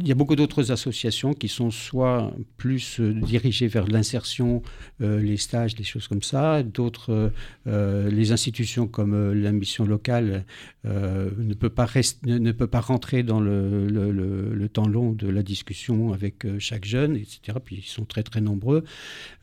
il 0.00 0.08
y 0.08 0.10
a 0.10 0.14
beaucoup 0.14 0.34
d'autres 0.34 0.72
associations 0.72 1.34
qui 1.34 1.48
sont 1.48 1.70
soit 1.70 2.34
plus 2.56 2.98
euh, 2.98 3.12
dirigées 3.12 3.68
vers 3.68 3.86
l'insertion, 3.86 4.62
euh, 5.02 5.20
les 5.20 5.36
stages, 5.36 5.74
des 5.76 5.84
choses 5.84 6.08
comme 6.08 6.22
ça, 6.22 6.62
d'autres, 6.64 7.32
les 7.66 8.32
institutions 8.32 8.88
comme 8.88 9.32
la 9.32 9.52
mission 9.52 9.84
locale 9.84 10.44
ne, 10.84 11.54
peut 11.54 11.68
pas 11.68 11.86
ne, 12.24 12.52
peut 12.52 12.66
pas 12.66 12.80
rentrer 12.80 13.22
dans 13.22 13.40
le, 13.40 14.68
temps 14.72 14.88
long 14.88 15.12
de 15.12 15.28
la 15.28 15.42
discussion 15.42 16.12
avec 16.12 16.46
chaque 16.58 16.84
jeune, 16.84 17.16
etc. 17.16 17.58
Puis 17.64 17.76
ils 17.76 17.88
sont 17.88 18.04
très 18.04 18.22
très 18.22 18.40
nombreux. 18.40 18.84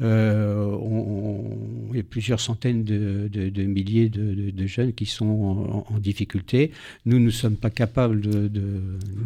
Il 0.02 0.06
y 0.06 2.00
a 2.00 2.04
plusieurs 2.10 2.40
centaines 2.40 2.84
de, 2.84 3.64
milliers 3.64 4.10
de, 4.10 4.68
jeunes 4.68 4.94
qui 4.94 5.06
sont 5.06 5.86
en 5.88 6.00
difficulté. 6.00 6.59
Nous 7.06 7.20
ne 7.20 7.30
sommes 7.30 7.56
pas 7.56 7.70
capables 7.70 8.22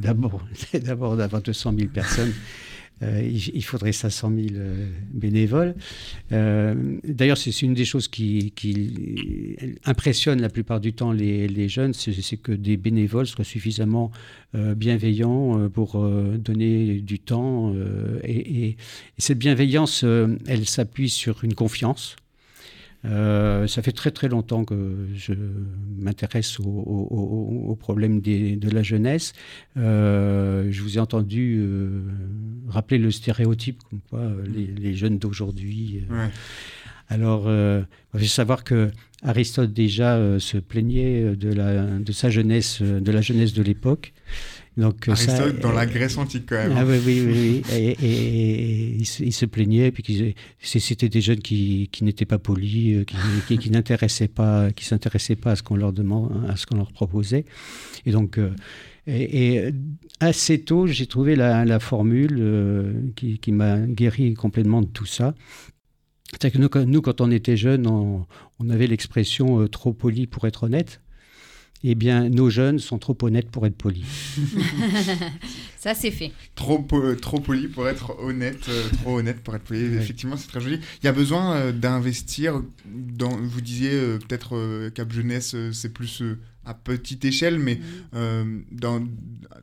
d'abord, 0.01 0.45
d'avoir 1.17 1.41
200 1.41 1.73
000 1.77 1.89
personnes. 1.89 2.33
Euh, 3.03 3.21
il, 3.53 3.63
faudrait 3.63 3.91
500 3.91 4.31
000 4.35 4.47
euh, 4.53 4.87
bénévoles. 5.11 5.75
Euh, 6.31 6.75
d'ailleurs, 7.03 7.37
c'est, 7.37 7.61
une 7.61 7.73
des 7.73 7.85
choses 7.85 8.07
qui, 8.07 8.51
qui 8.55 9.57
impressionne 9.83 10.39
la 10.41 10.49
plupart 10.49 10.79
du 10.79 10.93
temps 10.93 11.11
les, 11.11 11.67
jeunes, 11.67 11.93
c'est, 11.93 12.37
que 12.37 12.51
des 12.51 12.77
bénévoles 12.77 13.27
soient 13.27 13.43
suffisamment 13.43 14.11
bienveillants 14.53 15.69
pour 15.69 15.99
donner 16.37 17.01
du 17.01 17.19
temps. 17.19 17.73
et, 18.23 18.31
et- 18.31 18.67
et 18.67 18.77
cette 19.17 19.39
bienveillance, 19.39 20.03
elle 20.47 20.65
s'appuie 20.65 21.09
sur 21.09 21.43
une 21.43 21.55
confiance. 21.55 22.15
Euh, 23.05 23.67
ça 23.67 23.81
fait 23.81 23.91
très 23.91 24.11
très 24.11 24.29
longtemps 24.29 24.63
que 24.63 25.07
je 25.13 25.33
m'intéresse 25.99 26.57
au, 26.59 26.63
au- 26.63 27.07
au- 27.11 27.65
au 27.71 27.75
problème 27.75 28.21
des- 28.21 28.55
de 28.55 28.69
la 28.69 28.81
jeunesse. 28.81 29.33
Euh, 29.75 30.67
je 30.71 30.81
vous 30.81 30.97
ai 30.97 31.01
entendu 31.01 31.57
euh, 31.59 32.01
rappeler 32.67 32.97
le 32.97 33.11
stéréotype 33.11 33.81
comme 33.89 33.99
quoi 34.09 34.31
les, 34.47 34.67
les 34.67 34.93
jeunes 34.93 35.17
d'aujourd'hui. 35.17 36.05
Ouais. 36.09 36.29
Alors, 37.09 37.47
il 37.49 37.85
faut 38.19 38.25
savoir 38.25 38.63
que 38.63 38.89
Aristote 39.21 39.73
déjà 39.73 40.39
se 40.39 40.57
plaignait 40.57 41.35
de, 41.35 41.51
la, 41.53 41.85
de 41.99 42.11
sa 42.11 42.29
jeunesse, 42.29 42.81
de 42.81 43.11
la 43.11 43.21
jeunesse 43.21 43.53
de 43.53 43.61
l'époque. 43.61 44.13
Donc, 44.75 45.07
euh, 45.07 45.15
ça- 45.15 45.33
Aristote 45.35 45.59
dans 45.61 45.71
la 45.71 45.85
Grèce 45.85 46.17
antique 46.17 46.45
quand 46.49 46.55
même. 46.55 46.73
Ah 46.75 46.83
oui, 46.85 46.97
oui, 47.05 47.23
oui. 47.25 47.63
oui. 47.69 47.75
Et, 47.75 47.89
et- 47.91 48.91
et 48.91 48.95
il, 48.97 49.05
se, 49.05 49.23
il 49.23 49.31
se 49.31 49.45
plaignait, 49.45 49.91
puis 49.91 50.35
c'était 50.61 51.09
des 51.09 51.21
jeunes 51.21 51.41
qui, 51.41 51.89
qui 51.91 52.03
n'étaient 52.03 52.25
pas 52.25 52.39
polis, 52.39 52.95
euh, 52.97 53.03
qui, 53.03 53.15
qui, 53.47 53.57
qui 53.59 53.69
n'intéressaient 53.69 54.27
pas, 54.27 54.71
qui 54.71 54.85
s'intéressaient 54.85 55.35
pas 55.35 55.51
à 55.51 55.55
ce 55.55 55.61
qu'on 55.63 55.75
leur 55.75 55.93
demande, 55.93 56.31
à 56.49 56.55
ce 56.55 56.65
qu'on 56.65 56.77
leur 56.77 56.91
proposait. 56.91 57.45
Et 58.07 58.11
donc, 58.11 58.39
euh, 58.39 58.49
et, 59.05 59.55
et 59.57 59.73
assez 60.19 60.59
tôt, 60.61 60.87
j'ai 60.87 61.05
trouvé 61.05 61.35
la, 61.35 61.65
la 61.65 61.79
formule 61.79 62.37
euh, 62.39 62.93
qui, 63.15 63.37
qui 63.37 63.51
m'a 63.51 63.77
guéri 63.79 64.33
complètement 64.33 64.81
de 64.81 64.87
tout 64.87 65.05
ça. 65.05 65.35
C'est 66.41 66.49
que 66.49 66.57
nous, 66.57 66.69
quand- 66.69 66.85
nous, 66.87 67.01
quand 67.01 67.21
on 67.21 67.29
était 67.29 67.57
jeunes, 67.57 67.85
on, 67.85 68.25
on 68.59 68.69
avait 68.71 68.87
l'expression 68.87 69.61
euh, 69.61 69.67
trop 69.67 69.93
poli 69.93 70.25
pour 70.25 70.47
être 70.47 70.63
honnête. 70.63 70.99
Eh 71.85 71.95
bien, 71.95 72.29
nos 72.29 72.49
jeunes 72.49 72.79
sont 72.79 72.97
trop 72.97 73.17
honnêtes 73.23 73.49
pour 73.51 73.65
être 73.67 73.75
polis. 73.75 74.05
Ça, 75.77 75.93
c'est 75.93 76.11
fait. 76.11 76.31
Trop, 76.55 76.79
po- 76.79 77.13
trop 77.15 77.39
poli 77.41 77.67
pour 77.67 77.87
être 77.89 78.17
honnête, 78.21 78.69
euh, 78.69 78.87
trop 79.01 79.17
honnête 79.19 79.41
pour 79.43 79.53
être 79.55 79.63
poli. 79.63 79.81
Effectivement, 79.81 80.37
c'est 80.37 80.47
très 80.47 80.61
joli. 80.61 80.79
Il 81.01 81.05
y 81.05 81.09
a 81.09 81.11
besoin 81.11 81.55
euh, 81.55 81.71
d'investir 81.73 82.61
dans. 82.85 83.35
Vous 83.35 83.59
disiez 83.59 83.91
euh, 83.93 84.17
peut-être 84.17 84.55
euh, 84.55 84.89
Cap 84.91 85.11
Jeunesse, 85.11 85.55
euh, 85.55 85.71
c'est 85.73 85.91
plus 85.91 86.21
euh, 86.21 86.39
à 86.65 86.73
petite 86.73 87.25
échelle, 87.25 87.59
mais 87.59 87.79
euh, 88.15 88.59
dans, 88.71 89.01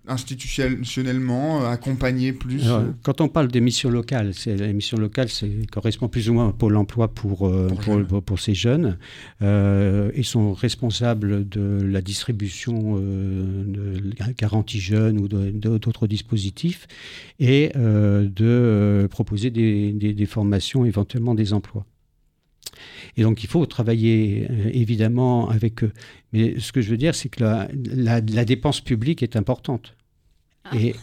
institutionnellement, 0.07 1.63
euh, 1.63 1.69
accompagner 1.71 2.33
plus. 2.33 2.65
Alors, 2.65 2.81
euh, 2.81 2.91
quand 3.03 3.21
on 3.21 3.29
parle 3.29 3.49
des 3.49 3.61
missions 3.61 3.91
locales, 3.91 4.33
les 4.47 4.73
missions 4.73 4.99
locales, 4.99 5.29
c'est 5.29 5.51
correspond 5.71 6.09
plus 6.09 6.29
ou 6.29 6.35
moins 6.35 6.49
à 6.49 6.53
Pôle 6.53 6.77
Emploi 6.77 7.09
pour 7.09 7.47
euh, 7.49 7.69
Pour 7.69 7.79
pour, 7.79 7.95
jeunes. 7.95 8.39
ces 8.39 8.55
jeunes. 8.55 8.99
Euh, 9.43 10.11
ils 10.17 10.25
sont 10.25 10.53
responsables 10.53 11.49
de 11.49 11.81
la 11.83 12.01
distribution 12.01 12.97
euh, 12.99 13.65
de 13.67 14.03
la 14.19 14.33
garantie 14.33 14.81
jeune 14.81 15.19
ou 15.19 15.29
d'autres 15.29 16.07
dispositifs 16.07 16.87
et 17.39 17.73
euh, 17.77 18.25
de 18.29 18.45
euh, 18.45 19.09
proposer 19.09 19.51
des, 19.51 19.93
des- 19.93 20.13
des 20.13 20.27
formations, 20.27 20.85
éventuellement 20.85 21.35
des 21.35 21.53
emplois. 21.53 21.87
Et 23.17 23.23
donc, 23.23 23.43
il 23.45 23.49
faut 23.49 23.65
travailler 23.67 24.47
euh, 24.51 24.71
évidemment 24.73 25.49
avec 25.49 25.83
eux. 25.85 25.93
Mais 26.33 26.59
ce 26.59 26.73
que 26.73 26.81
je 26.81 26.91
veux 26.91 26.97
dire, 26.97 27.15
c'est 27.15 27.29
que 27.29 27.43
la, 27.43 27.69
la- 27.95 28.21
la 28.21 28.45
dépense 28.45 28.81
publique 28.81 29.23
est 29.23 29.37
importante. 29.37 29.95
Ah, 30.63 30.77
et, 30.77 30.95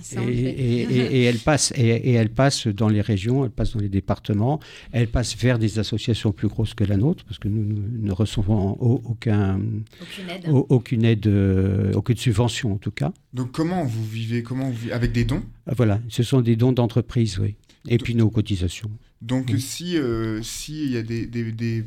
elle 1.26 1.40
passe, 1.40 1.74
et, 1.76 1.88
et 1.88 2.14
elle 2.14 2.30
passe 2.30 2.68
dans 2.68 2.88
les 2.90 3.02
régions, 3.02 3.44
elle 3.44 3.50
passe 3.52 3.74
dans 3.74 3.80
les 3.80 3.90
départements, 3.90 4.60
elle 4.92 5.08
passe 5.08 5.36
vers 5.36 5.58
des 5.58 5.80
associations 5.80 6.32
plus 6.32 6.48
grosses 6.48 6.76
que 6.76 6.84
la 6.84 6.96
nôtre, 6.96 7.26
parce 7.26 7.40
que 7.40 7.48
nous, 7.48 7.64
nous 7.64 8.06
ne 8.06 8.12
recevons 8.12 8.78
au- 8.80 9.02
aucun, 9.04 9.60
Aucune 10.02 10.30
aide. 10.30 10.48
au- 10.50 10.66
aucune 10.70 11.04
aide, 11.06 11.28
euh, 11.28 11.92
aucune 11.94 12.18
subvention 12.18 12.74
en 12.74 12.78
tout 12.78 12.92
cas. 12.92 13.12
Donc, 13.34 13.52
comment 13.52 13.84
vous 13.84 14.06
vivez 14.06 14.44
comment 14.44 14.70
vous 14.70 14.92
Avec 14.92 15.12
des 15.12 15.26
dons? 15.26 15.42
Ah, 15.66 15.74
Voilà, 15.76 16.02
ce 16.08 16.22
sont 16.24 16.42
des 16.42 16.56
dons 16.56 16.72
d'entreprise, 16.72 17.40
oui. 17.40 17.56
Et 17.88 17.98
puis 17.98 18.16
nos 18.16 18.30
cotisations. 18.30 18.92
Donc, 19.22 19.52
Mm. 19.52 19.58
si 19.58 19.98
euh, 19.98 20.42
s'il 20.44 20.92
y 20.92 20.98
a 20.98 21.02
des, 21.04 21.26
des- 21.26 21.52
des- 21.52 21.84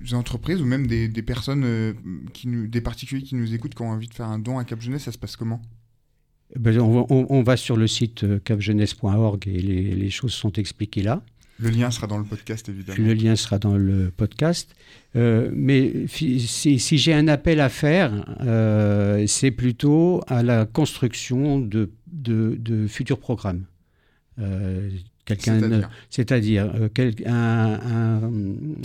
des 0.00 0.14
entreprises 0.14 0.60
ou 0.60 0.64
même 0.66 0.86
des, 0.86 1.08
des 1.08 1.22
personnes, 1.22 1.62
euh, 1.64 1.92
qui 2.32 2.48
nous, 2.48 2.66
des 2.66 2.80
particuliers 2.80 3.22
qui 3.22 3.34
nous 3.36 3.54
écoutent, 3.54 3.74
qui 3.74 3.82
ont 3.82 3.90
envie 3.90 4.08
de 4.08 4.14
faire 4.14 4.26
un 4.28 4.38
don 4.38 4.58
à 4.58 4.64
Cap 4.64 4.80
Jeunesse, 4.80 5.04
ça 5.04 5.12
se 5.12 5.18
passe 5.18 5.36
comment? 5.36 5.62
Ben, 6.58 6.78
on, 6.80 6.92
va- 7.00 7.06
on- 7.10 7.26
on 7.30 7.42
va 7.42 7.56
sur 7.56 7.76
le 7.76 7.86
site 7.86 8.24
euh, 8.24 8.38
capjeunesse.org 8.38 9.48
et 9.48 9.60
les, 9.62 9.94
les 9.94 10.10
choses 10.10 10.32
sont 10.34 10.52
expliquées 10.52 11.02
là. 11.02 11.22
Le 11.60 11.70
lien 11.70 11.90
sera 11.92 12.08
dans 12.08 12.18
le 12.18 12.24
podcast, 12.24 12.68
évidemment. 12.68 12.98
Le 12.98 13.14
lien 13.14 13.36
sera 13.36 13.60
dans 13.60 13.76
le 13.76 14.10
podcast. 14.10 14.74
Euh, 15.14 15.50
mais 15.54 16.06
si, 16.08 16.40
si 16.80 16.98
j'ai 16.98 17.14
un 17.14 17.28
appel 17.28 17.60
à 17.60 17.68
faire, 17.68 18.12
c'est 19.28 19.52
plutôt 19.52 20.20
à 20.26 20.42
la 20.42 20.66
construction 20.66 21.60
de, 21.60 21.90
de, 22.12 22.56
de 22.58 22.88
futurs 22.88 23.20
programmes. 23.20 23.66
Euh, 24.40 24.90
quelqu'un, 25.24 25.58
C'est-à-dire 26.10 26.70
euh, 26.74 26.88
quel- 26.92 27.14
un, 27.26 27.78
un 27.82 28.20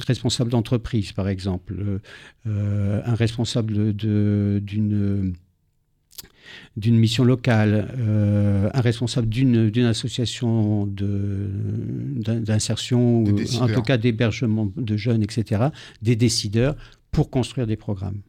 responsable 0.07 0.51
d'entreprise, 0.51 1.11
par 1.11 1.27
exemple, 1.27 1.99
euh, 2.47 3.01
un 3.05 3.15
responsable 3.15 3.93
d'une 3.93 5.33
d'une 6.77 6.97
mission 6.97 7.23
locale, 7.23 7.93
euh, 7.99 8.69
un 8.73 8.81
responsable 8.81 9.27
d'une 9.29 9.85
association 9.85 10.87
d'insertion, 10.87 13.23
en 13.61 13.67
tout 13.67 13.81
cas 13.81 13.97
d'hébergement 13.97 14.71
de 14.75 14.97
jeunes, 14.97 15.21
etc., 15.23 15.67
des 16.01 16.15
décideurs 16.15 16.75
pour 17.11 17.29
construire 17.29 17.67
des 17.67 17.75
programmes. 17.75 18.21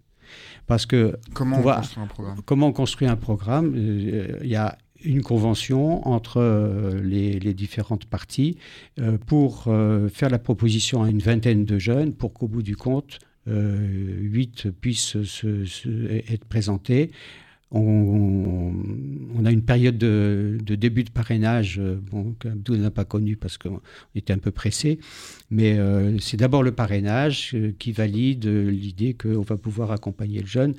Parce 0.66 0.86
que 0.86 1.16
Comment 1.34 1.58
on 1.58 1.62
construit 1.80 2.02
un 2.02 2.06
programme? 2.06 2.36
Comment 2.44 2.66
on 2.68 2.72
construit 2.72 3.08
un 3.08 3.16
programme 3.16 3.72
Euh, 3.74 4.38
Il 4.42 4.48
y 4.50 4.56
a 4.56 4.78
une 5.04 5.22
convention 5.22 6.06
entre 6.06 6.38
euh, 6.38 7.00
les, 7.02 7.54
différentes 7.54 8.04
parties 8.04 8.56
euh, 8.98 9.18
pour 9.26 9.64
euh, 9.66 10.08
faire 10.08 10.30
la 10.30 10.38
proposition 10.38 11.02
à 11.02 11.10
une 11.10 11.18
vingtaine 11.20 11.64
de 11.64 11.78
jeunes 11.78 12.12
pour 12.12 12.32
qu'au 12.32 12.48
bout 12.48 12.62
du 12.62 12.76
compte, 12.76 13.18
euh, 13.48 13.78
huit 14.20 14.70
puissent 14.70 15.22
se- 15.22 15.64
se- 15.64 16.22
être 16.32 16.44
présentés. 16.44 17.10
On, 17.72 19.44
a 19.44 19.52
une 19.52 19.62
période 19.62 19.96
de, 19.96 20.58
début 20.74 21.04
de 21.04 21.10
parrainage 21.10 21.80
bon, 22.10 22.34
qu'Abdou 22.40 22.76
n'a 22.76 22.90
pas 22.90 23.04
connu 23.04 23.36
parce 23.36 23.58
qu'on 23.58 23.80
était 24.16 24.32
un 24.32 24.38
peu 24.38 24.50
pressé, 24.50 24.98
mais 25.52 25.78
c'est 26.18 26.36
d'abord 26.36 26.64
le 26.64 26.72
parrainage 26.72 27.56
qui 27.78 27.92
valide 27.92 28.46
l'idée 28.46 29.14
qu'on 29.14 29.42
va 29.42 29.56
pouvoir 29.56 29.92
accompagner 29.92 30.40
le 30.40 30.48
jeune 30.48 30.74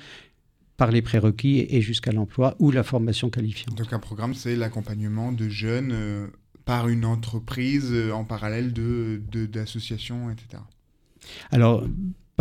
par 0.82 0.90
les 0.92 1.04
prérequis 1.04 1.66
et 1.70 1.80
jusqu'à 1.82 2.12
l'emploi 2.12 2.56
ou 2.58 2.72
la 2.72 2.82
formation 2.84 3.30
qualifiante. 3.30 3.78
Donc 3.78 3.94
un 3.94 4.00
programme, 4.00 4.34
c'est 4.34 4.56
l'accompagnement 4.56 5.32
de 5.32 5.48
jeunes 5.48 5.92
euh, 5.94 6.28
par 6.66 6.88
une 6.90 7.06
entreprise 7.06 7.90
euh, 7.92 8.12
en 8.12 8.24
parallèle 8.26 8.74
de 8.74 9.22
de- 9.32 9.46
d'associations, 9.46 10.32
etc. 10.32 10.64
Alors, 11.52 11.86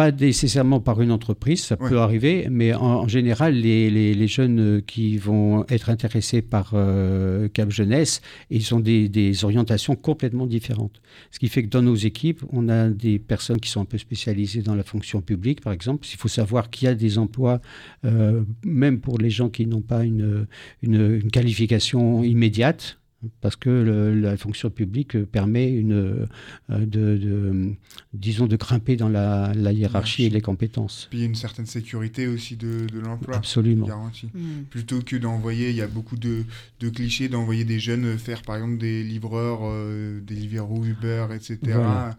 pas 0.01 0.13
nécessairement 0.13 0.81
par 0.81 1.03
une 1.03 1.13
entreprise, 1.13 1.61
ça 1.69 1.77
Ouais. 1.81 1.89
peut 1.91 1.99
arriver, 1.99 2.47
mais 2.51 2.73
en, 2.73 3.03
en 3.05 3.09
général, 3.09 3.53
les, 3.55 3.91
les- 3.91 4.15
les 4.15 4.29
jeunes 4.29 4.81
qui 4.87 5.19
vont 5.19 5.65
être 5.69 5.89
intéressés 5.91 6.43
par 6.43 6.67
euh, 6.75 7.49
Cap 7.57 7.71
Jeunesse, 7.71 8.23
ils 8.51 8.67
ont 8.75 8.81
des, 8.81 9.09
des 9.09 9.45
orientations 9.45 9.97
complètement 9.97 10.47
différentes. 10.47 10.97
Ce 11.31 11.39
qui 11.39 11.49
fait 11.49 11.63
que 11.65 11.69
dans 11.69 11.83
nos 11.83 11.97
équipes, 11.97 12.43
on 12.51 12.69
a 12.69 12.89
des 12.89 13.19
personnes 13.19 13.61
qui 13.61 13.69
sont 13.69 13.83
un 13.83 13.91
peu 13.95 13.99
spécialisées 13.99 14.63
dans 14.63 14.75
la 14.75 14.85
fonction 14.85 15.21
publique, 15.21 15.61
par 15.61 15.73
exemple. 15.75 16.07
Il 16.13 16.17
faut 16.17 16.29
savoir 16.29 16.71
qu'il 16.71 16.87
y 16.87 16.89
a 16.89 16.95
des 16.95 17.19
emplois, 17.19 17.61
euh, 18.07 18.43
même 18.65 19.01
pour 19.01 19.19
les 19.19 19.31
gens 19.31 19.49
qui 19.51 19.67
n'ont 19.67 19.83
pas 19.83 20.05
une, 20.05 20.47
une- 20.83 21.21
une 21.25 21.31
qualification 21.31 22.25
immédiate. 22.25 23.00
Parce 23.43 23.57
que 23.57 23.69
le- 23.69 24.15
la 24.19 24.37
fonction 24.37 24.71
publique 24.71 25.25
permet 25.25 25.71
une, 25.71 25.93
euh, 25.93 26.27
de, 26.71 27.17
de, 27.19 27.73
disons, 28.15 28.47
de 28.47 28.57
grimper 28.57 28.97
dans 28.97 29.09
la, 29.11 29.53
la 29.55 29.73
hiérarchie 29.73 30.25
et 30.25 30.31
les 30.31 30.41
compétences. 30.41 31.07
Puis 31.11 31.19
il 31.19 31.23
y 31.23 31.25
a 31.25 31.29
une 31.29 31.35
certaine 31.35 31.67
sécurité 31.67 32.27
aussi 32.27 32.57
de, 32.57 32.87
de 32.91 32.99
l'emploi. 32.99 33.37
Absolument. 33.37 33.87
Garantie. 33.87 34.31
Hmm. 34.35 34.63
Plutôt 34.71 35.01
que 35.03 35.17
d'envoyer, 35.17 35.71
il 35.71 35.77
y 35.77 35.83
a 35.83 35.87
beaucoup 35.87 36.17
de, 36.17 36.45
de 36.81 36.89
clichés 36.89 37.29
d'envoyer 37.29 37.65
des 37.65 37.79
jeunes 37.79 38.17
faire 38.17 38.43
par 38.43 38.57
exemple 38.57 38.79
des 38.79 39.03
livreurs, 39.03 39.61
euh, 39.65 40.21
des 40.21 40.35
Deliveroo, 40.37 40.85
Uber, 40.85 41.27
etc. 41.35 41.59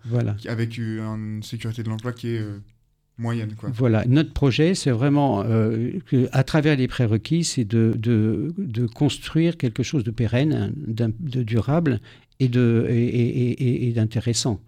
Voilà, 0.06 0.38
Avec 0.48 0.78
euh, 0.78 1.00
une 1.16 1.42
sécurité 1.44 1.82
de 1.84 1.90
l'emploi 1.90 2.14
qui 2.14 2.28
est 2.30 2.40
euh, 2.40 2.60
Voilà, 3.76 4.04
notre 4.08 4.34
projet, 4.34 4.74
c'est 4.74 4.92
vraiment, 4.92 5.44
euh, 5.46 5.92
à 6.32 6.44
travers 6.44 6.76
les 6.76 6.88
prérequis, 6.88 7.44
c'est 7.44 7.66
de, 7.66 8.52
construire 8.96 9.58
quelque 9.58 9.84
chose 9.84 10.04
de 10.04 10.12
pérenne, 10.12 10.74
de 10.76 11.44
durable 11.44 12.00
et 12.40 12.48
de- 12.48 12.88
et, 12.90 13.88
et- 13.88 13.94
d'intéressant. 13.94 14.60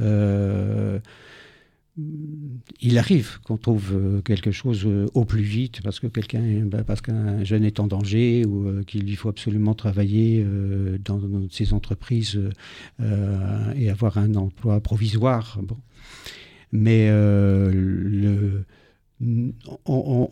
Euh, 0.00 0.98
il 2.82 2.98
arrive 2.98 3.40
qu'on 3.42 3.56
trouve 3.56 3.92
euh, 3.94 4.20
quelque 4.20 4.50
chose 4.50 4.86
au 5.14 5.24
plus 5.24 5.42
vite 5.42 5.80
parce 5.82 5.98
que 5.98 6.06
quelqu'un, 6.06 6.42
bah, 6.66 6.84
qu'un 7.02 7.42
jeune 7.42 7.64
est 7.64 7.80
en 7.80 7.86
danger 7.86 8.44
ou 8.44 8.84
qu'il 8.84 9.04
lui 9.04 9.16
faut 9.16 9.30
absolument 9.30 9.74
travailler 9.74 10.46
dans, 11.02 11.20
ces 11.50 11.72
entreprises 11.72 12.38
et 13.00 13.90
avoir 13.90 14.18
un 14.18 14.34
emploi 14.34 14.78
provisoire. 14.80 15.58
Mais 16.78 17.06
euh, 17.10 17.70
le, 17.72 18.64
on, 19.86 20.28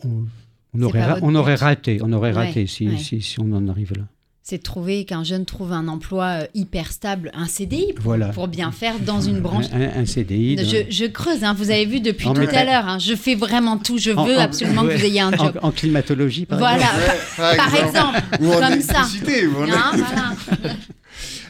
aurait, 0.81 1.03
ra- 1.03 1.17
on 1.23 1.41
raté, 1.55 1.99
on 2.03 2.13
aurait 2.13 2.33
Ouais, 2.33 2.47
raté 2.47 2.67
si, 2.67 2.87
ouais. 2.87 2.97
si, 2.97 3.21
si 3.21 3.39
on 3.39 3.51
en 3.53 3.67
arrive 3.67 3.93
là. 3.97 4.03
C'est 4.43 4.59
de 4.59 4.63
trouver 4.63 5.05
qu'un 5.05 5.23
jeune 5.23 5.43
trouve 5.45 5.73
un 5.73 5.87
emploi 5.87 6.25
euh, 6.25 6.45
hyper 6.53 6.91
stable, 6.91 7.31
un 7.33 7.47
CDI 7.47 7.93
pour, 7.93 8.03
Voilà. 8.05 8.27
pour 8.27 8.47
bien 8.47 8.71
faire 8.71 8.99
dans 8.99 9.19
une 9.19 9.39
branche. 9.39 9.65
Un, 9.73 9.81
un- 9.81 10.01
un 10.01 10.05
CDI. 10.05 10.57
Je, 10.59 10.85
je 10.91 11.05
creuse, 11.05 11.43
hein, 11.43 11.55
vous 11.57 11.71
avez 11.71 11.87
vu 11.87 11.99
depuis 11.99 12.27
En 12.27 12.35
tout 12.35 12.41
à 12.41 12.63
l'heure. 12.63 12.87
hein, 12.87 12.99
je 12.99 13.15
fais 13.15 13.33
vraiment 13.33 13.77
tout. 13.79 13.97
Je 13.97 14.11
veux 14.11 14.17
en- 14.19 14.29
en- 14.29 14.39
absolument 14.39 14.83
que 14.83 14.95
vous 14.95 15.03
ayez 15.03 15.21
un 15.21 15.31
job. 15.31 15.57
En, 15.63 15.71
climatologie, 15.71 16.45
par 16.45 16.59
Voilà, 16.59 16.83
exemple. 16.83 17.57
par 17.57 17.75
exemple, 17.75 18.21
comme 18.69 18.81
ça. 18.81 19.01
Hein, 19.01 19.49
voilà. 19.55 19.91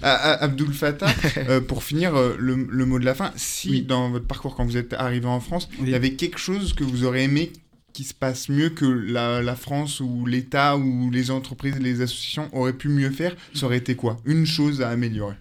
À- 0.08 0.44
Abdul 0.44 0.72
Fattah, 0.74 1.08
euh, 1.50 1.62
pour 1.62 1.84
finir, 1.84 2.16
euh, 2.16 2.36
le, 2.38 2.56
le 2.70 2.86
mot 2.86 3.00
de 3.00 3.06
la 3.06 3.16
fin, 3.16 3.32
si 3.36 3.70
Oui. 3.70 3.82
dans 3.84 4.12
votre 4.12 4.28
parcours, 4.28 4.56
quand 4.56 4.66
vous 4.66 4.78
êtes 4.78 4.94
arrivé 4.94 5.26
en 5.26 5.40
France, 5.40 5.68
il 5.82 5.90
y 5.90 5.96
avait 5.96 6.14
quelque 6.14 6.38
chose 6.38 6.74
que 6.74 6.84
vous 6.84 7.04
aurez 7.06 7.24
aimé 7.24 7.52
qui 7.94 8.04
se 8.04 8.14
passe 8.14 8.50
mieux 8.50 8.70
que 8.70 8.86
la, 8.86 9.42
la 9.42 9.56
France 9.56 10.02
ou 10.02 10.26
l'État 10.26 10.76
ou 10.78 11.10
les 11.12 11.32
entreprises, 11.32 11.80
les 11.80 12.02
associations 12.02 12.50
auraient 12.54 12.74
pu 12.78 12.90
mieux 12.90 13.10
faire, 13.10 13.36
ça 13.54 13.66
aurait 13.68 13.78
été 13.78 13.96
quoi? 13.96 14.18
Une 14.26 14.46
chose 14.46 14.82
à 14.82 14.90
améliorer. 14.90 15.36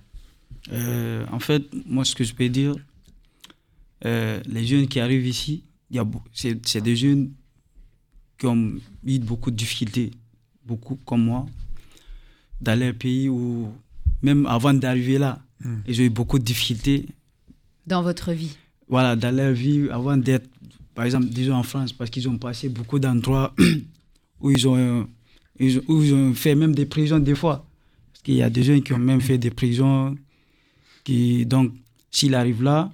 Euh, 0.73 1.27
en 1.33 1.41
fait, 1.41 1.63
moi, 1.85 2.05
ce 2.05 2.15
que 2.15 2.23
je 2.25 2.33
peux 2.33 2.49
dire, 2.49 2.75
euh, 4.05 4.41
les 4.47 4.65
jeunes 4.65 4.87
qui 4.87 5.01
arrivent 5.01 5.27
ici, 5.27 5.65
c'est 6.33 6.81
des 6.81 6.97
jeunes 6.97 7.33
qui 8.39 8.47
ont 8.47 8.73
eu 9.05 9.19
beaucoup 9.19 9.51
de 9.51 9.57
difficultés, 9.57 10.13
beaucoup 10.65 10.97
comme 11.05 11.25
moi, 11.25 11.47
dans 12.61 12.79
leur 12.79 12.95
pays 12.95 13.29
où, 13.29 13.73
même 14.25 14.47
avant 14.47 14.75
d'arriver 14.75 15.19
là, 15.19 15.33
ils 15.87 16.01
ont 16.01 16.05
eu 16.05 16.11
beaucoup 16.11 16.39
de 16.39 16.45
difficultés 16.45 17.07
Dans 17.87 18.03
votre 18.03 18.33
vie. 18.33 18.55
voilà, 18.89 19.17
dans 19.17 19.35
leur 19.35 19.53
vie, 19.53 19.89
avant 19.91 20.17
d'être, 20.17 20.49
par 20.95 21.05
exemple, 21.05 21.27
disons 21.27 21.55
en 21.55 21.63
France, 21.63 21.93
parce 21.93 22.11
qu'ils 22.11 22.29
ont 22.29 22.39
passé 22.39 22.69
beaucoup 22.69 22.99
d'endroits 22.99 23.55
où 24.41 24.51
ils 24.51 24.67
ont, 24.69 24.77
euh, 24.77 25.03
ils 25.59 25.79
ont- 25.79 25.83
où 25.89 26.03
ils 26.03 26.15
ont 26.15 26.35
fait 26.35 26.55
même 26.55 26.75
des 26.75 26.87
prisons 26.87 27.19
des 27.31 27.35
fois. 27.43 27.59
Parce 28.13 28.23
qu'il 28.25 28.35
y 28.35 28.43
a 28.43 28.51
des 28.51 28.63
gens 28.63 28.81
qui 28.81 28.93
ont 28.93 28.99
même 28.99 29.21
fait 29.21 29.39
des 29.39 29.51
prisons. 29.51 30.17
Qui, 31.05 31.45
donc, 31.47 31.73
s'il 32.11 32.35
arrive 32.35 32.63
là, 32.63 32.91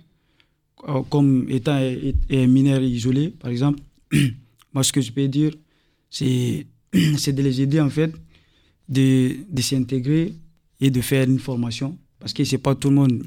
euh, 0.89 1.03
comme 1.11 1.47
étant 1.49 1.76
un- 1.76 2.47
mineur 2.47 2.81
isolé, 2.83 3.28
par 3.31 3.51
exemple, 3.51 3.81
moi, 4.74 4.83
ce 4.83 4.93
que 4.93 5.01
je 5.01 5.12
peux 5.12 5.28
dire, 5.28 5.53
c'est 6.11 6.66
c'est 7.18 7.33
de 7.33 7.43
les 7.43 7.61
aider, 7.61 7.81
en 7.81 7.91
fait, 7.91 8.12
de, 8.89 9.37
de 9.49 9.62
s'intégrer 9.62 10.35
et 10.81 10.91
de 10.91 11.01
faire 11.01 11.28
une 11.28 11.39
formation. 11.39 11.99
Parce 12.18 12.33
que 12.33 12.45
ce 12.45 12.53
n'est 12.55 12.59
pas 12.62 12.74
tout 12.74 12.89
le 12.91 12.97
monde 12.97 13.22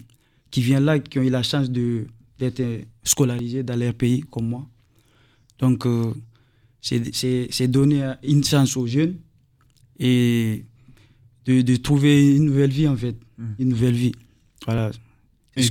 qui 0.52 0.62
vient 0.62 0.80
là, 0.80 1.00
qui 1.00 1.20
ont 1.20 1.24
eu 1.24 1.30
la 1.30 1.44
chance 1.44 1.70
de 1.70 2.06
d'être 2.40 2.64
scolarisés 3.04 3.64
dans 3.64 3.76
leur 3.76 3.94
pays, 3.94 4.22
comme 4.22 4.48
moi. 4.50 4.68
Donc, 5.60 5.86
euh, 5.86 6.14
c'est- 6.82 7.68
donner 7.68 8.14
une 8.24 8.44
chance 8.44 8.76
aux 8.76 8.88
jeunes 8.88 9.16
et 10.00 10.66
de, 11.46 11.62
de 11.62 11.76
trouver 11.78 12.36
une 12.36 12.46
nouvelle 12.46 12.72
vie, 12.72 12.88
en 12.88 12.98
fait. 12.98 13.16
Mm. 13.38 13.46
Une 13.60 13.70
nouvelle 13.70 13.94
vie. 13.96 14.12
Voilà. 14.66 14.92
Et- 15.56 15.62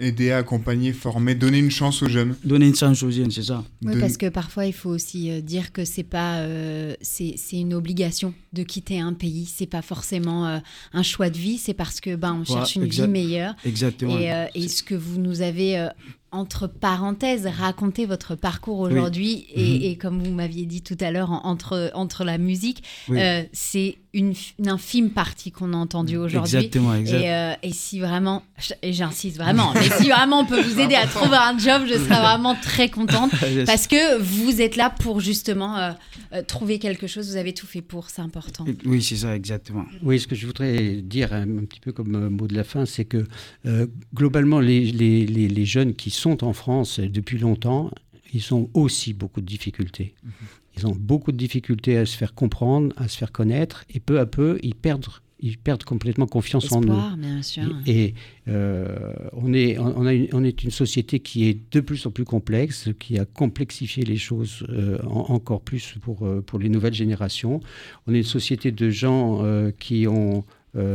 Aider, 0.00 0.32
accompagner, 0.32 0.92
former, 0.92 1.34
donner 1.34 1.58
une 1.58 1.70
chance 1.70 2.02
aux 2.02 2.08
jeunes. 2.08 2.34
Donner 2.42 2.66
une 2.68 2.74
chance 2.74 3.02
aux 3.02 3.10
jeunes, 3.10 3.30
c'est 3.30 3.42
ça. 3.42 3.62
Oui, 3.82 3.94
parce 4.00 4.16
que 4.16 4.28
parfois 4.30 4.64
il 4.66 4.72
faut 4.72 4.90
aussi 4.90 5.30
euh, 5.30 5.40
dire 5.40 5.72
que 5.72 5.84
c'est 5.84 6.02
pas, 6.02 6.38
euh, 6.38 6.94
c'est 7.02 7.34
c'est 7.36 7.58
une 7.58 7.74
obligation 7.74 8.32
de 8.52 8.62
quitter 8.62 8.98
un 8.98 9.12
pays. 9.12 9.46
C'est 9.46 9.66
pas 9.66 9.82
forcément 9.82 10.46
euh, 10.46 10.58
un 10.94 11.02
choix 11.02 11.28
de 11.30 11.36
vie. 11.38 11.58
C'est 11.58 11.74
parce 11.74 12.00
que 12.00 12.16
ben 12.16 12.32
on 12.40 12.42
Voilà, 12.44 12.64
cherche 12.64 12.76
une 12.76 12.86
vie 12.86 13.06
meilleure. 13.08 13.54
Exactement. 13.64 14.18
Et, 14.18 14.32
euh, 14.32 14.46
et 14.54 14.68
ce 14.68 14.82
que 14.82 14.94
vous 14.94 15.18
nous 15.20 15.42
avez, 15.42 15.78
euh, 15.78 15.88
entre 16.32 16.68
parenthèses, 16.68 17.46
raconté 17.46 18.06
votre 18.06 18.36
parcours 18.36 18.78
aujourd'hui, 18.78 19.46
et, 19.54 19.60
Mhm. 19.78 19.82
et 19.82 19.96
comme 19.96 20.22
vous 20.22 20.30
m'aviez 20.32 20.64
dit 20.64 20.80
tout 20.80 20.96
à 21.00 21.10
l'heure, 21.10 21.32
en- 21.32 21.44
entre, 21.44 21.90
entre 21.94 22.22
la 22.24 22.38
musique, 22.38 22.84
Oui. 23.08 23.18
euh, 23.20 23.42
c'est 23.52 23.98
une, 24.12 24.34
infime 24.66 25.10
partie 25.10 25.52
qu'on 25.52 25.72
a 25.72 25.76
entendue 25.76 26.16
aujourd'hui. 26.16 26.56
Exactement, 26.56 26.94
exact. 26.94 27.20
Et, 27.22 27.30
euh, 27.32 27.52
et 27.62 27.72
si 27.72 28.00
vraiment, 28.00 28.42
et 28.82 28.92
j'insiste 28.92 29.36
vraiment, 29.36 29.72
mais 29.74 29.88
si 30.00 30.08
vraiment 30.10 30.40
on 30.40 30.44
peut 30.46 30.60
vous 30.60 30.80
aider 30.80 30.94
à 30.96 31.06
trouver 31.06 31.36
un 31.36 31.56
job, 31.58 31.82
je 31.86 31.94
serais 31.94 32.20
vraiment 32.20 32.54
très 32.54 32.88
contente. 32.88 33.30
Yes. 33.50 33.66
Parce 33.66 33.86
que 33.86 34.18
vous 34.18 34.60
êtes 34.60 34.76
là 34.76 34.90
pour 34.90 35.20
justement 35.20 35.76
euh, 35.76 35.90
euh, 36.34 36.42
trouver 36.42 36.78
quelque 36.78 37.06
chose, 37.06 37.28
vous 37.30 37.36
avez 37.36 37.52
tout 37.54 37.66
fait 37.66 37.82
pour, 37.82 38.10
c'est 38.10 38.22
important. 38.22 38.64
Oui, 38.84 39.02
c'est 39.02 39.16
ça, 39.16 39.34
exactement. 39.34 39.84
Oui, 40.02 40.20
ce 40.20 40.26
que 40.26 40.34
je 40.36 40.46
voudrais 40.46 40.96
dire 41.02 41.32
un, 41.32 41.42
un 41.58 41.64
petit 41.64 41.80
peu 41.80 41.92
comme 41.92 42.28
mot 42.28 42.46
de 42.46 42.54
la 42.54 42.64
fin, 42.64 42.86
c'est 42.86 43.04
que 43.04 43.26
euh, 43.66 43.86
globalement, 44.14 44.60
les, 44.60 44.84
les- 44.92 45.26
les- 45.26 45.48
les 45.48 45.64
jeunes 45.64 45.94
qui 45.94 46.10
sont 46.10 46.44
en 46.44 46.52
France 46.52 47.00
depuis 47.00 47.38
longtemps, 47.38 47.90
ils 48.32 48.54
ont 48.54 48.70
aussi 48.74 49.12
beaucoup 49.14 49.40
de 49.40 49.46
difficultés. 49.46 50.14
Ils 50.80 50.86
ont 50.86 50.96
beaucoup 50.98 51.32
de 51.32 51.36
difficultés 51.36 51.96
à 51.98 52.06
se 52.06 52.16
faire 52.16 52.34
comprendre, 52.34 52.92
à 52.96 53.06
se 53.08 53.16
faire 53.18 53.32
connaître, 53.32 53.84
et 53.92 54.00
peu 54.00 54.18
à 54.18 54.26
peu, 54.26 54.58
ils 54.62 54.74
perdent, 54.74 55.06
ils 55.40 55.58
perdent 55.58 55.84
complètement 55.84 56.26
confiance 56.26 56.72
en 56.72 56.80
bien 57.16 57.42
sûr. 57.42 57.64
Et 57.86 58.14
euh, 58.48 59.12
on, 59.34 59.52
est, 59.52 59.78
on, 59.78 60.06
a 60.06 60.14
une, 60.14 60.28
on 60.32 60.42
est 60.44 60.62
une 60.64 60.70
société 60.70 61.20
qui 61.20 61.46
est 61.48 61.58
de 61.72 61.80
plus 61.80 62.06
en 62.06 62.10
plus 62.10 62.24
complexe, 62.24 62.88
qui 62.98 63.18
a 63.18 63.24
complexifié 63.24 64.04
les 64.04 64.16
choses 64.16 64.64
euh, 64.70 64.98
en- 65.06 65.32
encore 65.34 65.60
plus 65.60 65.94
pour, 66.00 66.26
euh, 66.26 66.40
pour 66.40 66.58
les 66.58 66.68
nouvelles 66.68 66.94
générations. 66.94 67.60
On 68.06 68.14
est 68.14 68.18
une 68.18 68.24
société 68.24 68.70
de 68.72 68.90
gens 68.90 69.44
euh, 69.44 69.70
qui 69.78 70.06
ont 70.06 70.44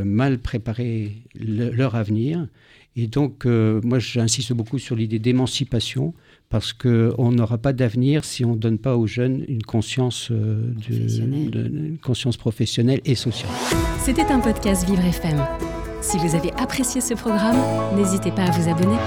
mal 0.05 0.39
préparé 0.39 1.11
le- 1.37 1.69
leur 1.69 1.95
avenir. 1.95 2.47
Et 2.95 3.07
donc, 3.07 3.43
moi, 3.45 3.99
j'insiste 3.99 4.53
beaucoup 4.53 4.79
sur 4.79 4.95
l'idée 4.95 5.19
d'émancipation, 5.19 6.13
parce 6.49 6.73
qu'on 6.73 7.31
n'aura 7.31 7.57
pas 7.57 7.73
d'avenir 7.73 8.23
si 8.25 8.45
on 8.45 8.51
ne 8.53 8.57
donne 8.59 8.77
pas 8.77 8.95
aux 8.95 9.07
jeunes 9.07 9.43
une 9.47 9.63
conscience, 9.63 10.29
euh, 10.31 10.71
de- 10.75 10.81
Professionnelle. 10.95 11.49
de- 11.51 11.67
une 11.67 11.97
conscience 11.97 12.37
professionnelle 12.37 13.01
et 13.05 13.15
sociale. 13.15 13.51
C'était 13.99 14.25
un 14.31 14.39
podcast 14.39 14.87
Vivre 14.87 15.03
FM. 15.05 15.39
Si 16.01 16.17
vous 16.17 16.35
avez 16.35 16.51
apprécié 16.53 17.01
ce 17.01 17.13
programme, 17.15 17.57
n'hésitez 17.97 18.31
pas 18.31 18.43
à 18.43 18.51
vous 18.51 18.69
abonner. 18.69 18.97